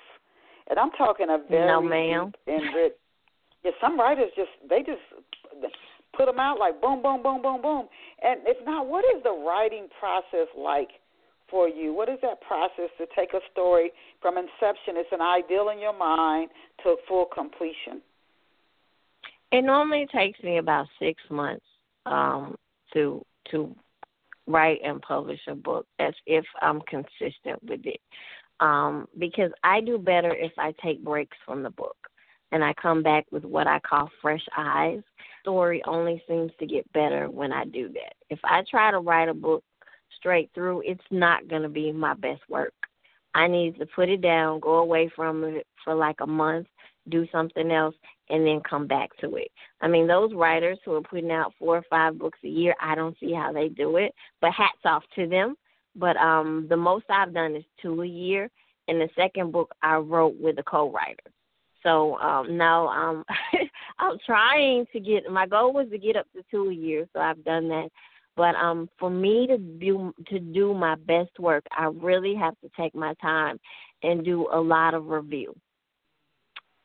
And 0.68 0.78
I'm 0.78 0.90
talking 0.92 1.26
a 1.30 1.38
very 1.48 1.66
no, 1.66 1.80
ma'am. 1.80 2.32
deep 2.46 2.54
and 2.54 2.74
rich. 2.74 2.92
Yeah, 3.64 3.72
some 3.80 3.98
writers 3.98 4.30
just 4.36 4.50
they 4.68 4.78
just 4.78 5.02
put 6.16 6.26
them 6.26 6.38
out 6.38 6.60
like 6.60 6.80
boom, 6.80 7.02
boom, 7.02 7.20
boom, 7.20 7.42
boom, 7.42 7.60
boom. 7.60 7.88
And 8.22 8.40
if 8.46 8.64
not, 8.64 8.86
what 8.86 9.04
is 9.16 9.24
the 9.24 9.32
writing 9.32 9.88
process 9.98 10.46
like 10.56 10.90
for 11.50 11.68
you? 11.68 11.92
What 11.92 12.08
is 12.08 12.18
that 12.22 12.40
process 12.40 12.90
to 12.98 13.06
take 13.14 13.32
a 13.34 13.40
story 13.52 13.92
from 14.20 14.36
inception? 14.36 14.94
It's 14.96 15.08
an 15.12 15.20
ideal 15.20 15.70
in 15.70 15.78
your 15.78 15.96
mind 15.96 16.50
to 16.82 16.96
full 17.08 17.26
completion. 17.26 18.02
It 19.52 19.62
normally 19.62 20.06
takes 20.12 20.42
me 20.42 20.58
about 20.58 20.86
six 20.98 21.22
months 21.30 21.64
um, 22.04 22.56
to 22.92 23.24
to 23.50 23.74
write 24.46 24.80
and 24.84 25.00
publish 25.02 25.40
a 25.48 25.54
book. 25.54 25.86
That's 25.98 26.16
if 26.26 26.44
I'm 26.60 26.80
consistent 26.82 27.62
with 27.62 27.84
it. 27.84 28.00
Um, 28.60 29.06
because 29.18 29.50
I 29.62 29.80
do 29.80 29.98
better 29.98 30.34
if 30.34 30.52
I 30.58 30.72
take 30.82 31.04
breaks 31.04 31.36
from 31.44 31.62
the 31.62 31.70
book 31.70 31.96
and 32.52 32.64
I 32.64 32.72
come 32.80 33.02
back 33.02 33.26
with 33.30 33.44
what 33.44 33.66
I 33.66 33.78
call 33.80 34.08
fresh 34.22 34.44
eyes. 34.56 35.02
Story 35.42 35.82
only 35.86 36.22
seems 36.26 36.50
to 36.58 36.66
get 36.66 36.90
better 36.92 37.28
when 37.28 37.52
I 37.52 37.64
do 37.66 37.88
that. 37.88 38.14
If 38.30 38.38
I 38.44 38.62
try 38.68 38.90
to 38.90 38.98
write 38.98 39.28
a 39.28 39.34
book 39.34 39.62
straight 40.16 40.50
through, 40.54 40.82
it's 40.84 41.00
not 41.10 41.48
going 41.48 41.62
to 41.62 41.68
be 41.68 41.92
my 41.92 42.14
best 42.14 42.42
work. 42.48 42.74
I 43.34 43.46
need 43.46 43.78
to 43.78 43.86
put 43.86 44.08
it 44.08 44.22
down, 44.22 44.60
go 44.60 44.76
away 44.76 45.10
from 45.14 45.44
it 45.44 45.66
for 45.84 45.94
like 45.94 46.16
a 46.20 46.26
month, 46.26 46.66
do 47.08 47.26
something 47.30 47.70
else, 47.70 47.94
and 48.30 48.46
then 48.46 48.60
come 48.68 48.86
back 48.86 49.10
to 49.18 49.36
it. 49.36 49.48
I 49.80 49.88
mean, 49.88 50.06
those 50.06 50.32
writers 50.34 50.78
who 50.84 50.94
are 50.94 51.02
putting 51.02 51.30
out 51.30 51.52
four 51.58 51.76
or 51.76 51.84
five 51.88 52.18
books 52.18 52.38
a 52.44 52.48
year, 52.48 52.74
I 52.80 52.94
don't 52.94 53.16
see 53.20 53.32
how 53.32 53.52
they 53.52 53.68
do 53.68 53.98
it, 53.98 54.14
but 54.40 54.52
hats 54.52 54.78
off 54.84 55.04
to 55.16 55.26
them. 55.26 55.54
But 55.94 56.16
um 56.16 56.66
the 56.68 56.76
most 56.76 57.06
I've 57.08 57.32
done 57.32 57.56
is 57.56 57.64
two 57.80 58.02
a 58.02 58.06
year, 58.06 58.50
and 58.88 59.00
the 59.00 59.08
second 59.16 59.52
book 59.52 59.74
I 59.82 59.96
wrote 59.96 60.34
with 60.38 60.58
a 60.58 60.62
co-writer. 60.62 61.30
So 61.82 62.16
um 62.18 62.56
now 62.56 62.88
um 62.88 63.24
I'm 63.98 64.18
trying 64.26 64.86
to 64.92 65.00
get 65.00 65.30
my 65.30 65.46
goal 65.46 65.72
was 65.72 65.88
to 65.90 65.98
get 65.98 66.16
up 66.16 66.26
to 66.34 66.42
two 66.50 66.68
a 66.68 66.74
year, 66.74 67.06
so 67.12 67.20
I've 67.20 67.42
done 67.44 67.68
that. 67.68 67.88
But 68.36 68.54
um 68.56 68.88
for 68.98 69.10
me 69.10 69.46
to 69.46 69.58
do 69.58 70.12
to 70.28 70.38
do 70.38 70.74
my 70.74 70.94
best 70.94 71.38
work, 71.38 71.64
I 71.70 71.86
really 71.86 72.34
have 72.34 72.54
to 72.60 72.70
take 72.78 72.94
my 72.94 73.14
time 73.22 73.58
and 74.02 74.24
do 74.24 74.48
a 74.52 74.60
lot 74.60 74.94
of 74.94 75.06
review. 75.06 75.54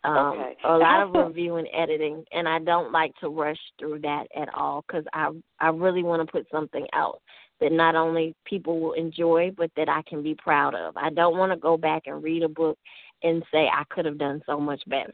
Um, 0.03 0.17
okay. 0.39 0.57
A 0.63 0.77
lot 0.77 1.03
of 1.03 1.27
review 1.27 1.57
and 1.57 1.67
editing, 1.73 2.23
and 2.31 2.47
I 2.47 2.57
don't 2.57 2.91
like 2.91 3.11
to 3.21 3.29
rush 3.29 3.59
through 3.77 3.99
that 3.99 4.25
at 4.35 4.49
all 4.55 4.83
because 4.87 5.05
I 5.13 5.29
I 5.59 5.69
really 5.69 6.03
want 6.03 6.25
to 6.25 6.31
put 6.31 6.47
something 6.51 6.87
out 6.93 7.21
that 7.59 7.71
not 7.71 7.95
only 7.95 8.35
people 8.45 8.79
will 8.79 8.93
enjoy, 8.93 9.51
but 9.55 9.69
that 9.77 9.87
I 9.87 10.01
can 10.09 10.23
be 10.23 10.35
proud 10.35 10.73
of. 10.73 10.97
I 10.97 11.11
don't 11.11 11.37
want 11.37 11.51
to 11.51 11.57
go 11.57 11.77
back 11.77 12.03
and 12.07 12.23
read 12.23 12.41
a 12.41 12.49
book 12.49 12.79
and 13.21 13.43
say 13.51 13.67
I 13.67 13.83
could 13.91 14.05
have 14.05 14.17
done 14.17 14.41
so 14.47 14.59
much 14.59 14.81
better. 14.87 15.13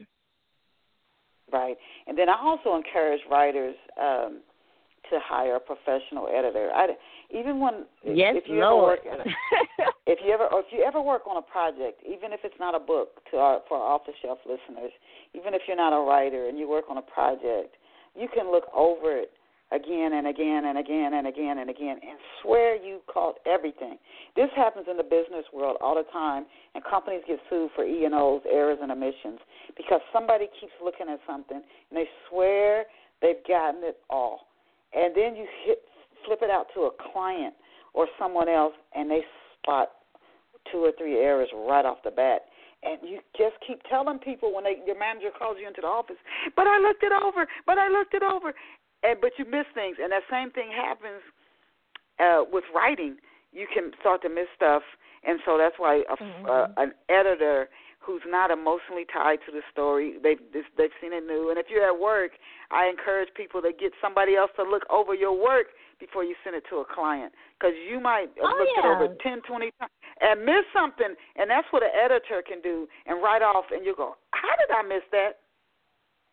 Right, 1.52 1.76
and 2.06 2.16
then 2.16 2.28
I 2.30 2.36
also 2.40 2.74
encourage 2.74 3.20
writers 3.30 3.76
um, 4.00 4.40
to 5.10 5.18
hire 5.22 5.56
a 5.56 5.60
professional 5.60 6.28
editor. 6.28 6.70
I, 6.74 6.88
even 7.30 7.60
when 7.60 7.86
yes, 8.04 8.34
if 8.36 8.48
you 8.48 8.60
Lord. 8.60 9.00
ever 9.06 9.18
work 9.18 9.26
if 10.06 10.18
you 10.24 10.32
ever 10.32 10.46
or 10.46 10.60
if 10.60 10.66
you 10.72 10.82
ever 10.82 11.00
work 11.00 11.22
on 11.26 11.36
a 11.36 11.42
project, 11.42 12.02
even 12.06 12.32
if 12.32 12.40
it's 12.44 12.58
not 12.58 12.74
a 12.74 12.80
book 12.80 13.20
to 13.30 13.36
our, 13.36 13.60
for 13.68 13.76
our 13.76 13.94
off 13.94 14.02
the 14.06 14.12
shelf 14.22 14.38
listeners, 14.46 14.92
even 15.34 15.54
if 15.54 15.62
you're 15.66 15.76
not 15.76 15.92
a 15.92 16.00
writer 16.00 16.48
and 16.48 16.58
you 16.58 16.68
work 16.68 16.84
on 16.88 16.98
a 16.98 17.02
project, 17.02 17.76
you 18.16 18.28
can 18.34 18.50
look 18.50 18.64
over 18.74 19.16
it 19.16 19.30
again 19.70 20.12
and 20.14 20.26
again 20.26 20.64
and 20.64 20.78
again 20.78 21.14
and 21.14 21.26
again 21.26 21.58
and 21.58 21.68
again 21.68 22.00
and 22.00 22.18
swear 22.42 22.74
you 22.74 23.00
caught 23.12 23.36
everything. 23.46 23.98
This 24.34 24.48
happens 24.56 24.86
in 24.90 24.96
the 24.96 25.02
business 25.02 25.44
world 25.52 25.76
all 25.80 25.94
the 25.94 26.08
time, 26.12 26.46
and 26.74 26.82
companies 26.84 27.22
get 27.26 27.38
sued 27.50 27.70
for 27.74 27.84
E 27.84 28.04
and 28.04 28.14
O's, 28.14 28.40
errors 28.50 28.78
and 28.80 28.90
omissions 28.90 29.40
because 29.76 30.00
somebody 30.12 30.46
keeps 30.60 30.72
looking 30.82 31.08
at 31.08 31.20
something 31.26 31.60
and 31.60 31.94
they 31.96 32.08
swear 32.28 32.84
they've 33.20 33.44
gotten 33.46 33.82
it 33.84 33.98
all 34.08 34.47
and 34.94 35.14
then 35.14 35.36
you 35.36 35.46
hit 35.64 35.78
flip 36.24 36.40
it 36.42 36.50
out 36.50 36.66
to 36.74 36.82
a 36.82 36.90
client 37.12 37.54
or 37.94 38.06
someone 38.18 38.48
else, 38.48 38.74
and 38.94 39.10
they 39.10 39.22
spot 39.60 39.88
two 40.70 40.78
or 40.78 40.92
three 40.98 41.18
errors 41.18 41.48
right 41.54 41.84
off 41.84 41.98
the 42.04 42.10
bat. 42.10 42.42
And 42.82 42.98
you 43.02 43.20
just 43.36 43.56
keep 43.66 43.80
telling 43.90 44.18
people 44.18 44.54
when 44.54 44.64
they 44.64 44.76
your 44.86 44.98
manager 44.98 45.30
calls 45.36 45.56
you 45.60 45.66
into 45.66 45.80
the 45.80 45.88
office, 45.88 46.20
but 46.54 46.66
I 46.66 46.78
looked 46.78 47.02
it 47.02 47.12
over, 47.12 47.46
but 47.66 47.78
I 47.78 47.88
looked 47.88 48.14
it 48.14 48.22
over, 48.22 48.54
and 49.02 49.20
but 49.20 49.32
you 49.38 49.44
miss 49.44 49.66
things, 49.74 49.96
and 50.00 50.12
that 50.12 50.22
same 50.30 50.50
thing 50.52 50.70
happens 50.70 51.22
uh, 52.20 52.44
with 52.50 52.64
writing. 52.74 53.16
You 53.52 53.66
can 53.72 53.90
start 54.00 54.22
to 54.22 54.28
miss 54.28 54.46
stuff, 54.54 54.82
and 55.26 55.40
so 55.44 55.58
that's 55.58 55.74
why 55.78 56.02
a, 56.08 56.22
mm-hmm. 56.22 56.46
uh, 56.46 56.66
an 56.76 56.92
editor 57.08 57.68
who's 57.98 58.22
not 58.26 58.50
emotionally 58.50 59.04
tied 59.12 59.38
to 59.46 59.52
the 59.52 59.62
story. 59.72 60.16
They've 60.22 60.40
they've 60.52 60.94
seen 61.00 61.12
it 61.12 61.24
new, 61.26 61.50
and 61.50 61.58
if 61.58 61.66
you're 61.68 61.86
at 61.86 61.98
work, 61.98 62.32
I 62.70 62.88
encourage 62.88 63.28
people 63.34 63.60
to 63.62 63.72
get 63.72 63.92
somebody 64.00 64.36
else 64.36 64.50
to 64.56 64.62
look 64.62 64.82
over 64.90 65.14
your 65.14 65.36
work 65.36 65.68
before 66.00 66.24
you 66.24 66.34
send 66.44 66.56
it 66.56 66.64
to 66.70 66.76
a 66.78 66.84
client, 66.84 67.32
because 67.58 67.74
you 67.90 68.00
might 68.00 68.30
have 68.36 68.46
oh, 68.46 68.56
looked 68.58 68.72
yeah. 68.76 68.86
it 68.86 68.94
over 68.94 69.06
ten, 69.22 69.42
twenty 69.42 69.70
times 69.78 69.92
and 70.20 70.44
miss 70.44 70.64
something, 70.74 71.14
and 71.36 71.50
that's 71.50 71.66
what 71.70 71.82
an 71.82 71.90
editor 71.94 72.42
can 72.46 72.60
do 72.60 72.88
and 73.06 73.22
write 73.22 73.42
off, 73.42 73.66
and 73.70 73.84
you 73.84 73.94
go, 73.96 74.16
how 74.32 74.54
did 74.58 74.74
I 74.74 74.82
miss 74.82 75.04
that? 75.12 75.38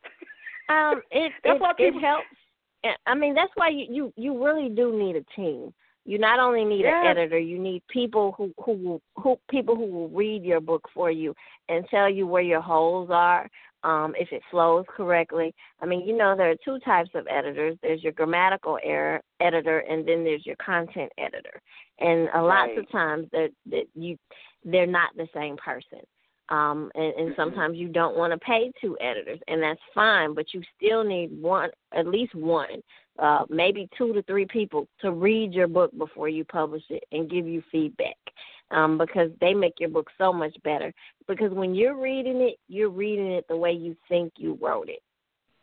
Um, 0.67 1.03
it 1.11 1.31
that's 1.43 1.57
it, 1.57 1.61
why 1.61 1.73
people, 1.77 1.99
it 1.99 2.01
helps. 2.01 2.97
I 3.05 3.13
mean, 3.13 3.35
that's 3.35 3.51
why 3.53 3.69
you 3.69 3.85
you 3.87 4.13
you 4.15 4.43
really 4.43 4.67
do 4.67 4.97
need 4.97 5.15
a 5.15 5.21
team 5.35 5.71
you 6.05 6.19
not 6.19 6.39
only 6.39 6.63
need 6.63 6.81
yes. 6.81 6.93
an 7.03 7.17
editor, 7.17 7.39
you 7.39 7.57
need 7.57 7.81
people 7.89 8.33
who 8.37 8.53
who 8.63 8.73
will 8.73 9.01
who 9.15 9.37
people 9.49 9.75
who 9.75 9.87
will 9.87 10.09
read 10.09 10.43
your 10.43 10.61
book 10.61 10.87
for 10.93 11.09
you 11.09 11.33
and 11.67 11.85
tell 11.89 12.09
you 12.09 12.27
where 12.27 12.43
your 12.43 12.61
holes 12.61 13.09
are, 13.11 13.49
um, 13.83 14.13
if 14.17 14.31
it 14.31 14.41
flows 14.51 14.85
correctly. 14.95 15.53
I 15.81 15.85
mean, 15.85 16.07
you 16.07 16.15
know 16.15 16.35
there 16.35 16.51
are 16.51 16.55
two 16.63 16.79
types 16.79 17.09
of 17.15 17.25
editors. 17.29 17.77
There's 17.81 18.03
your 18.03 18.11
grammatical 18.11 18.77
error 18.83 19.21
editor, 19.41 19.79
and 19.79 20.07
then 20.07 20.23
there's 20.23 20.45
your 20.45 20.55
content 20.57 21.11
editor. 21.17 21.61
And 21.99 22.29
a 22.33 22.41
right. 22.41 22.67
lots 22.67 22.71
of 22.77 22.91
times 22.91 23.27
that 23.31 23.49
that 23.71 23.85
you 23.95 24.17
they're 24.63 24.87
not 24.87 25.15
the 25.15 25.27
same 25.33 25.57
person. 25.57 26.01
Um, 26.49 26.91
and, 26.93 27.13
and 27.15 27.33
sometimes 27.35 27.77
you 27.77 27.87
don't 27.87 28.15
want 28.15 28.31
to 28.31 28.37
pay 28.37 28.71
two 28.79 28.95
editors, 29.01 29.39
and 29.47 29.61
that's 29.61 29.79
fine. 29.95 30.35
But 30.35 30.53
you 30.53 30.61
still 30.77 31.03
need 31.03 31.31
one, 31.41 31.69
at 31.91 32.05
least 32.05 32.35
one, 32.35 32.83
uh, 33.19 33.45
maybe 33.49 33.89
two 33.97 34.13
to 34.13 34.21
three 34.23 34.45
people 34.45 34.87
to 35.01 35.11
read 35.11 35.53
your 35.53 35.67
book 35.67 35.95
before 35.97 36.29
you 36.29 36.43
publish 36.43 36.83
it 36.89 37.03
and 37.11 37.29
give 37.29 37.47
you 37.47 37.63
feedback, 37.71 38.17
um, 38.71 38.97
because 38.97 39.29
they 39.41 39.53
make 39.53 39.79
your 39.79 39.89
book 39.89 40.09
so 40.17 40.33
much 40.33 40.55
better. 40.63 40.93
Because 41.27 41.51
when 41.51 41.75
you're 41.75 41.99
reading 41.99 42.41
it, 42.41 42.57
you're 42.67 42.89
reading 42.89 43.31
it 43.31 43.45
the 43.47 43.57
way 43.57 43.71
you 43.71 43.95
think 44.09 44.33
you 44.37 44.57
wrote 44.61 44.89
it, 44.89 45.01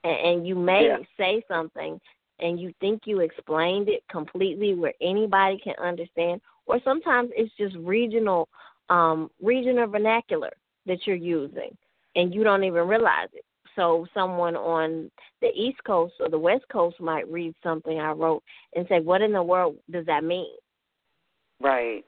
and, 0.05 0.39
and 0.39 0.47
you 0.47 0.55
may 0.55 0.87
yeah. 0.87 0.99
say 1.17 1.43
something 1.49 2.01
and 2.41 2.59
you 2.59 2.73
think 2.81 3.03
you 3.05 3.21
explained 3.21 3.89
it 3.89 4.03
completely 4.11 4.75
where 4.75 4.95
anybody 5.01 5.59
can 5.63 5.75
understand, 5.81 6.41
or 6.67 6.81
sometimes 6.83 7.31
it's 7.37 7.53
just 7.57 7.77
regional, 7.77 8.49
um, 8.89 9.31
regional 9.41 9.87
vernacular 9.87 10.51
that 10.87 11.07
you're 11.07 11.15
using 11.15 11.77
and 12.17 12.35
you 12.35 12.43
don't 12.43 12.65
even 12.65 12.89
realize 12.89 13.29
it. 13.33 13.45
So 13.77 14.07
someone 14.13 14.57
on 14.57 15.11
the 15.41 15.49
East 15.49 15.79
Coast 15.87 16.15
or 16.21 16.29
the 16.29 16.39
West 16.39 16.65
Coast 16.71 17.01
might 17.01 17.31
read 17.31 17.55
something 17.63 17.99
I 17.99 18.13
wrote 18.13 18.43
and 18.75 18.87
say, 18.89 19.01
"What 19.01 19.23
in 19.23 19.33
the 19.33 19.43
world 19.43 19.77
does 19.91 20.07
that 20.07 20.25
mean?" 20.25 20.55
Right, 21.61 22.05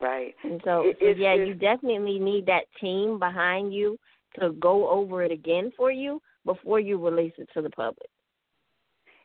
right. 0.00 0.34
And 0.44 0.60
so, 0.64 0.82
it, 0.84 1.18
yeah, 1.18 1.34
it, 1.34 1.48
you 1.48 1.54
definitely 1.54 2.18
need 2.18 2.46
that 2.46 2.64
team 2.80 3.18
behind 3.18 3.72
you 3.72 3.98
to 4.38 4.52
go 4.52 4.88
over 4.88 5.22
it 5.22 5.32
again 5.32 5.72
for 5.76 5.90
you 5.90 6.20
before 6.44 6.80
you 6.80 7.02
release 7.02 7.32
it 7.38 7.48
to 7.54 7.62
the 7.62 7.70
public. 7.70 8.08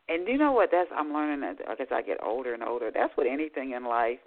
And 0.10 0.28
you 0.28 0.38
know 0.38 0.52
what? 0.52 0.70
That's 0.72 0.90
I'm 0.96 1.14
learning 1.14 1.44
as 1.44 1.88
I 1.92 2.02
get 2.02 2.18
older 2.24 2.54
and 2.54 2.64
older. 2.64 2.92
That's 2.94 3.16
what 3.16 3.28
anything 3.28 3.72
in 3.72 3.86
life. 3.86 4.20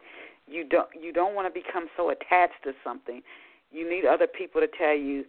You 0.46 0.64
don't 0.64 0.88
you 1.00 1.12
don't 1.12 1.34
want 1.34 1.52
to 1.52 1.60
become 1.60 1.88
so 1.96 2.10
attached 2.10 2.62
to 2.64 2.72
something 2.84 3.22
you 3.70 3.88
need 3.88 4.04
other 4.06 4.26
people 4.26 4.60
to 4.60 4.68
tell 4.78 4.94
you 4.94 5.24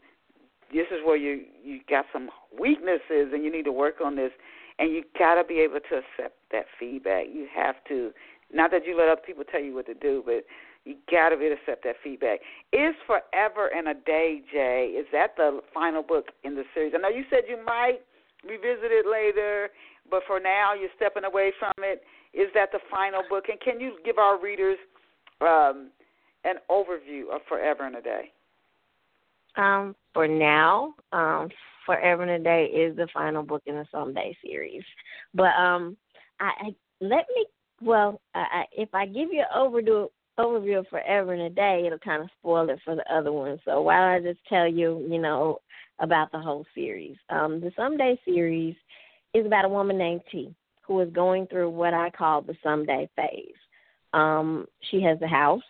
this 0.71 0.87
is 0.91 0.99
where 1.05 1.17
you 1.17 1.45
you 1.63 1.79
got 1.89 2.05
some 2.11 2.29
weaknesses 2.57 3.31
and 3.33 3.43
you 3.43 3.51
need 3.51 3.65
to 3.65 3.71
work 3.71 3.95
on 4.03 4.15
this. 4.15 4.31
And 4.79 4.91
you 4.91 5.03
got 5.17 5.35
to 5.35 5.43
be 5.43 5.59
able 5.59 5.79
to 5.89 5.95
accept 5.97 6.37
that 6.51 6.65
feedback. 6.79 7.25
You 7.33 7.47
have 7.55 7.75
to 7.87 8.11
not 8.53 8.71
that 8.71 8.85
you 8.85 8.97
let 8.97 9.09
other 9.09 9.21
people 9.25 9.43
tell 9.43 9.61
you 9.61 9.73
what 9.73 9.85
to 9.87 9.93
do 9.93 10.23
but 10.25 10.45
you 10.85 10.95
got 11.11 11.29
to 11.29 11.37
be 11.37 11.45
able 11.45 11.55
to 11.55 11.61
accept 11.61 11.83
that 11.83 11.95
feedback. 12.03 12.39
Is 12.71 12.95
forever 13.05 13.69
and 13.75 13.87
a 13.87 13.93
day 13.93 14.41
Jae 14.53 14.99
is 14.99 15.05
that 15.11 15.35
the 15.35 15.61
final 15.73 16.03
book 16.03 16.27
in 16.43 16.55
the 16.55 16.63
series? 16.73 16.93
I 16.95 16.99
know 16.99 17.09
you 17.09 17.23
said 17.29 17.43
you 17.47 17.63
might 17.63 17.99
revisit 18.43 18.91
it 18.91 19.05
later 19.09 19.69
but 20.09 20.21
for 20.27 20.39
now 20.39 20.73
you're 20.73 20.93
stepping 20.95 21.23
away 21.23 21.51
from 21.59 21.73
it. 21.79 22.03
Is 22.33 22.47
that 22.53 22.71
the 22.71 22.79
final 22.91 23.23
book? 23.29 23.45
And 23.49 23.59
can 23.59 23.79
you 23.79 23.97
give 24.05 24.17
our 24.17 24.39
readers 24.41 24.77
um 25.41 25.91
an 26.43 26.55
overview 26.69 27.33
of 27.33 27.41
Forever 27.49 27.85
and 27.85 27.95
a 27.95 28.01
Day? 28.01 28.31
Um, 29.57 29.95
for 30.17 30.27
now. 30.27 30.95
Um, 31.13 31.49
Forever 31.85 32.23
and 32.23 32.31
a 32.31 32.39
Day 32.39 32.65
is 32.65 32.97
the 32.97 33.07
final 33.13 33.43
book 33.43 33.61
in 33.67 33.75
the 33.75 33.85
Someday 33.91 34.35
series. 34.43 34.81
But 35.35 35.53
um, 35.57 35.95
I, 36.39 36.51
I 36.59 36.75
let 37.01 37.25
me 37.35 37.45
well, 37.83 38.19
I, 38.33 38.63
if 38.71 38.89
I 38.95 39.05
give 39.05 39.29
you 39.31 39.41
an 39.41 39.55
overview 39.55 40.07
overview 40.39 40.79
of 40.79 40.87
Forever 40.87 41.33
and 41.33 41.43
a 41.43 41.49
Day, 41.51 41.83
it'll 41.85 41.99
kind 41.99 42.23
of 42.23 42.29
spoil 42.39 42.67
it 42.71 42.79
for 42.83 42.95
the 42.95 43.13
other 43.13 43.31
one. 43.31 43.59
So 43.63 43.81
why 43.83 43.97
don't 43.97 44.25
I 44.25 44.31
just 44.31 44.43
tell 44.49 44.67
you, 44.67 45.05
you 45.07 45.19
know, 45.19 45.59
about 45.99 46.31
the 46.31 46.39
whole 46.39 46.65
series? 46.73 47.15
Um, 47.29 47.61
the 47.61 47.71
Someday 47.75 48.19
series 48.25 48.75
is 49.35 49.45
about 49.45 49.65
a 49.65 49.69
woman 49.69 49.99
named 49.99 50.21
T 50.31 50.53
who 50.81 50.99
is 51.01 51.13
going 51.13 51.45
through 51.45 51.69
what 51.69 51.93
I 51.93 52.09
call 52.09 52.41
the 52.41 52.55
someday 52.63 53.07
phase. 53.15 53.53
Um, 54.13 54.65
she 54.89 54.99
has 55.03 55.21
a 55.21 55.27
house, 55.27 55.61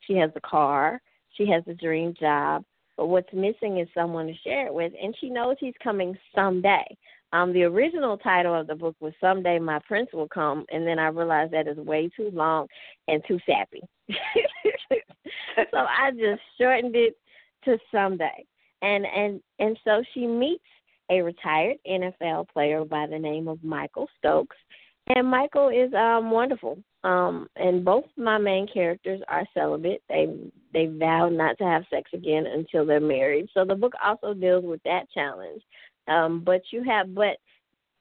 she 0.00 0.14
has 0.14 0.30
a 0.36 0.40
car, 0.40 1.02
she 1.36 1.50
has 1.50 1.64
a 1.66 1.74
dream 1.74 2.14
job, 2.18 2.64
but 2.96 3.06
what's 3.06 3.32
missing 3.32 3.78
is 3.78 3.88
someone 3.94 4.26
to 4.26 4.34
share 4.44 4.66
it 4.66 4.74
with, 4.74 4.92
and 5.00 5.14
she 5.20 5.28
knows 5.28 5.56
he's 5.60 5.74
coming 5.82 6.16
someday. 6.34 6.84
Um, 7.32 7.52
the 7.52 7.64
original 7.64 8.16
title 8.16 8.58
of 8.58 8.66
the 8.66 8.74
book 8.74 8.96
was 9.00 9.12
Someday 9.20 9.58
My 9.58 9.80
Prince 9.86 10.10
Will 10.12 10.28
Come, 10.28 10.64
and 10.70 10.86
then 10.86 10.98
I 10.98 11.08
realized 11.08 11.52
that 11.52 11.68
is 11.68 11.76
way 11.76 12.08
too 12.16 12.30
long 12.32 12.66
and 13.08 13.22
too 13.26 13.38
sappy. 13.46 13.82
so 15.70 15.78
I 15.78 16.12
just 16.12 16.40
shortened 16.58 16.94
it 16.96 17.16
to 17.64 17.78
Someday. 17.92 18.46
And 18.82 19.04
and 19.06 19.40
and 19.58 19.78
so 19.84 20.02
she 20.14 20.26
meets 20.26 20.64
a 21.10 21.20
retired 21.20 21.76
NFL 21.88 22.48
player 22.48 22.84
by 22.84 23.06
the 23.06 23.18
name 23.18 23.48
of 23.48 23.62
Michael 23.64 24.08
Stokes. 24.18 24.56
And 25.08 25.28
Michael 25.28 25.68
is 25.68 25.92
um 25.94 26.30
wonderful. 26.30 26.78
Um 27.06 27.48
and 27.54 27.84
both 27.84 28.04
my 28.16 28.36
main 28.36 28.66
characters 28.66 29.20
are 29.28 29.46
celibate. 29.54 30.02
They 30.08 30.26
they 30.72 30.86
vow 30.86 31.28
not 31.28 31.56
to 31.58 31.64
have 31.64 31.84
sex 31.88 32.10
again 32.12 32.46
until 32.46 32.84
they're 32.84 33.00
married. 33.00 33.48
So 33.54 33.64
the 33.64 33.76
book 33.76 33.92
also 34.04 34.34
deals 34.34 34.64
with 34.64 34.82
that 34.82 35.08
challenge. 35.14 35.62
Um 36.08 36.42
but 36.44 36.62
you 36.72 36.82
have 36.82 37.14
but 37.14 37.36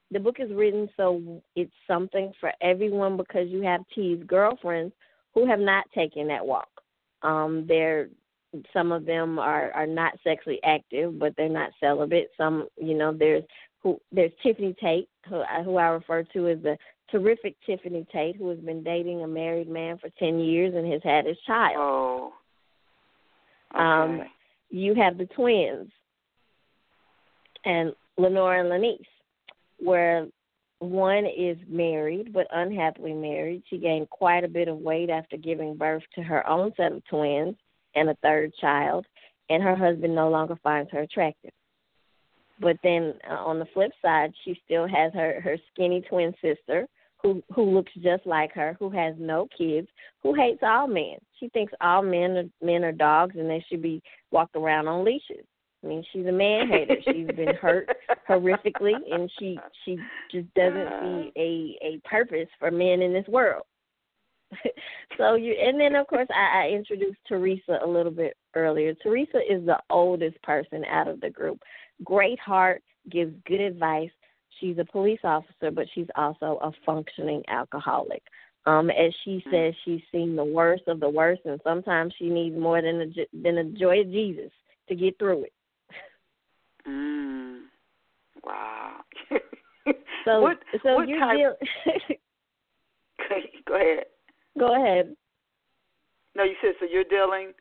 the 0.10 0.20
book 0.20 0.38
is 0.40 0.52
written 0.52 0.90
so 0.98 1.42
it's 1.56 1.72
something 1.88 2.34
for 2.40 2.52
everyone 2.62 3.16
because 3.16 3.48
you 3.50 3.62
have 3.62 3.82
T's 3.94 4.24
girlfriends 4.26 4.94
who 5.36 5.46
have 5.46 5.60
not 5.60 5.86
taken 5.94 6.28
that 6.30 6.46
walk. 6.46 6.70
Um 7.22 7.66
they're 7.68 8.10
some 8.74 8.92
of 8.92 9.06
them 9.06 9.38
are 9.38 9.72
are 9.74 9.88
not 9.88 10.14
sexually 10.24 10.60
active, 10.64 11.20
but 11.20 11.36
they're 11.38 11.48
not 11.48 11.72
celibate. 11.80 12.32
Some, 12.38 12.68
you 12.82 12.96
know, 12.98 13.14
there's 13.14 13.44
who 13.84 14.00
there's 14.12 14.32
Tiffany 14.42 14.76
Tate, 14.82 15.10
who 15.30 15.44
who 15.64 15.78
I 15.78 15.90
refer 15.90 16.24
to 16.24 16.48
as 16.48 16.58
the 16.64 16.76
terrific 17.12 17.56
Tiffany 17.66 18.06
Tate, 18.12 18.36
who 18.36 18.50
has 18.50 18.60
been 18.60 18.84
dating 18.84 19.24
a 19.24 19.28
married 19.28 19.70
man 19.70 19.98
for 19.98 20.10
ten 20.20 20.40
years 20.40 20.74
and 20.76 20.92
has 20.92 21.02
had 21.04 21.26
his 21.26 21.38
child. 21.46 21.76
Oh. 21.78 22.34
Um, 23.74 24.12
okay. 24.12 24.22
Um, 24.22 24.28
you 24.70 24.96
have 24.96 25.18
the 25.18 25.28
twins, 25.28 25.92
and 27.64 27.94
Lenore 28.18 28.58
and 28.58 28.70
Lenice, 28.70 29.08
where 29.80 30.28
one 30.80 31.26
is 31.26 31.58
married 31.68 32.34
but 32.34 32.48
unhappily 32.52 33.14
married. 33.14 33.64
She 33.70 33.78
gained 33.78 34.10
quite 34.10 34.44
a 34.44 34.50
bit 34.50 34.68
of 34.68 34.78
weight 34.78 35.10
after 35.10 35.38
giving 35.38 35.78
birth 35.78 36.04
to 36.16 36.24
her 36.24 36.48
own 36.48 36.74
set 36.76 36.92
of 36.92 37.06
twins 37.06 37.56
and 37.96 38.10
a 38.10 38.16
third 38.22 38.54
child, 38.60 39.06
and 39.50 39.64
her 39.64 39.76
husband 39.76 40.14
no 40.14 40.30
longer 40.30 40.58
finds 40.64 40.92
her 40.92 41.02
attractive. 41.02 41.52
But 42.60 42.78
then 42.84 43.14
uh, 43.30 43.36
on 43.36 43.60
the 43.60 43.68
flip 43.74 43.92
side, 44.02 44.34
she 44.44 44.60
still 44.66 44.88
has 44.88 45.14
her 45.14 45.42
her 45.42 45.58
skinny 45.72 46.02
twin 46.02 46.34
sister 46.42 46.88
who 47.26 47.44
who 47.54 47.64
looks 47.64 47.92
just 48.02 48.26
like 48.26 48.54
her, 48.54 48.76
who 48.80 48.90
has 48.92 49.16
no 49.18 49.48
kids, 49.58 49.88
who 50.22 50.34
hates 50.36 50.60
all 50.62 50.88
men. 50.88 51.16
She 51.40 51.50
thinks 51.50 51.74
all 51.82 52.04
men 52.04 52.38
are 52.38 52.66
men 52.66 52.84
are 52.84 52.92
dogs 52.92 53.36
and 53.38 53.50
they 53.50 53.66
should 53.68 53.82
be 53.82 54.02
walked 54.32 54.56
around 54.56 54.88
on 54.88 55.04
leashes. 55.04 55.46
I 55.84 55.88
mean, 55.88 56.04
she's 56.12 56.26
a 56.26 56.32
man 56.32 56.68
hater. 56.68 56.98
She's 57.04 57.28
been 57.28 57.56
hurt 57.62 57.90
horrifically, 58.30 58.94
and 59.12 59.32
she 59.40 59.60
she 59.84 59.98
just 60.32 60.54
doesn't 60.54 60.90
see 61.02 61.32
ah. 61.36 61.40
a 61.40 61.78
a 61.82 62.02
purpose 62.06 62.50
for 62.60 62.70
men 62.70 63.02
in 63.02 63.12
this 63.12 63.28
world. 63.28 63.64
so 65.18 65.34
you 65.34 65.54
and 65.54 65.80
then 65.80 65.96
of 65.96 66.06
course 66.08 66.28
I, 66.30 66.66
I 66.66 66.70
introduced 66.70 67.18
Teresa 67.28 67.80
a 67.84 67.88
little 67.88 68.12
bit 68.12 68.38
earlier. 68.56 68.94
Teresa 68.94 69.40
is 69.50 69.66
the 69.66 69.80
oldest 69.90 70.42
person 70.44 70.86
out 70.86 71.08
of 71.08 71.20
the 71.22 71.30
group. 71.32 71.60
Great 72.04 72.40
heart, 72.40 72.84
gives 73.10 73.34
good 73.48 73.62
advice. 73.62 74.12
She's 74.60 74.78
a 74.78 74.86
police 74.86 75.20
officer, 75.24 75.72
but 75.72 75.88
she's 75.94 76.08
also 76.16 76.60
a 76.62 76.72
functioning 76.86 77.44
alcoholic. 77.48 78.24
Um, 78.66 78.90
as 78.90 79.14
she 79.24 79.44
mm. 79.46 79.52
says, 79.52 79.74
she's 79.84 80.02
seen 80.12 80.36
the 80.36 80.44
worst 80.44 80.84
of 80.88 81.00
the 81.00 81.10
worst, 81.10 81.42
and 81.46 81.60
sometimes 81.64 82.14
she 82.18 82.30
needs 82.30 82.58
more 82.58 82.82
than 82.82 83.00
the 83.00 83.26
than 83.34 83.56
the 83.56 83.76
joy 83.78 84.02
of 84.02 84.08
Jesus 84.08 84.52
to 84.90 84.96
get 84.96 85.18
through 85.20 85.44
it. 85.46 85.54
Mm. 86.88 87.62
Wow. 88.44 88.98
so, 90.26 90.42
what, 90.42 90.58
so 90.84 90.96
what 90.96 91.08
you're 91.08 91.20
type... 91.20 91.38
deal- 91.38 92.18
Go 93.68 93.76
ahead. 93.76 94.06
Go 94.58 94.76
ahead. 94.76 95.16
No, 96.36 96.44
you 96.44 96.56
said 96.62 96.74
so. 96.80 96.86
You're 96.86 97.04
dealing. 97.06 97.54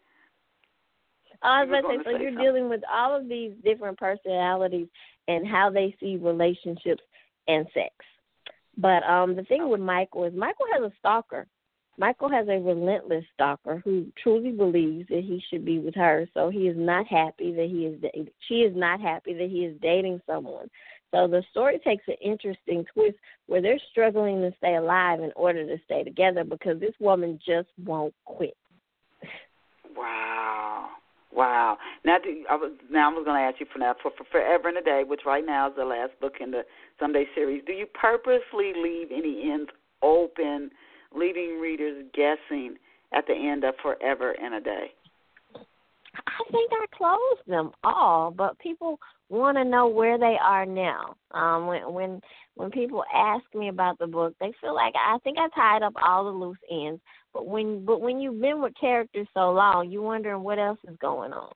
I 1.42 1.64
was 1.64 1.68
about 1.68 1.88
to 1.88 1.98
say, 1.98 2.04
so 2.04 2.16
say 2.16 2.22
you're 2.22 2.30
something. 2.32 2.44
dealing 2.44 2.68
with 2.68 2.82
all 2.92 3.16
of 3.16 3.28
these 3.28 3.52
different 3.64 3.98
personalities 3.98 4.88
and 5.28 5.46
how 5.46 5.70
they 5.70 5.94
see 6.00 6.16
relationships 6.16 7.02
and 7.48 7.66
sex. 7.74 7.92
But 8.76 9.02
um 9.04 9.36
the 9.36 9.44
thing 9.44 9.68
with 9.68 9.80
Michael 9.80 10.24
is 10.24 10.34
Michael 10.34 10.66
has 10.72 10.82
a 10.82 10.92
stalker. 10.98 11.46
Michael 11.96 12.28
has 12.28 12.48
a 12.48 12.58
relentless 12.58 13.24
stalker 13.34 13.80
who 13.84 14.06
truly 14.20 14.50
believes 14.50 15.08
that 15.08 15.22
he 15.22 15.40
should 15.48 15.64
be 15.64 15.78
with 15.78 15.94
her. 15.94 16.28
So 16.34 16.50
he 16.50 16.66
is 16.66 16.76
not 16.76 17.06
happy 17.06 17.52
that 17.52 17.68
he 17.70 17.86
is 17.86 18.28
she 18.48 18.62
is 18.62 18.76
not 18.76 19.00
happy 19.00 19.32
that 19.34 19.50
he 19.50 19.64
is 19.64 19.76
dating 19.80 20.20
someone. 20.26 20.68
So 21.14 21.28
the 21.28 21.44
story 21.52 21.78
takes 21.84 22.02
an 22.08 22.16
interesting 22.20 22.84
twist 22.92 23.16
where 23.46 23.62
they're 23.62 23.78
struggling 23.92 24.40
to 24.40 24.52
stay 24.58 24.74
alive 24.74 25.20
in 25.20 25.30
order 25.36 25.64
to 25.64 25.80
stay 25.84 26.02
together 26.02 26.42
because 26.42 26.80
this 26.80 26.94
woman 26.98 27.38
just 27.46 27.68
won't 27.84 28.12
quit. 28.24 28.56
Wow. 29.96 30.88
Wow. 31.34 31.78
Now, 32.04 32.18
do, 32.22 32.44
I 32.48 32.54
was 32.54 32.72
now 32.90 33.10
I 33.10 33.14
was 33.14 33.24
going 33.24 33.40
to 33.40 33.42
ask 33.42 33.58
you 33.58 33.66
for 33.72 33.80
now 33.80 33.94
for, 34.00 34.12
for 34.16 34.24
Forever 34.30 34.68
and 34.68 34.78
a 34.78 34.82
Day, 34.82 35.02
which 35.06 35.22
right 35.26 35.44
now 35.44 35.68
is 35.68 35.74
the 35.76 35.84
last 35.84 36.12
book 36.20 36.34
in 36.40 36.50
the 36.52 36.62
Someday 37.00 37.24
series. 37.34 37.62
Do 37.66 37.72
you 37.72 37.86
purposely 37.86 38.72
leave 38.76 39.08
any 39.10 39.50
ends 39.50 39.70
open, 40.02 40.70
leaving 41.14 41.58
readers 41.60 42.04
guessing 42.14 42.76
at 43.12 43.26
the 43.26 43.34
end 43.34 43.64
of 43.64 43.74
Forever 43.82 44.32
and 44.32 44.54
a 44.54 44.60
Day? 44.60 44.92
I 46.16 46.50
think 46.52 46.70
I 46.72 46.86
closed 46.96 47.48
them 47.48 47.72
all, 47.82 48.30
but 48.30 48.58
people 48.60 48.98
want 49.28 49.56
to 49.56 49.64
know 49.64 49.88
where 49.88 50.18
they 50.18 50.36
are 50.40 50.64
now. 50.64 51.16
Um, 51.32 51.66
when 51.66 51.92
when 51.92 52.20
when 52.54 52.70
people 52.70 53.02
ask 53.12 53.44
me 53.54 53.68
about 53.68 53.98
the 53.98 54.06
book, 54.06 54.34
they 54.40 54.52
feel 54.60 54.74
like 54.74 54.94
I 54.94 55.18
think 55.24 55.38
I 55.38 55.48
tied 55.54 55.82
up 55.82 55.94
all 56.00 56.24
the 56.24 56.30
loose 56.30 56.58
ends. 56.70 57.00
But 57.34 57.46
when 57.46 57.84
but 57.84 58.00
when 58.00 58.20
you've 58.20 58.40
been 58.40 58.62
with 58.62 58.72
characters 58.80 59.26
so 59.34 59.52
long, 59.52 59.90
you're 59.90 60.02
wondering 60.02 60.42
what 60.42 60.60
else 60.60 60.78
is 60.88 60.96
going 61.00 61.32
on. 61.32 61.52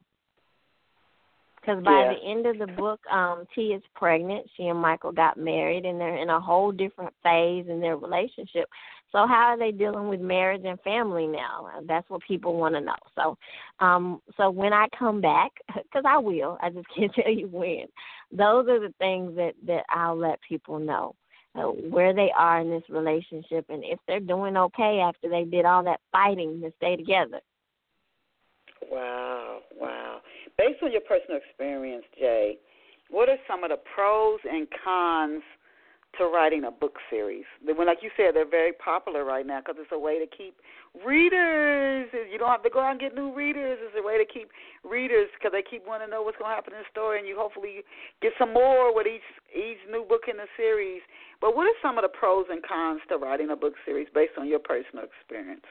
Because 1.60 1.84
by 1.84 1.90
yeah. 1.90 2.14
the 2.14 2.30
end 2.30 2.46
of 2.46 2.58
the 2.58 2.72
book, 2.74 3.00
um, 3.06 3.44
T 3.54 3.68
is 3.68 3.82
pregnant. 3.94 4.46
She 4.56 4.64
and 4.64 4.78
Michael 4.78 5.12
got 5.12 5.36
married, 5.36 5.84
and 5.84 6.00
they're 6.00 6.16
in 6.16 6.30
a 6.30 6.40
whole 6.40 6.72
different 6.72 7.12
phase 7.22 7.66
in 7.68 7.80
their 7.80 7.96
relationship. 7.96 8.68
So 9.12 9.26
how 9.26 9.54
are 9.54 9.58
they 9.58 9.70
dealing 9.70 10.08
with 10.08 10.20
marriage 10.20 10.62
and 10.64 10.80
family 10.80 11.26
now? 11.26 11.68
That's 11.86 12.08
what 12.10 12.22
people 12.26 12.56
want 12.56 12.74
to 12.74 12.80
know. 12.80 12.94
So, 13.14 13.38
um, 13.84 14.20
so 14.36 14.50
when 14.50 14.72
I 14.72 14.86
come 14.98 15.20
back, 15.20 15.52
because 15.74 16.04
I 16.06 16.18
will, 16.18 16.58
I 16.60 16.70
just 16.70 16.86
can't 16.96 17.12
tell 17.14 17.32
you 17.32 17.48
when. 17.48 17.86
Those 18.32 18.68
are 18.68 18.80
the 18.80 18.94
things 18.98 19.36
that 19.36 19.54
that 19.66 19.84
I'll 19.88 20.16
let 20.16 20.40
people 20.46 20.78
know 20.78 21.14
uh, 21.18 21.27
Uh, 21.55 21.62
where 21.90 22.14
they 22.14 22.30
are 22.36 22.61
in 22.61 22.70
this 22.70 22.82
relationship 22.88 23.64
and 23.68 23.82
if 23.82 23.99
they're 24.07 24.20
doing 24.20 24.57
okay 24.57 25.01
after 25.03 25.28
they 25.28 25.44
did 25.44 25.64
all 25.64 25.82
that 25.82 25.99
fighting 26.12 26.61
to 26.61 26.70
stay 26.76 26.94
together. 26.94 27.40
Wow, 28.90 29.61
wow. 29.80 30.20
Based 30.57 30.80
on 30.82 30.92
your 30.92 31.01
personal 31.01 31.38
experience, 31.38 32.05
Jae, 32.22 32.59
what 33.11 33.28
are 33.28 33.38
some 33.49 33.64
of 33.64 33.70
the 33.70 33.78
pros 33.94 34.38
and 34.49 34.68
cons 34.84 35.42
to 36.16 36.24
writing 36.26 36.64
a 36.64 36.70
book 36.70 36.96
series. 37.11 37.44
When, 37.62 37.86
like 37.86 37.99
you 38.03 38.11
said, 38.16 38.34
they're 38.34 38.49
very 38.49 38.72
popular 38.72 39.24
right 39.24 39.46
now 39.46 39.61
because 39.61 39.76
it's 39.78 39.92
a 39.92 39.99
way 39.99 40.18
to 40.18 40.26
keep 40.26 40.57
readers. 41.05 42.09
You 42.30 42.39
don't 42.39 42.51
have 42.51 42.62
to 42.62 42.70
go 42.70 42.80
out 42.80 42.93
and 42.93 43.01
get 43.01 43.14
new 43.14 43.34
readers. 43.34 43.78
It's 43.80 43.97
a 43.99 44.03
way 44.03 44.18
to 44.18 44.24
keep 44.24 44.51
readers 44.84 45.28
because 45.34 45.53
they 45.53 45.62
keep 45.62 45.86
wanting 45.86 46.09
to 46.09 46.11
know 46.11 46.22
what's 46.22 46.39
going 46.39 46.51
to 46.51 46.55
happen 46.55 46.74
in 46.74 46.80
the 46.80 46.91
story, 46.91 47.18
and 47.18 47.28
you 47.28 47.36
hopefully 47.39 47.84
get 48.22 48.32
some 48.39 48.53
more 48.53 48.95
with 48.95 49.07
each 49.07 49.26
each 49.55 49.78
new 49.91 50.05
book 50.05 50.28
in 50.30 50.36
the 50.36 50.49
series. 50.57 51.01
But 51.41 51.57
what 51.57 51.66
are 51.66 51.78
some 51.82 51.99
of 51.99 52.03
the 52.03 52.12
pros 52.12 52.47
and 52.51 52.62
cons 52.62 53.01
to 53.09 53.16
writing 53.16 53.51
a 53.51 53.57
book 53.57 53.74
series 53.84 54.09
based 54.14 54.39
on 54.39 54.49
your 54.49 54.61
personal 54.61 55.05
experience? 55.05 55.64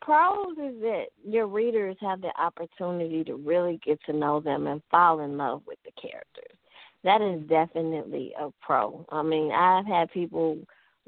Pros 0.00 0.56
is 0.56 0.80
that 0.80 1.06
your 1.26 1.46
readers 1.46 1.96
have 2.00 2.20
the 2.20 2.32
opportunity 2.40 3.24
to 3.24 3.34
really 3.34 3.80
get 3.84 3.98
to 4.06 4.12
know 4.12 4.40
them 4.40 4.66
and 4.66 4.80
fall 4.90 5.20
in 5.20 5.36
love 5.36 5.62
with 5.66 5.78
the 5.84 5.92
characters 6.00 6.56
that 7.04 7.22
is 7.22 7.48
definitely 7.48 8.32
a 8.38 8.48
pro. 8.60 9.04
I 9.10 9.22
mean, 9.22 9.52
I've 9.52 9.86
had 9.86 10.10
people 10.10 10.58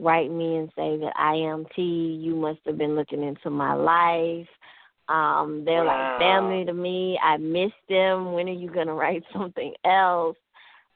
write 0.01 0.31
me 0.31 0.57
and 0.57 0.69
say 0.77 0.97
that 0.99 1.13
I 1.17 1.35
am 1.35 1.67
T. 1.77 1.83
You 1.83 2.35
must 2.35 2.61
have 2.67 2.79
been 2.79 2.95
looking 2.95 3.23
into 3.23 3.51
my 3.51 3.75
life. 3.75 4.49
Um, 5.09 5.63
they're 5.65 5.85
wow. 5.85 6.13
like 6.13 6.21
family 6.21 6.65
to 6.65 6.73
me. 6.73 7.19
I 7.23 7.37
miss 7.37 7.73
them. 7.89 8.33
When 8.33 8.49
are 8.49 8.53
you 8.53 8.71
gonna 8.71 8.95
write 8.95 9.25
something 9.33 9.73
else? 9.85 10.37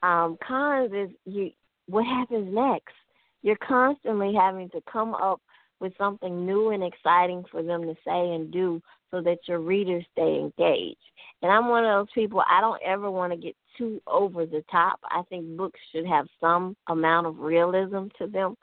Um, 0.03 0.37
cons 0.45 0.91
is 0.93 1.09
you. 1.25 1.51
What 1.87 2.05
happens 2.05 2.53
next? 2.53 2.95
You're 3.43 3.57
constantly 3.57 4.33
having 4.33 4.69
to 4.71 4.81
come 4.91 5.13
up 5.13 5.39
with 5.79 5.93
something 5.97 6.45
new 6.45 6.71
and 6.71 6.83
exciting 6.83 7.43
for 7.51 7.61
them 7.61 7.83
to 7.83 7.93
say 8.05 8.33
and 8.33 8.51
do 8.51 8.81
so 9.11 9.21
that 9.21 9.37
your 9.47 9.59
readers 9.59 10.03
stay 10.13 10.39
engaged. 10.39 10.97
And 11.41 11.51
I'm 11.51 11.67
one 11.67 11.85
of 11.85 11.91
those 11.91 12.13
people, 12.15 12.41
I 12.49 12.59
don't 12.59 12.81
ever 12.83 13.11
want 13.11 13.33
to 13.33 13.37
get 13.37 13.55
too 13.77 14.01
over 14.07 14.45
the 14.45 14.63
top. 14.71 14.99
I 15.11 15.21
think 15.29 15.57
books 15.57 15.79
should 15.91 16.07
have 16.07 16.27
some 16.41 16.75
amount 16.87 17.27
of 17.27 17.39
realism 17.39 18.05
to 18.17 18.27
them. 18.27 18.55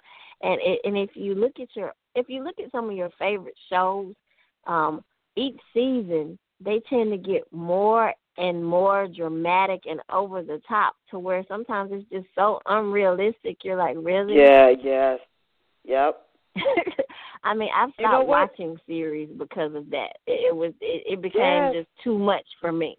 And 0.43 0.61
it, 0.61 0.81
and 0.85 0.97
if 0.97 1.11
you 1.15 1.35
look 1.35 1.61
at 1.61 1.69
your 1.75 1.93
if 2.15 2.29
you 2.29 2.43
look 2.45 2.59
at 2.59 2.71
some 2.73 2.91
of 2.91 2.97
your 2.97 3.11
favorite 3.19 3.59
shows, 3.71 4.15
um, 4.67 5.03
each 5.37 5.59
season 5.73 6.39
they 6.61 6.81
tend 6.89 7.11
to 7.11 7.17
get 7.17 7.43
more 7.53 8.13
and 8.39 8.65
more 8.65 9.09
dramatic 9.09 9.83
and 9.89 10.01
over 10.11 10.43
the 10.43 10.61
top 10.67 10.95
to 11.11 11.19
where 11.19 11.45
sometimes 11.49 11.91
it's 11.93 12.09
just 12.11 12.27
so 12.35 12.61
unrealistic. 12.67 13.59
You're 13.63 13.77
like, 13.77 13.97
really? 13.99 14.37
Yeah. 14.37 14.71
Yes. 14.83 15.19
Yep. 15.85 16.21
I 17.45 17.55
mean, 17.55 17.71
I've 17.75 17.91
stopped 17.91 18.01
you 18.01 18.09
know 18.09 18.23
watching 18.23 18.77
series 18.87 19.29
because 19.37 19.75
of 19.75 19.91
that. 19.91 20.17
It, 20.27 20.51
it 20.51 20.57
was 20.57 20.73
it, 20.81 21.15
it 21.15 21.23
became 21.23 21.73
yes. 21.73 21.75
just 21.75 21.89
too 22.05 22.19
much 22.19 22.45
for 22.61 22.73
me, 22.73 22.97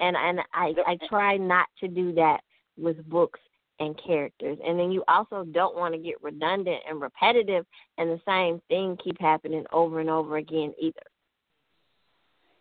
and 0.00 0.16
and 0.16 0.40
I 0.52 0.72
I 0.86 0.98
try 1.08 1.36
not 1.36 1.66
to 1.80 1.88
do 1.88 2.12
that 2.14 2.40
with 2.76 3.08
books 3.08 3.40
and 3.78 3.98
characters. 4.04 4.58
And 4.64 4.78
then 4.78 4.90
you 4.90 5.04
also 5.08 5.44
don't 5.44 5.76
want 5.76 5.94
to 5.94 6.00
get 6.00 6.22
redundant 6.22 6.82
and 6.88 7.00
repetitive, 7.00 7.66
and 7.98 8.10
the 8.10 8.20
same 8.26 8.60
thing 8.68 8.96
keep 9.02 9.20
happening 9.20 9.64
over 9.72 10.00
and 10.00 10.10
over 10.10 10.36
again 10.36 10.74
either. 10.80 11.02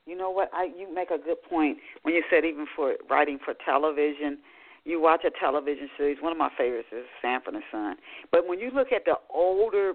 You 0.06 0.16
know 0.16 0.30
what? 0.30 0.52
I 0.54 0.66
you 0.66 0.94
make 0.94 1.10
a 1.10 1.18
good 1.18 1.42
point 1.50 1.78
when 2.04 2.14
you 2.14 2.24
said 2.30 2.46
even 2.46 2.68
for 2.76 2.94
writing 3.10 3.40
for 3.44 3.56
television, 3.66 4.38
you 4.86 5.02
watch 5.02 5.22
a 5.26 5.32
television 5.40 5.90
series. 5.98 6.18
One 6.22 6.32
of 6.32 6.38
my 6.38 6.50
favorites 6.56 6.88
is 6.92 7.06
Sanford 7.22 7.56
and 7.56 7.64
Son. 7.72 7.96
But 8.32 8.48
when 8.48 8.60
you 8.60 8.70
look 8.74 8.92
at 8.92 9.04
the 9.06 9.16
older, 9.34 9.94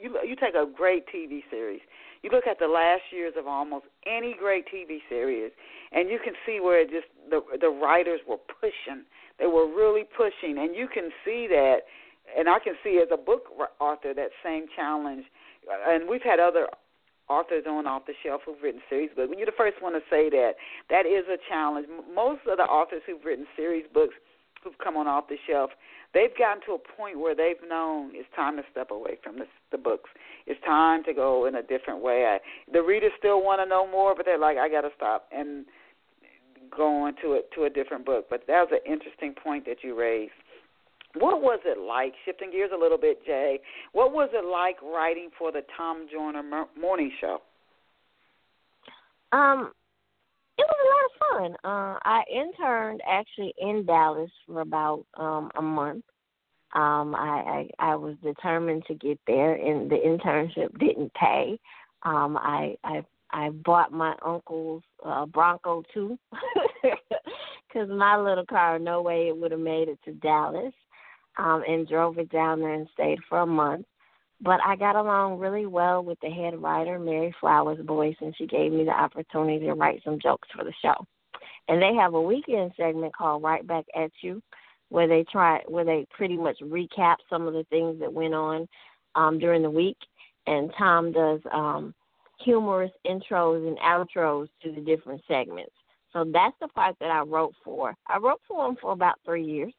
you 0.00 0.18
you 0.24 0.36
take 0.36 0.54
a 0.54 0.66
great 0.66 1.04
TV 1.08 1.40
series. 1.50 1.80
You 2.22 2.30
look 2.30 2.46
at 2.46 2.58
the 2.58 2.68
last 2.68 3.02
years 3.10 3.32
of 3.38 3.46
almost 3.46 3.86
any 4.06 4.36
great 4.38 4.66
TV 4.66 4.98
series, 5.08 5.50
and 5.92 6.10
you 6.10 6.18
can 6.22 6.34
see 6.44 6.60
where 6.60 6.82
it 6.82 6.90
just 6.90 7.06
the 7.30 7.40
the 7.58 7.70
writers 7.70 8.20
were 8.28 8.36
pushing. 8.60 9.04
They 9.38 9.46
were 9.46 9.66
really 9.66 10.04
pushing, 10.04 10.58
and 10.58 10.76
you 10.76 10.86
can 10.86 11.10
see 11.24 11.46
that. 11.48 11.78
And 12.38 12.48
I 12.48 12.60
can 12.60 12.74
see 12.84 13.00
as 13.02 13.08
a 13.12 13.16
book 13.16 13.48
author 13.80 14.14
that 14.14 14.30
same 14.44 14.66
challenge. 14.76 15.24
And 15.88 16.08
we've 16.08 16.22
had 16.22 16.38
other 16.38 16.68
authors 17.30 17.64
on 17.66 17.86
off 17.86 18.06
the 18.06 18.14
shelf 18.24 18.42
who've 18.44 18.60
written 18.60 18.82
series 18.90 19.10
books. 19.14 19.30
You're 19.36 19.46
the 19.46 19.56
first 19.56 19.80
one 19.80 19.92
to 19.92 20.00
say 20.10 20.28
that, 20.30 20.58
that 20.90 21.06
is 21.06 21.24
a 21.30 21.38
challenge. 21.48 21.86
Most 22.12 22.42
of 22.50 22.58
the 22.58 22.64
authors 22.64 23.02
who've 23.06 23.24
written 23.24 23.46
series 23.56 23.86
books 23.94 24.14
who've 24.62 24.76
come 24.82 24.96
on 24.96 25.06
off 25.06 25.28
the 25.28 25.38
shelf, 25.48 25.70
they've 26.12 26.36
gotten 26.36 26.60
to 26.66 26.72
a 26.72 26.78
point 26.78 27.18
where 27.18 27.34
they've 27.34 27.62
known 27.66 28.10
it's 28.12 28.28
time 28.34 28.56
to 28.56 28.62
step 28.70 28.90
away 28.90 29.16
from 29.22 29.38
the, 29.38 29.46
the 29.70 29.78
books. 29.78 30.10
It's 30.46 30.60
time 30.66 31.04
to 31.04 31.14
go 31.14 31.46
in 31.46 31.54
a 31.54 31.62
different 31.62 32.02
way. 32.02 32.26
I, 32.26 32.38
the 32.70 32.82
readers 32.82 33.12
still 33.16 33.42
want 33.42 33.62
to 33.62 33.66
know 33.66 33.86
more, 33.86 34.14
but 34.14 34.26
they're 34.26 34.38
like, 34.38 34.58
I 34.58 34.68
got 34.68 34.82
to 34.82 34.90
stop 34.96 35.28
and 35.32 35.64
go 36.76 37.06
on 37.06 37.14
to 37.22 37.34
a, 37.34 37.40
to 37.54 37.64
a 37.64 37.70
different 37.70 38.04
book. 38.04 38.26
But 38.28 38.42
that 38.48 38.68
was 38.68 38.70
an 38.72 38.92
interesting 38.92 39.34
point 39.34 39.64
that 39.66 39.78
you 39.82 39.98
raised. 39.98 40.32
What 41.14 41.42
was 41.42 41.58
it 41.64 41.78
like, 41.78 42.12
shifting 42.24 42.52
gears 42.52 42.70
a 42.74 42.78
little 42.78 42.98
bit, 42.98 43.18
Jae? 43.26 43.56
What 43.92 44.12
was 44.12 44.30
it 44.32 44.44
like 44.44 44.80
writing 44.82 45.30
for 45.38 45.50
the 45.50 45.62
Tom 45.76 46.06
Joyner 46.10 46.42
Morning 46.80 47.10
Show? 47.20 47.38
Um, 49.32 49.72
it 50.56 50.66
was 50.68 50.76
a 50.82 51.40
lot 51.40 51.48
of 51.48 51.56
fun. 51.62 51.70
Uh, 51.70 51.98
I 52.04 52.22
interned 52.32 53.00
actually 53.08 53.54
in 53.58 53.84
Dallas 53.86 54.30
for 54.46 54.60
about 54.60 55.04
um 55.16 55.50
a 55.56 55.62
month. 55.62 56.04
Um, 56.74 57.14
I, 57.16 57.68
I 57.80 57.90
I 57.92 57.94
was 57.96 58.16
determined 58.22 58.84
to 58.86 58.94
get 58.94 59.18
there, 59.26 59.54
and 59.54 59.90
the 59.90 59.96
internship 59.96 60.78
didn't 60.78 61.12
pay. 61.14 61.58
Um, 62.02 62.36
I 62.36 62.76
I 62.84 63.04
I 63.32 63.50
bought 63.50 63.92
my 63.92 64.14
uncle's 64.24 64.82
uh, 65.04 65.26
Bronco 65.26 65.82
too, 65.94 66.18
because 66.82 67.88
my 67.88 68.16
little 68.16 68.46
car, 68.46 68.78
no 68.78 69.02
way 69.02 69.28
it 69.28 69.36
would 69.36 69.52
have 69.52 69.60
made 69.60 69.88
it 69.88 69.98
to 70.04 70.12
Dallas 70.12 70.74
um, 71.38 71.62
and 71.66 71.88
drove 71.88 72.18
it 72.18 72.30
down 72.30 72.60
there 72.60 72.74
and 72.74 72.88
stayed 72.92 73.18
for 73.28 73.40
a 73.40 73.46
month. 73.46 73.86
But 74.42 74.60
I 74.64 74.74
got 74.76 74.96
along 74.96 75.38
really 75.38 75.66
well 75.66 76.02
with 76.02 76.18
the 76.20 76.30
head 76.30 76.60
writer, 76.60 76.98
Mary 76.98 77.34
Flowers 77.40 77.78
Boyce, 77.84 78.16
and 78.20 78.34
she 78.36 78.46
gave 78.46 78.72
me 78.72 78.84
the 78.84 78.90
opportunity 78.90 79.66
to 79.66 79.74
write 79.74 80.00
some 80.04 80.18
jokes 80.18 80.48
for 80.56 80.64
the 80.64 80.72
show. 80.82 80.94
And 81.68 81.80
they 81.80 81.94
have 81.94 82.14
a 82.14 82.20
weekend 82.20 82.72
segment 82.76 83.14
called 83.14 83.42
Right 83.42 83.66
Back 83.66 83.84
at 83.94 84.10
You, 84.22 84.42
where 84.88 85.06
they 85.06 85.24
try 85.30 85.60
where 85.68 85.84
they 85.84 86.06
pretty 86.10 86.36
much 86.36 86.58
recap 86.60 87.16
some 87.28 87.46
of 87.46 87.52
the 87.52 87.64
things 87.70 88.00
that 88.00 88.12
went 88.12 88.34
on 88.34 88.66
um, 89.14 89.38
during 89.38 89.62
the 89.62 89.70
week. 89.70 89.98
And 90.46 90.72
Tom 90.76 91.12
does 91.12 91.40
um, 91.52 91.94
humorous 92.42 92.90
intros 93.06 93.66
and 93.68 93.78
outros 93.78 94.48
to 94.62 94.72
the 94.72 94.80
different 94.80 95.20
segments. 95.28 95.72
So 96.12 96.24
that's 96.24 96.56
the 96.60 96.68
part 96.68 96.96
that 97.00 97.10
I 97.10 97.20
wrote 97.20 97.54
for. 97.62 97.94
I 98.08 98.18
wrote 98.18 98.40
for 98.48 98.66
him 98.66 98.76
for 98.80 98.92
about 98.92 99.20
three 99.24 99.44
years. 99.44 99.72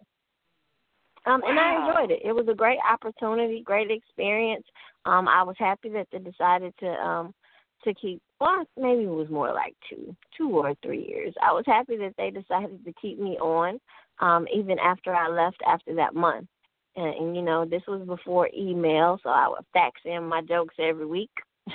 Um, 1.26 1.42
wow. 1.42 1.50
and 1.50 1.60
I 1.60 1.76
enjoyed 1.76 2.12
it. 2.12 2.22
It 2.24 2.34
was 2.34 2.48
a 2.50 2.56
great 2.56 2.80
opportunity, 2.90 3.62
great 3.62 3.92
experience. 3.92 4.66
Um, 5.06 5.28
I 5.28 5.44
was 5.44 5.56
happy 5.60 5.90
that 5.90 6.08
they 6.12 6.20
decided 6.20 6.74
to 6.80 6.88
um 6.88 7.34
to 7.84 7.94
keep 7.94 8.22
well, 8.40 8.66
maybe 8.76 9.04
it 9.04 9.08
was 9.08 9.30
more 9.30 9.54
like 9.54 9.76
two, 9.88 10.16
two 10.36 10.50
or 10.50 10.74
three 10.84 11.06
years. 11.08 11.34
I 11.44 11.52
was 11.52 11.64
happy 11.68 11.96
that 11.98 12.16
they 12.18 12.32
decided 12.32 12.84
to 12.84 12.94
keep 13.00 13.20
me 13.20 13.38
on, 13.38 13.80
um, 14.20 14.48
even 14.54 14.80
after 14.80 15.14
I 15.14 15.28
left 15.28 15.62
after 15.68 15.94
that 15.96 16.16
month. 16.16 16.48
And, 16.96 17.14
and 17.14 17.36
you 17.36 17.44
know, 17.44 17.66
this 17.66 17.84
was 17.88 18.02
before 18.08 18.50
email, 18.58 19.20
so 19.22 19.30
I 19.30 19.48
would 19.48 19.64
fax 19.74 20.02
in 20.06 20.24
my 20.28 20.42
jokes 20.42 20.74
every 20.80 21.06
week. 21.06 21.30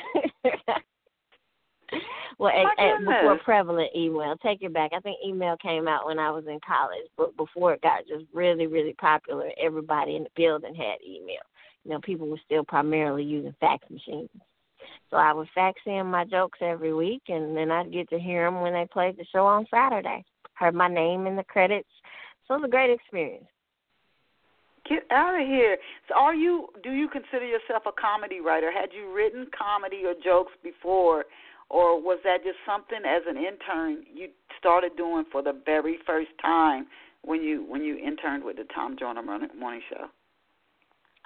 well, 2.39 2.53
a, 2.53 2.83
a, 2.83 2.99
before 2.99 3.39
prevalent 3.45 3.91
email. 3.95 4.37
Take 4.43 4.63
it 4.63 4.73
back. 4.73 4.93
I 4.95 5.01
think 5.01 5.19
email 5.25 5.57
came 5.57 5.89
out 5.89 6.07
when 6.07 6.19
I 6.19 6.31
was 6.31 6.45
in 6.47 6.59
college, 6.67 7.07
but 7.17 7.37
before 7.37 7.75
it 7.75 7.83
got 7.83 8.07
just 8.07 8.25
really, 8.33 8.67
really 8.67 8.95
popular, 8.95 9.51
everybody 9.61 10.17
in 10.17 10.25
the 10.25 10.31
building 10.37 10.75
had 10.75 10.97
email. 11.07 11.43
You 11.85 11.93
know, 11.93 12.01
people 12.01 12.29
were 12.29 12.41
still 12.45 12.65
primarily 12.65 13.23
using 13.23 13.55
fax 13.61 13.89
machines. 13.91 14.31
So 15.11 15.17
I 15.17 15.33
would 15.33 15.49
fax 15.55 15.81
in 15.87 16.07
my 16.07 16.25
jokes 16.25 16.59
every 16.61 16.93
week, 16.93 17.23
and 17.29 17.57
then 17.57 17.71
I'd 17.71 17.93
get 17.93 18.09
to 18.11 18.19
hear 18.19 18.45
them 18.45 18.61
when 18.61 18.73
they 18.73 18.89
played 18.93 19.17
the 19.17 19.25
show 19.33 19.47
on 19.47 19.67
Saturday. 19.73 20.25
Heard 20.55 20.75
my 20.75 20.89
name 20.89 21.27
in 21.27 21.37
the 21.37 21.45
credits. 21.45 21.89
So 22.47 22.55
it 22.55 22.61
was 22.61 22.69
a 22.69 22.71
great 22.71 22.91
experience. 22.91 23.47
Get 24.89 25.05
out 25.11 25.41
of 25.41 25.47
here. 25.47 25.79
So 26.09 26.15
are 26.15 26.35
you 26.35 26.69
do 26.83 26.93
you 26.93 27.09
consider 27.09 27.45
yourself 27.45 27.85
a 27.87 28.01
comedy 28.01 28.41
writer? 28.41 28.71
Had 28.71 28.91
you 28.93 29.13
written 29.13 29.47
comedy 29.57 30.03
or 30.05 30.15
jokes 30.23 30.53
before 30.63 31.25
or 31.71 32.01
was 32.01 32.19
that 32.25 32.45
just 32.45 32.59
something 32.65 33.05
as 33.07 33.23
an 33.29 33.37
intern 33.37 34.05
you 34.13 34.29
started 34.59 34.97
doing 34.97 35.25
for 35.31 35.43
the 35.43 35.61
very 35.65 35.99
first 36.07 36.31
time 36.41 36.87
when 37.23 37.43
you 37.43 37.65
when 37.69 37.83
you 37.83 37.97
interned 37.99 38.45
with 38.45 38.57
the 38.57 38.65
Tom 38.75 38.97
Joyner 38.99 39.23
Morning 39.23 39.83
Show? 39.91 40.07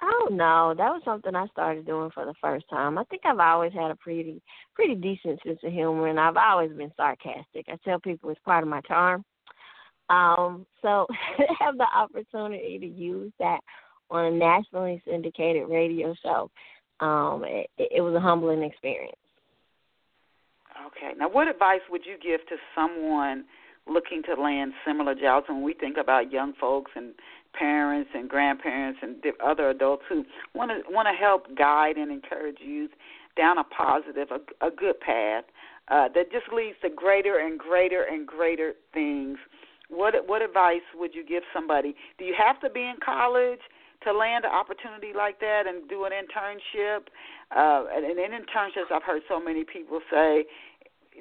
Oh 0.03 0.29
no, 0.31 0.73
that 0.75 0.89
was 0.89 1.01
something 1.05 1.35
I 1.35 1.45
started 1.47 1.85
doing 1.85 2.09
for 2.11 2.25
the 2.25 2.33
first 2.41 2.65
time. 2.69 2.97
I 2.97 3.03
think 3.03 3.21
I've 3.23 3.39
always 3.39 3.71
had 3.73 3.91
a 3.91 3.95
pretty 3.95 4.41
pretty 4.73 4.95
decent 4.95 5.39
sense 5.45 5.59
of 5.63 5.71
humor, 5.71 6.07
and 6.07 6.19
I've 6.19 6.37
always 6.37 6.71
been 6.71 6.91
sarcastic. 6.97 7.65
I 7.67 7.77
tell 7.85 7.99
people 7.99 8.31
it's 8.31 8.39
part 8.43 8.63
of 8.63 8.69
my 8.69 8.81
charm. 8.81 9.23
Um, 10.09 10.65
so 10.81 11.05
have 11.59 11.77
the 11.77 11.85
opportunity 11.95 12.79
to 12.79 12.87
use 12.87 13.31
that 13.39 13.59
on 14.09 14.25
a 14.25 14.31
nationally 14.31 15.01
syndicated 15.07 15.69
radio 15.69 16.15
show. 16.23 16.49
Um, 16.99 17.43
it, 17.45 17.69
it 17.77 18.01
was 18.01 18.15
a 18.15 18.19
humbling 18.19 18.63
experience. 18.63 19.15
Okay. 20.87 21.13
Now, 21.17 21.29
what 21.29 21.47
advice 21.47 21.81
would 21.89 22.05
you 22.05 22.15
give 22.21 22.45
to 22.47 22.55
someone 22.75 23.45
looking 23.87 24.21
to 24.23 24.39
land 24.39 24.73
similar 24.85 25.15
jobs 25.15 25.47
when 25.49 25.63
we 25.63 25.73
think 25.73 25.97
about 25.97 26.31
young 26.31 26.53
folks 26.59 26.91
and 26.95 27.13
parents 27.53 28.09
and 28.13 28.29
grandparents 28.29 28.99
and 29.01 29.15
other 29.43 29.69
adults 29.69 30.03
who 30.07 30.23
want 30.53 30.71
to 30.71 30.81
want 30.91 31.07
to 31.07 31.19
help 31.19 31.55
guide 31.57 31.97
and 31.97 32.11
encourage 32.11 32.57
youth 32.59 32.91
down 33.37 33.57
a 33.57 33.63
positive, 33.63 34.27
a, 34.31 34.65
a 34.65 34.71
good 34.71 34.99
path 34.99 35.45
uh, 35.87 36.07
that 36.13 36.31
just 36.31 36.45
leads 36.53 36.77
to 36.81 36.89
greater 36.89 37.39
and 37.39 37.59
greater 37.59 38.03
and 38.03 38.27
greater 38.27 38.73
things? 38.93 39.37
What 39.89 40.13
what 40.27 40.41
advice 40.41 40.85
would 40.95 41.13
you 41.13 41.25
give 41.25 41.43
somebody? 41.53 41.95
Do 42.17 42.25
you 42.25 42.35
have 42.37 42.59
to 42.61 42.69
be 42.69 42.81
in 42.81 42.95
college? 43.03 43.59
to 44.03 44.11
land 44.13 44.45
an 44.45 44.51
opportunity 44.51 45.13
like 45.15 45.39
that 45.39 45.63
and 45.67 45.87
do 45.87 46.05
an 46.05 46.11
internship. 46.11 47.13
Uh, 47.55 47.85
and 47.93 48.05
in 48.05 48.31
internships, 48.31 48.91
I've 48.91 49.03
heard 49.03 49.21
so 49.27 49.39
many 49.39 49.63
people 49.63 49.99
say 50.09 50.45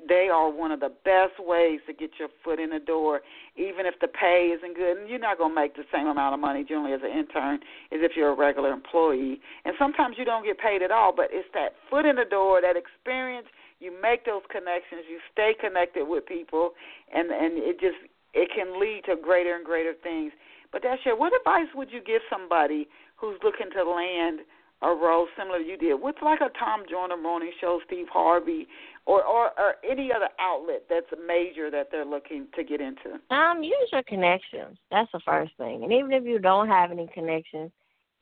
they 0.09 0.29
are 0.33 0.51
one 0.51 0.71
of 0.71 0.81
the 0.81 0.93
best 1.05 1.39
ways 1.39 1.81
to 1.87 1.93
get 1.93 2.11
your 2.19 2.29
foot 2.45 2.59
in 2.59 2.71
the 2.71 2.79
door, 2.79 3.21
even 3.57 3.87
if 3.87 3.95
the 4.01 4.09
pay 4.09 4.55
isn't 4.57 4.77
good. 4.77 4.99
And 4.99 5.09
you're 5.09 5.19
not 5.19 5.39
going 5.39 5.51
to 5.51 5.55
make 5.55 5.77
the 5.77 5.85
same 5.93 6.07
amount 6.07 6.35
of 6.35 6.41
money 6.41 6.65
generally 6.65 6.95
as 6.95 7.01
an 7.03 7.11
intern 7.11 7.61
as 7.93 8.01
if 8.03 8.13
you're 8.17 8.31
a 8.31 8.37
regular 8.37 8.71
employee. 8.71 9.41
And 9.65 9.75
sometimes 9.79 10.17
you 10.19 10.25
don't 10.25 10.45
get 10.45 10.59
paid 10.59 10.83
at 10.83 10.91
all, 10.91 11.13
but 11.15 11.29
it's 11.31 11.49
that 11.55 11.75
foot 11.91 12.07
in 12.07 12.17
the 12.17 12.25
door, 12.25 12.61
that 12.63 12.77
experience 12.77 13.47
you 13.81 13.91
make 13.91 14.27
those 14.27 14.45
connections, 14.53 15.09
you 15.09 15.19
stay 15.33 15.57
connected 15.59 16.07
with 16.07 16.27
people, 16.27 16.73
and 17.13 17.31
and 17.33 17.57
it 17.57 17.81
just 17.81 17.97
it 18.35 18.51
can 18.55 18.79
lead 18.79 19.03
to 19.09 19.17
greater 19.17 19.57
and 19.57 19.65
greater 19.65 19.95
things. 19.95 20.33
But 20.71 20.83
Dasha, 20.83 21.17
what 21.17 21.33
advice 21.35 21.73
would 21.75 21.91
you 21.91 22.01
give 22.05 22.23
somebody 22.31 22.87
who's 23.17 23.41
looking 23.43 23.73
to 23.75 23.83
land 23.83 24.41
a 24.83 24.89
role 24.89 25.27
similar 25.37 25.59
to 25.59 25.65
you 25.65 25.77
did 25.77 25.95
with 25.95 26.17
like 26.23 26.41
a 26.41 26.51
Tom 26.59 26.85
Joyner 26.91 27.17
morning 27.17 27.53
show, 27.61 27.81
Steve 27.87 28.07
Harvey, 28.11 28.67
or, 29.07 29.25
or 29.25 29.51
or 29.59 29.75
any 29.89 30.11
other 30.15 30.29
outlet 30.39 30.85
that's 30.89 31.07
major 31.27 31.71
that 31.71 31.89
they're 31.91 32.05
looking 32.05 32.47
to 32.55 32.65
get 32.65 32.81
into? 32.81 33.19
Um, 33.35 33.63
use 33.63 33.89
your 33.93 34.03
connections. 34.05 34.79
That's 34.91 35.11
the 35.13 35.21
first 35.25 35.53
thing. 35.59 35.85
And 35.85 35.93
even 35.93 36.13
if 36.13 36.25
you 36.25 36.39
don't 36.39 36.69
have 36.69 36.91
any 36.91 37.09
connections, 37.13 37.71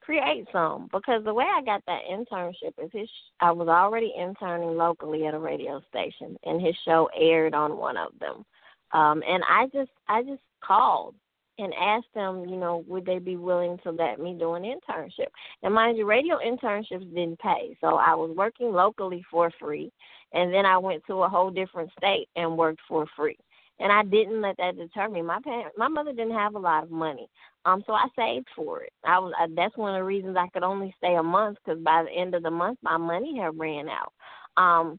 create 0.08 0.46
some 0.52 0.88
because 0.90 1.22
the 1.24 1.34
way 1.34 1.44
I 1.44 1.62
got 1.62 1.82
that 1.86 2.00
internship 2.10 2.72
is 2.82 2.90
his 2.92 3.08
I 3.40 3.52
was 3.52 3.68
already 3.68 4.14
interning 4.18 4.76
locally 4.76 5.26
at 5.26 5.34
a 5.34 5.38
radio 5.38 5.82
station 5.90 6.36
and 6.44 6.64
his 6.64 6.74
show 6.84 7.10
aired 7.14 7.54
on 7.54 7.76
one 7.76 7.98
of 7.98 8.12
them. 8.18 8.44
Um 8.92 9.22
and 9.28 9.42
I 9.46 9.66
just 9.66 9.90
I 10.08 10.22
just 10.22 10.40
called 10.64 11.14
and 11.58 11.74
asked 11.74 12.12
them, 12.14 12.44
you 12.48 12.56
know, 12.56 12.84
would 12.86 13.04
they 13.04 13.18
be 13.18 13.36
willing 13.36 13.78
to 13.82 13.90
let 13.90 14.20
me 14.20 14.36
do 14.38 14.54
an 14.54 14.62
internship. 14.62 15.28
Now, 15.62 15.70
mind 15.70 15.98
you, 15.98 16.06
radio 16.06 16.38
internships 16.38 17.08
didn't 17.14 17.40
pay. 17.40 17.76
So 17.80 17.96
I 17.96 18.14
was 18.14 18.34
working 18.36 18.72
locally 18.72 19.24
for 19.30 19.50
free 19.60 19.92
and 20.32 20.52
then 20.52 20.66
I 20.66 20.78
went 20.78 21.04
to 21.06 21.22
a 21.22 21.28
whole 21.28 21.50
different 21.50 21.90
state 21.98 22.28
and 22.36 22.56
worked 22.56 22.80
for 22.88 23.06
free. 23.16 23.38
And 23.80 23.92
I 23.92 24.02
didn't 24.02 24.40
let 24.40 24.56
that 24.56 24.76
deter 24.76 25.08
me. 25.08 25.22
My 25.22 25.38
parents, 25.42 25.76
my 25.78 25.88
mother 25.88 26.12
didn't 26.12 26.34
have 26.34 26.56
a 26.56 26.58
lot 26.58 26.82
of 26.82 26.90
money, 26.90 27.28
um, 27.64 27.84
so 27.86 27.92
I 27.92 28.06
saved 28.16 28.48
for 28.56 28.82
it. 28.82 28.92
I 29.04 29.20
was 29.20 29.32
I, 29.38 29.46
that's 29.54 29.76
one 29.76 29.94
of 29.94 30.00
the 30.00 30.04
reasons 30.04 30.36
I 30.36 30.48
could 30.48 30.64
only 30.64 30.92
stay 30.98 31.14
a 31.14 31.22
month 31.22 31.58
because 31.64 31.80
by 31.82 32.02
the 32.02 32.10
end 32.10 32.34
of 32.34 32.42
the 32.42 32.50
month 32.50 32.78
my 32.82 32.96
money 32.96 33.38
had 33.38 33.56
ran 33.56 33.86
out. 33.88 34.12
Um, 34.56 34.98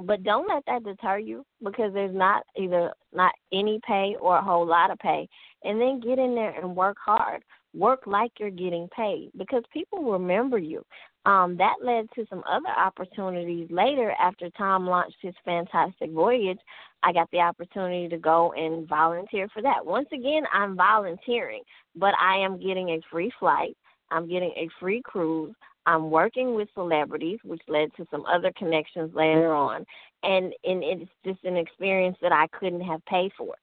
but 0.00 0.22
don't 0.22 0.48
let 0.48 0.64
that 0.66 0.84
deter 0.84 1.18
you 1.18 1.44
because 1.62 1.92
there's 1.92 2.14
not 2.14 2.44
either 2.56 2.92
not 3.12 3.32
any 3.52 3.80
pay 3.86 4.16
or 4.20 4.38
a 4.38 4.42
whole 4.42 4.66
lot 4.66 4.90
of 4.90 4.98
pay. 4.98 5.28
And 5.64 5.80
then 5.80 6.00
get 6.00 6.18
in 6.18 6.34
there 6.34 6.50
and 6.50 6.76
work 6.76 6.96
hard. 7.04 7.42
Work 7.74 8.06
like 8.06 8.32
you're 8.38 8.50
getting 8.50 8.88
paid 8.96 9.30
because 9.36 9.62
people 9.72 10.10
remember 10.10 10.58
you. 10.58 10.82
Um 11.26 11.56
that 11.58 11.74
led 11.82 12.06
to 12.14 12.26
some 12.30 12.42
other 12.48 12.68
opportunities 12.68 13.68
later 13.70 14.12
after 14.20 14.48
tom 14.56 14.86
launched 14.86 15.18
his 15.20 15.34
fantastic 15.44 16.12
voyage. 16.12 16.60
I 17.02 17.12
got 17.12 17.30
the 17.30 17.40
opportunity 17.40 18.08
to 18.08 18.18
go 18.18 18.52
and 18.54 18.88
volunteer 18.88 19.48
for 19.52 19.62
that. 19.62 19.84
Once 19.84 20.08
again 20.12 20.44
i'm 20.52 20.76
volunteering 20.76 21.62
but 21.96 22.14
i 22.20 22.36
am 22.36 22.58
getting 22.58 22.90
a 22.90 23.00
free 23.10 23.32
flight. 23.38 23.76
I'm 24.10 24.28
getting 24.28 24.52
a 24.56 24.68
free 24.80 25.02
cruise 25.04 25.54
I'm 25.88 26.10
working 26.10 26.54
with 26.54 26.68
celebrities, 26.74 27.38
which 27.44 27.62
led 27.66 27.88
to 27.96 28.06
some 28.10 28.22
other 28.26 28.52
connections 28.58 29.10
later 29.14 29.54
on, 29.54 29.86
and 30.22 30.52
and 30.62 30.84
it's 30.84 31.10
just 31.24 31.42
an 31.44 31.56
experience 31.56 32.18
that 32.20 32.30
I 32.30 32.46
couldn't 32.48 32.82
have 32.82 33.02
paid 33.06 33.32
for. 33.38 33.54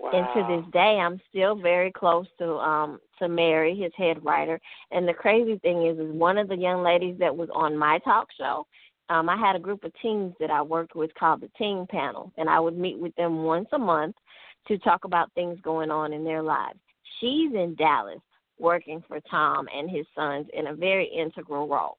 Wow. 0.00 0.10
And 0.14 0.26
to 0.34 0.56
this 0.56 0.72
day, 0.72 0.98
I'm 1.00 1.20
still 1.30 1.54
very 1.54 1.92
close 1.92 2.26
to 2.38 2.54
um 2.54 2.98
to 3.20 3.28
Mary, 3.28 3.76
his 3.76 3.92
head 3.96 4.24
writer. 4.24 4.60
And 4.90 5.06
the 5.06 5.14
crazy 5.14 5.58
thing 5.58 5.86
is, 5.86 5.96
is 5.96 6.12
one 6.12 6.38
of 6.38 6.48
the 6.48 6.56
young 6.56 6.82
ladies 6.82 7.16
that 7.20 7.36
was 7.36 7.48
on 7.54 7.78
my 7.78 8.00
talk 8.00 8.26
show. 8.36 8.66
Um, 9.10 9.28
I 9.28 9.36
had 9.36 9.54
a 9.54 9.60
group 9.60 9.84
of 9.84 9.92
teens 10.02 10.34
that 10.40 10.50
I 10.50 10.60
worked 10.60 10.96
with 10.96 11.14
called 11.14 11.40
the 11.40 11.50
Teen 11.56 11.86
Panel, 11.88 12.32
and 12.36 12.50
I 12.50 12.58
would 12.58 12.76
meet 12.76 12.98
with 12.98 13.14
them 13.14 13.44
once 13.44 13.68
a 13.72 13.78
month 13.78 14.16
to 14.66 14.76
talk 14.78 15.04
about 15.04 15.32
things 15.34 15.58
going 15.62 15.92
on 15.92 16.12
in 16.12 16.24
their 16.24 16.42
lives. 16.42 16.78
She's 17.20 17.52
in 17.54 17.76
Dallas 17.78 18.18
working 18.62 19.02
for 19.06 19.20
Tom 19.30 19.66
and 19.76 19.90
his 19.90 20.06
sons 20.14 20.46
in 20.54 20.68
a 20.68 20.74
very 20.74 21.06
integral 21.06 21.68
role. 21.68 21.98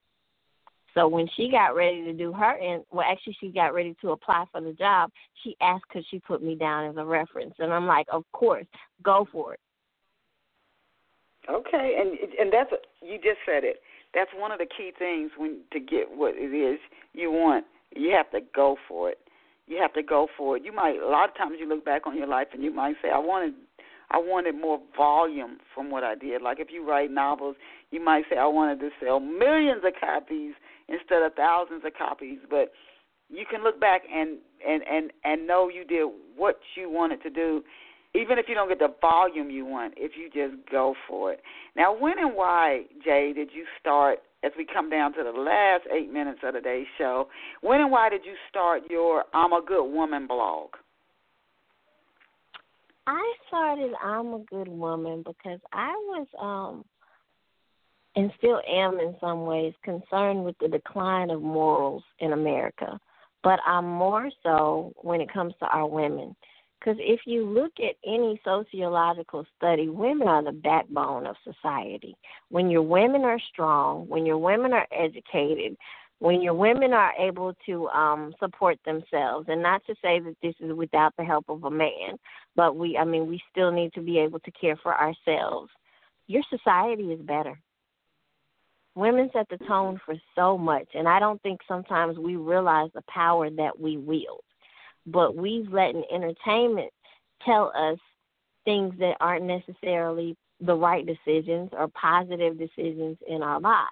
So 0.94 1.08
when 1.08 1.28
she 1.36 1.50
got 1.50 1.76
ready 1.76 2.04
to 2.06 2.14
do 2.14 2.32
her, 2.34 2.56
in, 2.58 2.84
well, 2.92 3.06
actually 3.10 3.36
she 3.40 3.50
got 3.50 3.74
ready 3.74 3.96
to 4.02 4.12
apply 4.12 4.46
for 4.52 4.62
the 4.62 4.74
job. 4.74 5.12
She 5.44 5.56
asked 5.62 5.88
could 5.90 6.06
she 6.10 6.20
put 6.20 6.44
me 6.44 6.56
down 6.56 6.90
as 6.90 6.98
a 6.98 7.06
reference, 7.06 7.56
and 7.60 7.74
I'm 7.74 7.88
like, 7.88 8.08
of 8.12 8.24
course, 8.32 8.66
go 9.04 9.28
for 9.32 9.56
it. 9.56 9.60
Okay, 11.50 11.98
and 12.00 12.18
and 12.40 12.54
that's 12.54 12.70
you 13.02 13.18
just 13.18 13.40
said 13.46 13.64
it. 13.64 13.82
That's 14.14 14.30
one 14.38 14.52
of 14.52 14.60
the 14.60 14.68
key 14.78 14.92
things 14.98 15.32
when 15.36 15.62
to 15.74 15.80
get 15.80 16.06
what 16.10 16.36
it 16.36 16.56
is 16.56 16.80
you 17.14 17.32
want. 17.32 17.66
You 17.96 18.12
have 18.16 18.32
to 18.32 18.40
go 18.56 18.78
for 18.88 19.10
it. 19.10 19.18
You 19.68 19.82
have 19.82 19.94
to 19.94 20.04
go 20.04 20.28
for 20.38 20.58
it. 20.58 20.64
You 20.64 20.72
might 20.74 21.02
a 21.02 21.08
lot 21.08 21.30
of 21.30 21.36
times 21.36 21.56
you 21.60 21.68
look 21.68 21.84
back 21.84 22.06
on 22.06 22.16
your 22.16 22.28
life 22.28 22.48
and 22.54 22.64
you 22.64 22.74
might 22.74 22.96
say, 23.02 23.10
I 23.10 23.18
wanted 23.18 23.56
I 24.14 24.18
wanted 24.18 24.54
more 24.56 24.80
volume 24.96 25.58
from 25.74 25.90
what 25.90 26.04
I 26.04 26.14
did. 26.14 26.42
Like 26.44 26.60
if 26.60 26.68
you 26.72 26.88
write 26.88 27.10
novels, 27.10 27.56
you 27.90 28.04
might 28.04 28.26
say 28.30 28.38
I 28.38 28.46
wanted 28.46 28.80
to 28.82 28.90
sell 29.04 29.20
millions 29.20 29.82
of 29.86 29.94
copies 30.00 30.54
instead 30.88 31.24
of 31.24 31.34
thousands 31.34 31.84
of 31.84 31.94
copies. 31.98 32.38
But 32.48 32.72
you 33.30 33.46
can 33.50 33.64
look 33.64 33.80
back 33.80 34.04
and 34.14 34.38
and 34.66 34.84
and 34.84 35.12
and 35.24 35.48
know 35.48 35.68
you 35.68 35.84
did 35.84 36.06
what 36.38 36.60
you 36.76 36.92
wanted 36.92 37.24
to 37.24 37.32
do, 37.32 37.64
even 38.14 38.38
if 38.38 38.46
you 38.48 38.54
don't 38.54 38.70
get 38.70 38.80
the 38.80 38.94
volume 39.02 39.50
you 39.50 39.66
want. 39.66 39.96
If 39.98 40.12
you 40.16 40.30
just 40.30 40.62
go 40.70 40.94
for 41.08 41.34
it. 41.34 41.42
Now, 41.76 41.98
when 41.98 42.20
and 42.20 42.36
why, 42.36 42.84
Jae, 43.06 43.34
did 43.34 43.50
you 43.54 43.66
start? 43.80 44.20
As 44.44 44.52
we 44.58 44.68
come 44.72 44.90
down 44.90 45.14
to 45.14 45.24
the 45.24 45.32
last 45.32 45.84
eight 45.90 46.12
minutes 46.12 46.40
of 46.44 46.54
today's 46.54 46.86
show, 46.98 47.30
when 47.62 47.80
and 47.80 47.90
why 47.90 48.10
did 48.10 48.26
you 48.26 48.34
start 48.50 48.84
your 48.90 49.24
"I'm 49.34 49.54
a 49.54 49.62
Good 49.66 49.90
Woman" 49.90 50.28
blog? 50.28 50.72
I 53.06 53.34
started 53.48 53.94
I'm 54.02 54.34
a 54.34 54.40
good 54.50 54.68
woman 54.68 55.24
because 55.26 55.60
I 55.72 55.92
was 56.08 56.28
um 56.40 56.86
and 58.16 58.32
still 58.38 58.62
am 58.68 59.00
in 59.00 59.16
some 59.20 59.46
ways 59.46 59.74
concerned 59.84 60.46
with 60.46 60.56
the 60.60 60.68
decline 60.68 61.32
of 61.32 61.42
morals 61.42 62.04
in 62.20 62.34
America. 62.34 63.00
But 63.44 63.60
I'm 63.66 63.88
more 63.88 64.30
so 64.44 64.94
when 64.98 65.20
it 65.20 65.34
comes 65.34 65.54
to 65.60 65.66
our 65.66 65.88
women. 65.88 66.36
Because 66.80 67.00
if 67.00 67.22
you 67.26 67.46
look 67.46 67.72
at 67.80 67.96
any 68.06 68.40
sociological 68.44 69.46
study, 69.58 69.88
women 69.88 70.28
are 70.28 70.44
the 70.44 70.52
backbone 70.52 71.26
of 71.26 71.36
society. 71.44 72.16
When 72.50 72.70
your 72.70 72.82
women 72.82 73.22
are 73.22 73.40
strong, 73.52 74.08
when 74.10 74.26
your 74.26 74.38
women 74.38 74.74
are 74.74 74.88
educated, 74.92 75.78
when 76.20 76.42
your 76.42 76.54
women 76.54 76.94
are 76.94 77.14
able 77.20 77.54
to 77.66 77.88
um 77.90 78.34
support 78.40 78.78
themselves 78.86 79.48
and 79.50 79.62
not 79.62 79.86
to 79.86 79.94
say 80.02 80.20
that 80.20 80.36
this 80.42 80.56
is 80.60 80.74
without 80.74 81.14
the 81.18 81.24
help 81.24 81.46
of 81.50 81.64
a 81.64 81.70
man 81.70 82.18
but 82.56 82.76
we 82.76 82.98
i 82.98 83.04
mean 83.04 83.28
we 83.28 83.42
still 83.52 83.72
need 83.72 83.92
to 83.94 84.02
be 84.02 84.18
able 84.18 84.40
to 84.40 84.52
care 84.52 84.78
for 84.78 84.96
ourselves. 84.96 85.70
Your 86.28 86.44
society 86.50 87.12
is 87.12 87.20
better. 87.22 87.60
Women 88.96 89.30
set 89.34 89.50
the 89.50 89.58
tone 89.66 90.00
for 90.06 90.16
so 90.36 90.58
much 90.58 90.88
and 90.94 91.08
i 91.08 91.20
don't 91.20 91.42
think 91.42 91.62
sometimes 91.68 92.18
we 92.18 92.36
realize 92.36 92.90
the 92.94 93.04
power 93.08 93.50
that 93.50 93.80
we 93.80 93.98
wield. 93.98 94.44
But 95.06 95.36
we've 95.36 95.72
let 95.72 95.96
entertainment 96.14 96.92
tell 97.46 97.74
us 97.76 98.00
things 98.64 98.94
that 99.00 99.18
aren't 99.20 99.44
necessarily 99.44 100.38
the 100.62 100.76
right 100.76 101.06
decisions 101.06 101.72
or 101.74 101.90
positive 101.90 102.58
decisions 102.58 103.18
in 103.28 103.44
our 103.44 103.60
lives 103.60 103.90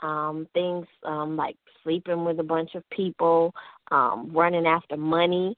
um, 0.00 0.46
things 0.54 0.86
um, 1.04 1.36
like 1.36 1.56
sleeping 1.82 2.24
with 2.24 2.38
a 2.40 2.44
bunch 2.44 2.74
of 2.74 2.88
people, 2.90 3.52
um, 3.90 4.30
running 4.32 4.66
after 4.66 4.96
money 4.96 5.56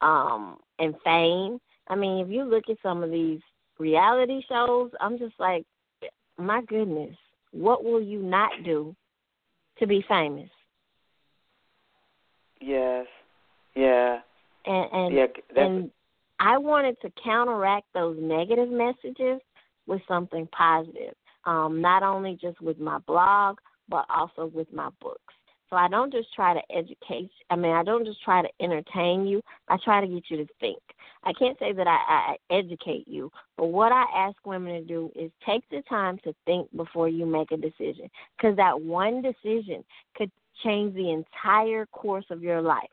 um, 0.00 0.58
and 0.78 0.94
fame. 1.04 1.58
I 1.88 1.96
mean, 1.96 2.24
if 2.24 2.30
you 2.30 2.44
look 2.44 2.64
at 2.68 2.76
some 2.82 3.02
of 3.02 3.10
these 3.10 3.40
reality 3.78 4.40
shows, 4.48 4.90
I'm 5.00 5.18
just 5.18 5.34
like, 5.38 5.64
my 6.38 6.62
goodness, 6.62 7.16
what 7.52 7.84
will 7.84 8.02
you 8.02 8.22
not 8.22 8.50
do 8.64 8.94
to 9.78 9.86
be 9.86 10.04
famous? 10.08 10.48
Yes. 12.60 13.06
Yeah. 13.74 14.18
And 14.64 14.92
and 14.92 15.14
yeah, 15.14 15.26
and 15.56 15.90
I 16.38 16.58
wanted 16.58 16.96
to 17.02 17.12
counteract 17.22 17.86
those 17.94 18.16
negative 18.20 18.68
messages 18.68 19.40
with 19.86 20.00
something 20.06 20.48
positive. 20.56 21.14
Um, 21.44 21.80
not 21.80 22.04
only 22.04 22.38
just 22.40 22.60
with 22.60 22.78
my 22.78 22.98
blog, 22.98 23.58
but 23.88 24.06
also 24.08 24.46
with 24.46 24.72
my 24.72 24.88
books. 25.00 25.34
So 25.72 25.76
I 25.76 25.88
don't 25.88 26.12
just 26.12 26.34
try 26.34 26.52
to 26.52 26.60
educate. 26.70 27.30
I 27.48 27.56
mean, 27.56 27.72
I 27.72 27.82
don't 27.82 28.04
just 28.04 28.22
try 28.22 28.42
to 28.42 28.48
entertain 28.60 29.26
you. 29.26 29.40
I 29.68 29.78
try 29.82 30.02
to 30.02 30.06
get 30.06 30.24
you 30.28 30.36
to 30.36 30.46
think. 30.60 30.78
I 31.24 31.32
can't 31.32 31.58
say 31.58 31.72
that 31.72 31.86
I, 31.86 31.96
I 32.08 32.36
educate 32.54 33.08
you, 33.08 33.30
but 33.56 33.68
what 33.68 33.90
I 33.90 34.04
ask 34.14 34.36
women 34.44 34.74
to 34.74 34.82
do 34.82 35.10
is 35.14 35.30
take 35.46 35.62
the 35.70 35.80
time 35.88 36.18
to 36.24 36.34
think 36.44 36.68
before 36.76 37.08
you 37.08 37.24
make 37.24 37.52
a 37.52 37.56
decision, 37.56 38.10
because 38.36 38.54
that 38.56 38.78
one 38.78 39.22
decision 39.22 39.82
could 40.14 40.30
change 40.62 40.94
the 40.94 41.10
entire 41.10 41.86
course 41.86 42.26
of 42.28 42.42
your 42.42 42.60
life. 42.60 42.90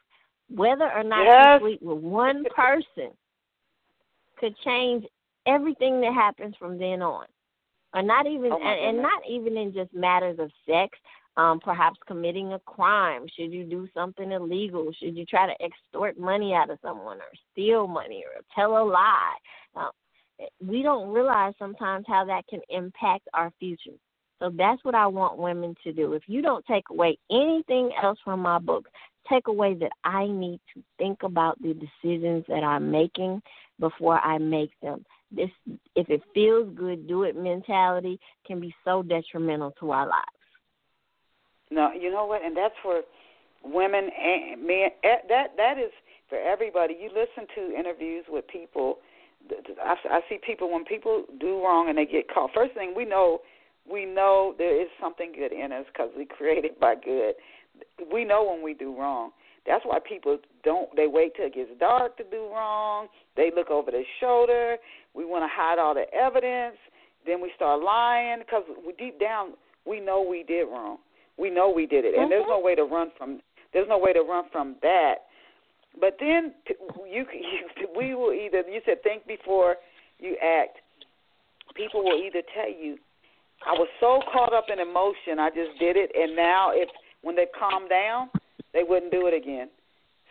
Whether 0.50 0.90
or 0.90 1.04
not 1.04 1.26
yes. 1.26 1.60
you 1.60 1.68
sleep 1.68 1.82
with 1.82 1.98
one 1.98 2.46
person 2.56 3.12
could 4.38 4.56
change 4.64 5.06
everything 5.46 6.00
that 6.00 6.14
happens 6.14 6.56
from 6.58 6.78
then 6.78 7.02
on 7.02 7.26
or 7.94 8.02
not 8.02 8.28
even 8.28 8.52
oh 8.52 8.62
and, 8.62 8.96
and 8.96 9.02
not 9.02 9.22
even 9.30 9.58
in 9.58 9.74
just 9.74 9.94
matters 9.94 10.38
of 10.40 10.52
sex 10.68 10.98
um 11.38 11.60
perhaps 11.60 12.00
committing 12.08 12.54
a 12.54 12.60
crime. 12.60 13.26
Should 13.36 13.52
you 13.52 13.64
do 13.64 13.88
something 13.94 14.32
illegal? 14.32 14.92
Should 15.00 15.16
you 15.18 15.26
try 15.26 15.48
to 15.48 15.64
extort 15.64 16.20
money 16.20 16.54
out 16.54 16.70
of 16.70 16.80
someone 16.82 17.18
or 17.18 17.32
steal 17.52 17.88
money 17.88 18.24
or 18.26 18.42
tell 18.56 18.78
a 18.78 18.84
lie? 18.84 19.36
Uh, 19.76 19.90
we 20.66 20.82
don't 20.82 21.10
realize 21.10 21.54
sometimes 21.60 22.06
how 22.08 22.26
that 22.26 22.48
can 22.48 22.62
impact 22.70 23.28
our 23.34 23.52
future. 23.60 23.98
So 24.40 24.50
that's 24.56 24.84
what 24.86 24.96
I 24.96 25.06
want 25.06 25.38
women 25.38 25.76
to 25.84 25.92
do. 25.92 26.14
If 26.14 26.24
you 26.28 26.42
don't 26.42 26.66
take 26.66 26.86
away 26.90 27.18
anything 27.30 27.92
else 28.02 28.18
from 28.24 28.40
my 28.40 28.58
books, 28.58 28.90
take 29.30 29.48
away 29.48 29.74
that 29.76 29.92
I 30.04 30.28
need 30.28 30.62
to 30.74 30.84
think 30.98 31.24
about 31.24 31.62
the 31.62 31.74
decisions 31.74 32.46
that 32.48 32.64
I'm 32.64 32.90
making 32.90 33.42
before 33.80 34.18
I 34.20 34.38
make 34.38 34.72
them. 34.82 35.06
This 35.32 35.50
if 35.96 36.10
it 36.10 36.22
feels 36.34 36.74
good, 36.76 37.08
do 37.08 37.24
it 37.24 37.36
mentality 37.36 38.20
can 38.46 38.60
be 38.60 38.74
so 38.84 39.04
detrimental 39.04 39.72
to 39.80 39.92
our 39.92 40.08
lives. 40.08 40.26
No, 41.72 41.92
you 41.92 42.12
know 42.12 42.26
what? 42.26 42.44
And 42.44 42.58
that's 42.58 42.74
for 42.82 43.02
women 43.64 44.10
and 44.10 44.66
men. 44.66 44.90
Eh, 45.04 45.16
that 45.30 45.56
that 45.58 45.78
is 45.78 45.92
for 46.30 46.38
everybody. 46.38 46.98
You 47.00 47.10
listen 47.10 47.48
to 47.56 47.78
interviews 47.78 48.26
with 48.30 48.48
people. 48.48 49.00
I, 49.84 49.96
I 50.10 50.20
see 50.30 50.40
people 50.46 50.72
when 50.72 50.86
people 50.86 51.26
do 51.40 51.64
wrong 51.64 51.90
and 51.90 51.98
they 51.98 52.06
get 52.06 52.32
caught. 52.34 52.52
First 52.54 52.74
thing 52.74 52.94
we 52.96 53.06
know, 53.06 53.42
we 53.90 54.06
know 54.06 54.54
there 54.58 54.80
is 54.80 54.88
something 55.02 55.32
good 55.36 55.52
in 55.52 55.72
us 55.72 55.86
because 55.92 56.10
we 56.18 56.26
created 56.38 56.80
by 56.80 56.96
good. 56.96 57.36
We 58.12 58.26
know 58.26 58.44
when 58.50 58.64
we 58.64 58.74
do 58.74 58.98
wrong. 58.98 59.32
That's 59.66 59.86
why 59.86 60.00
people 60.00 60.38
don't. 60.64 60.90
They 60.96 61.08
wait 61.08 61.36
till 61.36 61.46
it 61.46 61.54
gets 61.54 61.70
dark 61.80 62.18
to 62.18 62.24
do 62.24 62.50
wrong. 62.52 63.08
They 63.36 63.52
look 63.56 63.70
over 63.70 63.92
their 63.92 64.06
shoulder. 64.20 64.78
We 65.16 65.26
want 65.26 65.44
to 65.44 65.50
hide 65.52 65.80
all 65.80 65.94
the 65.94 66.06
evidence. 66.14 66.78
Then 67.26 67.42
we 67.42 67.52
start 67.56 67.84
lying 67.84 68.40
because 68.40 68.64
deep 68.98 69.20
down 69.20 69.54
we 69.86 70.00
know 70.00 70.22
we 70.22 70.44
did 70.44 70.64
wrong. 70.64 70.98
We 71.38 71.50
know 71.50 71.72
we 71.72 71.86
did 71.86 72.06
it, 72.06 72.14
and 72.16 72.24
mm-hmm. 72.24 72.30
there's 72.30 72.46
no 72.48 72.60
way 72.60 72.76
to 72.76 72.84
run 72.84 73.12
from. 73.18 73.40
There's 73.74 73.88
no 73.88 73.98
way 73.98 74.14
to 74.14 74.22
run 74.22 74.46
from 74.52 74.76
that. 74.82 75.30
But 76.00 76.18
then 76.20 76.54
you, 77.10 77.26
you 77.34 77.88
we 77.98 78.14
will 78.14 78.34
either 78.34 78.64
you 78.70 78.82
said 78.86 79.02
think 79.04 79.26
before 79.26 79.78
you 80.20 80.36
act. 80.44 80.78
People 81.76 82.04
will 82.04 82.20
either 82.20 82.42
tell 82.54 82.70
you, 82.70 82.98
I 83.66 83.74
was 83.74 83.88
so 84.00 84.22
caught 84.34 84.54
up 84.54 84.66
in 84.72 84.80
emotion, 84.80 85.40
I 85.40 85.50
just 85.50 85.80
did 85.80 85.96
it, 85.96 86.12
and 86.16 86.36
now 86.36 86.72
if 86.74 86.90
when 87.22 87.36
they 87.36 87.46
calm 87.58 87.88
down, 87.88 88.30
they 88.74 88.84
wouldn't 88.84 89.12
do 89.12 89.28
it 89.28 89.34
again. 89.34 89.70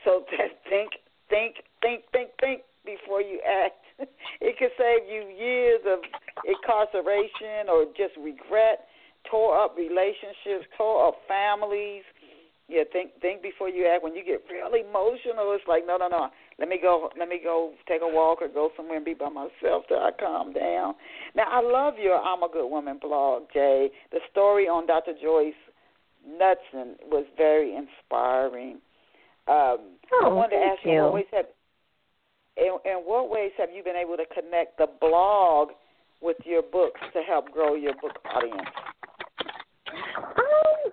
So 0.04 0.24
think, 0.68 0.92
think, 1.28 1.54
think, 1.80 2.04
think, 2.12 2.30
think 2.40 2.62
before 2.84 3.20
you 3.20 3.40
act. 3.46 3.80
It 4.40 4.56
could 4.56 4.70
save 4.78 5.10
you 5.10 5.26
years 5.34 5.80
of 5.84 5.98
incarceration 6.46 7.66
or 7.68 7.86
just 7.96 8.14
regret, 8.16 8.86
tore 9.28 9.58
up 9.58 9.76
relationships, 9.76 10.64
tore 10.76 11.08
up 11.08 11.16
families. 11.26 12.04
Yeah, 12.68 12.84
think 12.92 13.18
think 13.20 13.42
before 13.42 13.68
you 13.68 13.86
act. 13.86 14.04
When 14.04 14.14
you 14.14 14.22
get 14.24 14.44
really 14.48 14.86
emotional, 14.86 15.56
it's 15.56 15.66
like 15.66 15.86
no, 15.86 15.96
no, 15.96 16.06
no. 16.06 16.28
Let 16.58 16.68
me 16.68 16.78
go. 16.80 17.10
Let 17.18 17.28
me 17.28 17.40
go 17.42 17.72
take 17.88 18.02
a 18.02 18.06
walk 18.06 18.42
or 18.42 18.48
go 18.48 18.70
somewhere 18.76 18.96
and 18.96 19.04
be 19.04 19.14
by 19.14 19.28
myself 19.28 19.84
till 19.88 19.98
I 19.98 20.10
calm 20.18 20.52
down. 20.52 20.94
Now, 21.34 21.48
I 21.50 21.60
love 21.60 21.94
your 21.98 22.16
"I'm 22.16 22.42
a 22.42 22.48
Good 22.48 22.68
Woman" 22.68 22.98
blog, 23.00 23.44
Jae. 23.56 23.88
The 24.12 24.20
story 24.30 24.68
on 24.68 24.86
Dr. 24.86 25.14
Joyce 25.20 25.54
Knudson 26.28 27.00
was 27.10 27.24
very 27.36 27.74
inspiring. 27.74 28.80
Um, 29.48 29.96
oh, 30.12 30.22
I 30.24 30.28
wanted 30.28 30.56
to 30.56 30.62
ask 30.62 30.84
you, 30.84 31.02
what 31.02 31.14
ways 31.14 31.24
have 31.32 31.46
in, 32.58 32.78
in 32.84 32.98
what 33.04 33.30
ways 33.30 33.52
have 33.58 33.70
you 33.74 33.82
been 33.82 33.96
able 33.96 34.16
to 34.16 34.26
connect 34.34 34.78
the 34.78 34.86
blog 35.00 35.70
with 36.20 36.36
your 36.44 36.62
books 36.62 37.00
to 37.12 37.20
help 37.22 37.50
grow 37.50 37.74
your 37.74 37.94
book 37.94 38.18
audience? 38.34 38.68
Um, 40.36 40.92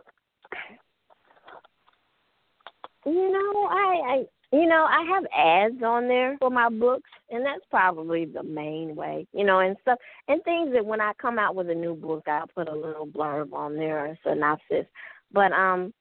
you 3.05 3.31
know, 3.31 3.67
I, 3.69 4.01
I 4.07 4.25
you 4.51 4.67
know, 4.67 4.87
I 4.89 5.03
have 5.13 5.25
ads 5.35 5.83
on 5.83 6.07
there 6.07 6.37
for 6.39 6.49
my 6.49 6.69
books, 6.69 7.09
and 7.29 7.45
that's 7.45 7.65
probably 7.69 8.25
the 8.25 8.43
main 8.43 8.95
way. 8.95 9.27
You 9.33 9.43
know, 9.43 9.59
and 9.59 9.75
stuff 9.81 9.99
and 10.27 10.41
things 10.43 10.71
that 10.73 10.85
when 10.85 11.01
I 11.01 11.11
come 11.21 11.39
out 11.39 11.55
with 11.55 11.69
a 11.69 11.75
new 11.75 11.95
book, 11.95 12.23
I'll 12.27 12.47
put 12.47 12.69
a 12.69 12.75
little 12.75 13.07
blurb 13.07 13.53
on 13.53 13.75
there, 13.75 14.05
a 14.05 14.17
synopsis. 14.23 14.85
But 15.31 15.51
um, 15.51 15.93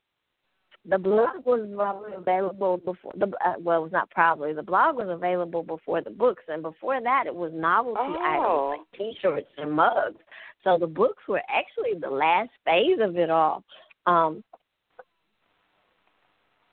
the 0.88 0.98
blog 0.98 1.46
was 1.46 1.66
probably 1.74 2.12
available 2.14 2.76
before 2.76 3.12
the 3.16 3.26
uh, 3.26 3.54
well, 3.58 3.78
it 3.78 3.82
was 3.82 3.92
not 3.92 4.10
probably 4.10 4.52
the 4.52 4.62
blog 4.62 4.96
was 4.96 5.08
available 5.08 5.62
before 5.62 6.02
the 6.02 6.10
books, 6.10 6.42
and 6.48 6.62
before 6.62 7.00
that, 7.00 7.24
it 7.26 7.34
was 7.34 7.52
novelty 7.54 7.98
oh. 8.00 8.74
items 8.74 8.86
like 8.90 8.98
T-shirts 8.98 9.48
and 9.56 9.72
mugs. 9.72 10.18
So 10.62 10.78
the 10.78 10.86
books 10.86 11.22
were 11.28 11.42
actually 11.48 11.98
the 11.98 12.10
last 12.10 12.50
phase 12.64 12.98
of 13.00 13.16
it 13.16 13.30
all. 13.30 13.64
Um, 14.06 14.44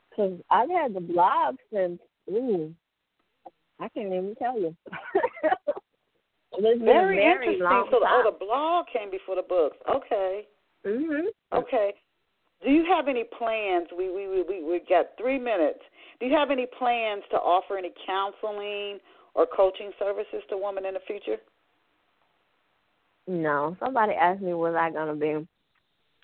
because 0.09 0.39
I've 0.49 0.70
had 0.70 0.93
the 0.93 0.99
blog 0.99 1.55
since 1.74 1.99
ooh, 2.30 2.74
I 3.80 3.88
can't 3.89 4.07
even 4.07 4.36
tell 4.38 4.59
you. 4.59 4.76
very, 6.62 6.80
very 6.80 7.24
interesting. 7.24 7.59
so, 7.62 7.99
oh, 8.03 8.24
the 8.26 8.45
blog 8.45 8.86
came 8.91 9.09
before 9.09 9.36
the 9.36 9.41
books. 9.41 9.78
Okay. 9.89 10.47
Mhm. 10.86 11.28
Okay. 11.53 11.93
Do 12.64 12.70
you 12.70 12.86
have 12.86 13.07
any 13.07 13.24
plans? 13.24 13.88
We 13.97 14.09
we 14.09 14.28
we 14.28 14.43
we 14.43 14.64
we 14.64 14.82
got 14.88 15.07
three 15.18 15.39
minutes. 15.39 15.80
Do 16.20 16.28
you 16.28 16.36
have 16.36 16.51
any 16.51 16.68
plans 16.78 17.24
to 17.32 17.38
offer 17.38 17.78
any 17.78 17.91
counseling 18.05 18.99
or 19.34 19.47
coaching 19.47 19.91
services 19.97 20.43
to 20.49 20.57
women 20.57 20.86
in 20.86 20.93
the 20.93 20.99
future? 21.07 21.38
No. 23.28 23.76
Somebody 23.80 24.14
asked 24.14 24.41
me 24.41 24.53
was 24.53 24.76
I 24.78 24.91
gonna 24.91 25.16
be 25.16 25.47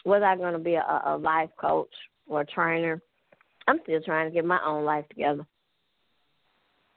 was 0.06 0.22
I 0.24 0.36
gonna 0.36 0.60
be 0.60 0.76
a, 0.76 1.02
a 1.06 1.18
life 1.18 1.50
coach 1.60 1.92
or 2.28 2.42
a 2.42 2.46
trainer. 2.46 3.02
I'm 3.68 3.80
still 3.84 4.02
trying 4.02 4.30
to 4.30 4.34
get 4.34 4.46
my 4.46 4.60
own 4.66 4.86
life 4.86 5.08
together. 5.10 5.46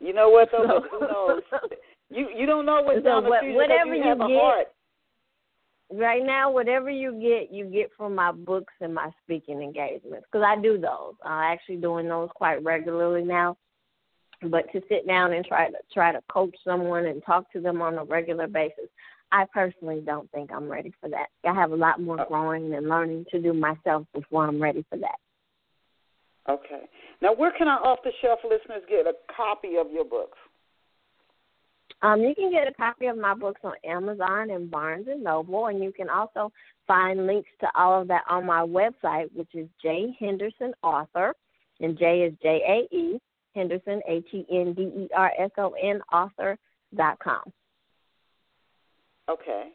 You 0.00 0.12
know 0.12 0.28
what 0.28 0.48
though? 0.52 0.84
So, 0.90 0.98
who 0.98 1.06
knows? 1.06 1.42
You 2.10 2.28
you 2.36 2.44
don't 2.44 2.66
know 2.66 2.82
what's 2.82 2.98
so 2.98 3.04
down 3.04 3.24
the 3.24 3.36
future 3.40 3.54
whatever 3.54 3.94
you, 3.94 4.02
you 4.02 4.08
have 4.08 4.18
get, 4.18 4.30
a 4.30 4.38
heart 4.38 4.66
right 5.90 6.24
now, 6.24 6.50
whatever 6.50 6.90
you 6.90 7.12
get, 7.12 7.54
you 7.54 7.66
get 7.66 7.90
from 7.96 8.14
my 8.14 8.32
books 8.32 8.72
and 8.80 8.94
my 8.94 9.10
speaking 9.24 9.62
engagements 9.62 10.26
because 10.30 10.44
I 10.46 10.60
do 10.60 10.78
those. 10.78 11.14
I'm 11.24 11.52
actually 11.52 11.76
doing 11.76 12.08
those 12.08 12.28
quite 12.34 12.62
regularly 12.62 13.22
now. 13.22 13.56
But 14.42 14.72
to 14.72 14.80
sit 14.88 15.06
down 15.06 15.34
and 15.34 15.44
try 15.44 15.68
to 15.68 15.76
try 15.92 16.12
to 16.12 16.20
coach 16.32 16.56
someone 16.64 17.04
and 17.04 17.22
talk 17.24 17.52
to 17.52 17.60
them 17.60 17.82
on 17.82 17.98
a 17.98 18.04
regular 18.04 18.46
basis, 18.46 18.88
I 19.32 19.44
personally 19.52 20.02
don't 20.04 20.30
think 20.32 20.50
I'm 20.50 20.68
ready 20.68 20.94
for 21.00 21.10
that. 21.10 21.26
I 21.44 21.54
have 21.54 21.72
a 21.72 21.76
lot 21.76 22.00
more 22.00 22.20
oh. 22.20 22.24
growing 22.26 22.74
and 22.74 22.88
learning 22.88 23.26
to 23.32 23.40
do 23.40 23.52
myself 23.52 24.06
before 24.14 24.46
I'm 24.46 24.60
ready 24.60 24.84
for 24.88 24.96
that. 24.98 25.18
Okay. 26.48 26.88
Now, 27.20 27.34
where 27.34 27.52
can 27.56 27.68
our 27.68 27.84
off 27.84 27.98
the 28.02 28.12
shelf 28.22 28.40
listeners 28.44 28.82
get 28.88 29.06
a 29.06 29.12
copy 29.34 29.76
of 29.78 29.92
your 29.92 30.04
books? 30.04 30.38
Um, 32.02 32.20
you 32.20 32.34
can 32.34 32.50
get 32.50 32.66
a 32.66 32.74
copy 32.74 33.06
of 33.06 33.18
my 33.18 33.34
books 33.34 33.60
on 33.62 33.74
Amazon 33.84 34.50
and 34.50 34.70
Barnes 34.70 35.06
and 35.08 35.22
Noble, 35.22 35.66
and 35.66 35.82
you 35.82 35.92
can 35.92 36.08
also 36.08 36.50
find 36.86 37.26
links 37.26 37.50
to 37.60 37.68
all 37.74 38.00
of 38.00 38.08
that 38.08 38.22
on 38.28 38.46
my 38.46 38.60
website, 38.60 39.26
which 39.34 39.54
is 39.54 39.68
Jae 39.84 40.16
Henderson 40.18 40.72
Author, 40.82 41.34
and 41.80 41.98
Jae 41.98 42.28
is 42.28 42.34
J 42.42 42.60
A 42.66 42.94
E 42.94 43.20
Henderson 43.54 44.00
H 44.08 44.26
E 44.32 44.44
N 44.50 44.74
D 44.74 44.82
E 44.82 45.08
R 45.14 45.30
S 45.38 45.50
O 45.58 45.74
N 45.82 46.00
Author 46.12 46.56
dot 46.96 47.18
com. 47.18 47.42
Okay. 49.28 49.70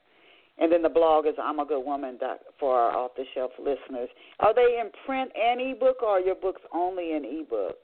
And 0.57 0.71
then 0.71 0.81
the 0.81 0.89
blog 0.89 1.27
is 1.27 1.33
I'm 1.41 1.59
a 1.59 1.65
Good 1.65 1.85
Woman 1.85 2.17
dot 2.19 2.39
for 2.59 2.75
our 2.75 2.97
off 2.97 3.11
the 3.15 3.25
shelf 3.33 3.51
listeners. 3.59 4.09
Are 4.39 4.53
they 4.53 4.79
in 4.81 4.89
print 5.05 5.31
and 5.35 5.59
ebook, 5.61 6.01
or 6.01 6.09
are 6.09 6.19
your 6.19 6.35
books 6.35 6.61
only 6.73 7.11
in 7.11 7.25
ebook? 7.25 7.75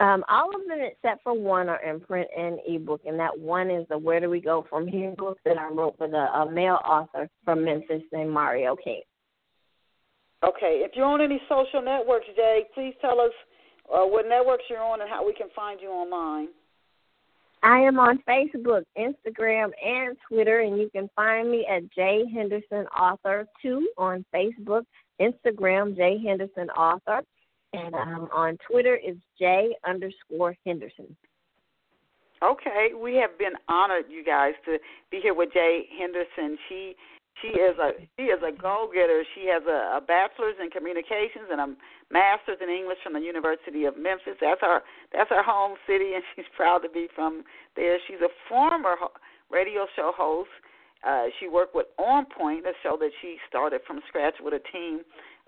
Um, 0.00 0.24
all 0.30 0.48
of 0.48 0.66
them 0.66 0.78
except 0.80 1.22
for 1.22 1.38
one 1.38 1.68
are 1.68 1.82
in 1.82 2.00
print 2.00 2.26
and 2.34 2.58
ebook, 2.66 3.02
and 3.06 3.20
that 3.20 3.38
one 3.38 3.70
is 3.70 3.86
the 3.90 3.98
Where 3.98 4.18
Do 4.18 4.30
We 4.30 4.40
Go 4.40 4.64
From 4.68 4.88
Here 4.88 5.14
book 5.16 5.38
that 5.44 5.58
I 5.58 5.68
wrote 5.68 5.98
for 5.98 6.08
the 6.08 6.16
a 6.16 6.50
male 6.50 6.78
author 6.86 7.28
from 7.44 7.64
Memphis 7.64 8.02
named 8.10 8.30
Mario 8.30 8.76
King. 8.76 9.02
Okay, 10.42 10.82
if 10.86 10.92
you're 10.94 11.04
on 11.04 11.20
any 11.20 11.38
social 11.50 11.82
networks, 11.82 12.24
Jae, 12.38 12.62
please 12.72 12.94
tell 13.02 13.20
us 13.20 13.32
uh, 13.92 14.06
what 14.06 14.26
networks 14.26 14.64
you're 14.70 14.82
on 14.82 15.02
and 15.02 15.10
how 15.10 15.26
we 15.26 15.34
can 15.34 15.48
find 15.54 15.80
you 15.82 15.90
online. 15.90 16.48
I 17.62 17.80
am 17.80 17.98
on 17.98 18.22
Facebook, 18.26 18.84
Instagram, 18.96 19.68
and 19.84 20.16
Twitter, 20.26 20.60
and 20.60 20.78
you 20.78 20.88
can 20.88 21.10
find 21.14 21.50
me 21.50 21.66
at 21.70 21.82
Jae 21.94 22.22
Henderson 22.32 22.86
Author 22.98 23.46
2 23.60 23.86
on 23.98 24.24
Facebook, 24.34 24.84
Instagram, 25.20 25.94
Jae 25.94 26.24
Henderson 26.24 26.70
Author 26.70 27.20
and 27.72 27.94
um, 27.94 28.28
on 28.34 28.58
Twitter 28.68 28.96
is 28.96 29.16
J 29.38 29.76
underscore 29.86 30.56
Henderson. 30.66 31.16
Okay, 32.42 32.88
we 32.96 33.16
have 33.16 33.36
been 33.38 33.52
honored, 33.68 34.06
you 34.08 34.24
guys, 34.24 34.54
to 34.64 34.78
be 35.10 35.20
here 35.20 35.34
with 35.34 35.50
Jae 35.52 35.82
Henderson. 35.98 36.56
She 36.68 36.96
she 37.42 37.48
is 37.48 37.76
a 37.78 37.92
she 38.16 38.24
is 38.24 38.40
a 38.42 38.50
go 38.50 38.90
getter. 38.92 39.24
She 39.34 39.46
has 39.48 39.62
a, 39.68 39.98
a 39.98 40.00
bachelor's 40.00 40.56
in 40.60 40.70
communications 40.70 41.52
and 41.52 41.60
a 41.60 41.68
master's 42.10 42.58
in 42.62 42.68
English 42.68 42.98
from 43.04 43.12
the 43.12 43.20
University 43.20 43.84
of 43.84 43.96
Memphis. 43.96 44.40
That's 44.40 44.60
her 44.62 44.80
that's 45.12 45.28
her 45.28 45.42
home 45.42 45.76
city, 45.86 46.14
and 46.14 46.24
she's 46.34 46.48
proud 46.56 46.78
to 46.78 46.88
be 46.88 47.08
from 47.14 47.44
there. 47.76 47.98
She's 48.08 48.20
a 48.24 48.32
former 48.48 48.96
radio 49.50 49.86
show 49.94 50.12
host. 50.16 50.50
Uh, 51.06 51.32
she 51.38 51.48
worked 51.48 51.74
with 51.74 51.86
On 51.98 52.26
Point, 52.26 52.66
a 52.66 52.72
show 52.82 52.96
that 53.00 53.10
she 53.22 53.36
started 53.48 53.80
from 53.86 54.00
scratch 54.08 54.34
with 54.40 54.52
a 54.52 54.60
team 54.72 55.00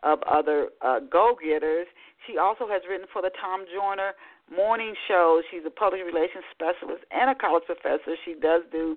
of 0.02 0.20
other 0.30 0.68
uh, 0.82 1.00
go 1.00 1.36
getters. 1.42 1.86
She 2.26 2.38
also 2.38 2.66
has 2.68 2.82
written 2.88 3.06
for 3.12 3.22
the 3.22 3.30
Tom 3.40 3.64
Joyner 3.72 4.12
morning 4.54 4.94
show. 5.08 5.42
She's 5.50 5.62
a 5.66 5.70
public 5.70 6.02
relations 6.04 6.44
specialist 6.50 7.04
and 7.10 7.30
a 7.30 7.34
college 7.34 7.64
professor. 7.66 8.14
She 8.24 8.34
does 8.34 8.62
do 8.70 8.96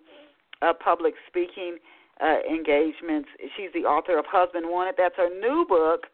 uh, 0.61 0.73
public 0.73 1.13
speaking. 1.27 1.77
uh, 2.21 2.37
engagements. 2.49 3.27
She's 3.57 3.71
the 3.73 3.83
author 3.83 4.17
of 4.17 4.25
Husband 4.27 4.65
Wanted. 4.69 4.95
That's 4.97 5.15
her 5.17 5.29
new 5.29 5.65
book. 5.67 6.07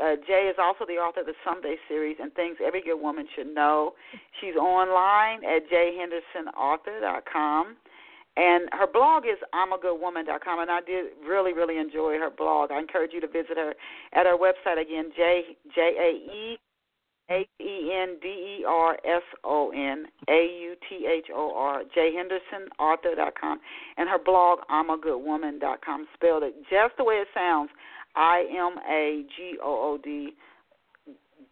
Uh, 0.00 0.16
Jae 0.24 0.48
is 0.48 0.56
also 0.58 0.86
the 0.86 0.94
author 0.94 1.20
of 1.20 1.26
the 1.26 1.34
Someday 1.44 1.76
series 1.88 2.16
and 2.18 2.32
things 2.32 2.56
every 2.64 2.80
good 2.80 2.98
woman 3.00 3.26
should 3.36 3.54
know. 3.54 3.92
She's 4.40 4.56
online 4.56 5.44
at 5.44 5.68
jaehendersonauthor.com. 5.68 7.76
And 8.36 8.68
her 8.72 8.86
blog 8.86 9.24
is 9.24 9.38
I'mAGoodWoman.com, 9.52 10.60
and 10.60 10.70
I 10.70 10.80
did 10.80 11.12
really, 11.26 11.52
really 11.52 11.76
enjoy 11.78 12.18
her 12.18 12.30
blog. 12.30 12.70
I 12.72 12.78
encourage 12.78 13.12
you 13.12 13.20
to 13.20 13.26
visit 13.26 13.56
her 13.56 13.74
at 14.14 14.24
her 14.24 14.38
website 14.38 14.80
again, 14.80 15.12
J 15.14 15.56
J 15.74 15.80
A 15.80 16.32
E 16.32 16.58
H 17.30 17.48
E 17.60 17.92
N 17.92 18.16
D 18.20 18.28
E 18.28 18.64
R 18.66 18.94
S 19.04 19.22
O 19.44 19.70
N 19.74 20.06
A 20.28 20.58
U 20.62 20.74
T 20.88 21.06
H 21.06 21.26
O 21.34 21.54
R 21.54 21.82
Jae 21.96 22.14
Henderson 22.14 22.68
Author 22.78 23.14
dot 23.14 23.34
com 23.40 23.60
and 23.96 24.08
her 24.08 24.18
blog 24.18 24.60
I'm 24.68 24.90
a 24.90 24.98
good 24.98 25.18
woman 25.18 25.58
dot 25.58 25.84
com 25.84 26.06
spelled 26.14 26.42
it 26.42 26.54
just 26.70 26.96
the 26.98 27.04
way 27.04 27.16
it 27.16 27.28
sounds 27.34 27.70
I 28.16 28.44
M 28.50 28.78
A 28.90 29.24
G 29.36 29.56
O 29.62 29.92
O 29.92 29.98
D 30.02 30.34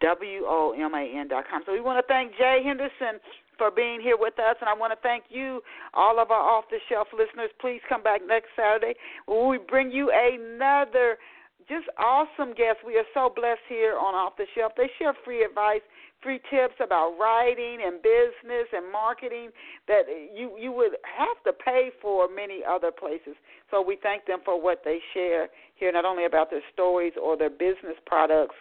W 0.01 0.43
O 0.45 0.73
M 0.77 0.93
A 0.93 1.19
N 1.19 1.27
dot 1.27 1.45
com. 1.49 1.61
So 1.65 1.71
we 1.71 1.81
want 1.81 2.05
to 2.05 2.07
thank 2.11 2.33
Jae 2.33 2.63
Henderson 2.63 3.19
for 3.61 3.69
being 3.69 4.01
here 4.01 4.17
with 4.17 4.33
us, 4.41 4.57
and 4.57 4.65
I 4.65 4.73
want 4.73 4.89
to 4.89 4.97
thank 5.05 5.29
you, 5.29 5.61
all 5.93 6.17
of 6.17 6.31
our 6.33 6.41
off 6.41 6.65
the 6.73 6.81
shelf 6.89 7.05
listeners. 7.13 7.53
Please 7.61 7.77
come 7.87 8.01
back 8.01 8.21
next 8.25 8.49
Saturday 8.57 8.97
when 9.27 9.53
we 9.53 9.59
bring 9.61 9.91
you 9.91 10.09
another 10.09 11.21
just 11.69 11.85
awesome 12.01 12.57
guests. 12.57 12.81
We 12.81 12.97
are 12.97 13.05
so 13.13 13.29
blessed 13.29 13.61
here 13.69 13.93
on 13.93 14.17
Off 14.17 14.33
the 14.33 14.49
Shelf. 14.57 14.73
They 14.75 14.89
share 14.97 15.13
free 15.23 15.45
advice, 15.45 15.85
free 16.25 16.41
tips 16.49 16.73
about 16.81 17.13
writing 17.21 17.85
and 17.85 18.01
business 18.01 18.65
and 18.73 18.91
marketing 18.91 19.53
that 19.87 20.09
you 20.09 20.57
you 20.57 20.71
would 20.71 20.97
have 21.05 21.37
to 21.45 21.53
pay 21.53 21.93
for 22.01 22.25
many 22.33 22.65
other 22.65 22.89
places. 22.89 23.37
So 23.69 23.77
we 23.85 23.93
thank 24.01 24.25
them 24.25 24.39
for 24.43 24.57
what 24.57 24.81
they 24.83 24.97
share 25.13 25.49
here, 25.75 25.91
not 25.91 26.05
only 26.05 26.25
about 26.25 26.49
their 26.49 26.65
stories 26.73 27.13
or 27.13 27.37
their 27.37 27.53
business 27.53 28.01
products, 28.07 28.55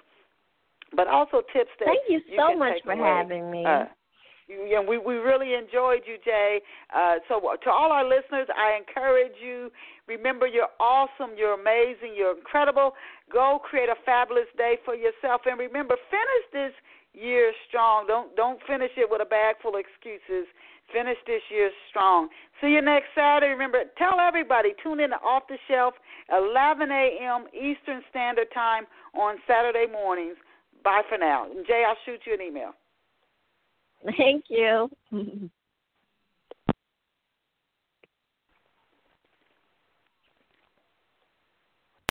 but 0.94 1.08
also 1.08 1.40
tips 1.56 1.72
that 1.80 1.88
thank 1.88 2.04
you 2.10 2.20
so 2.36 2.52
you 2.52 2.58
much 2.58 2.84
for 2.84 2.92
away. 2.92 3.08
having 3.08 3.50
me. 3.50 3.64
Uh, 3.64 3.88
yeah, 4.66 4.80
we 4.80 4.98
we 4.98 5.14
really 5.14 5.54
enjoyed 5.54 6.02
you, 6.06 6.18
Jae. 6.26 6.58
Uh, 6.94 7.22
so 7.28 7.40
to 7.40 7.70
all 7.70 7.92
our 7.92 8.04
listeners, 8.04 8.48
I 8.50 8.76
encourage 8.76 9.38
you. 9.42 9.70
Remember, 10.08 10.46
you're 10.46 10.72
awesome, 10.80 11.38
you're 11.38 11.54
amazing, 11.54 12.14
you're 12.16 12.36
incredible. 12.36 12.92
Go 13.32 13.60
create 13.62 13.88
a 13.88 13.94
fabulous 14.04 14.50
day 14.56 14.78
for 14.84 14.94
yourself, 14.94 15.42
and 15.46 15.58
remember, 15.58 15.96
finish 16.10 16.44
this 16.52 16.74
year 17.14 17.52
strong. 17.68 18.06
Don't 18.06 18.34
don't 18.34 18.60
finish 18.66 18.90
it 18.96 19.08
with 19.08 19.22
a 19.22 19.28
bag 19.28 19.56
full 19.62 19.74
of 19.74 19.80
excuses. 19.80 20.46
Finish 20.92 21.18
this 21.26 21.42
year 21.50 21.70
strong. 21.88 22.28
See 22.60 22.74
you 22.74 22.82
next 22.82 23.14
Saturday. 23.14 23.52
Remember, 23.52 23.84
tell 23.96 24.18
everybody 24.18 24.74
tune 24.82 24.98
in 24.98 25.10
to 25.10 25.16
Off 25.22 25.44
the 25.48 25.56
Shelf, 25.68 25.94
11 26.34 26.90
a.m. 26.90 27.46
Eastern 27.54 28.02
Standard 28.10 28.48
Time 28.52 28.84
on 29.14 29.36
Saturday 29.46 29.86
mornings. 29.86 30.34
Bye 30.82 31.02
for 31.08 31.16
now. 31.16 31.46
Jae, 31.68 31.86
I'll 31.86 31.96
shoot 32.04 32.20
you 32.26 32.34
an 32.34 32.42
email. 32.42 32.74
Thank 34.04 34.46
you. 34.48 34.90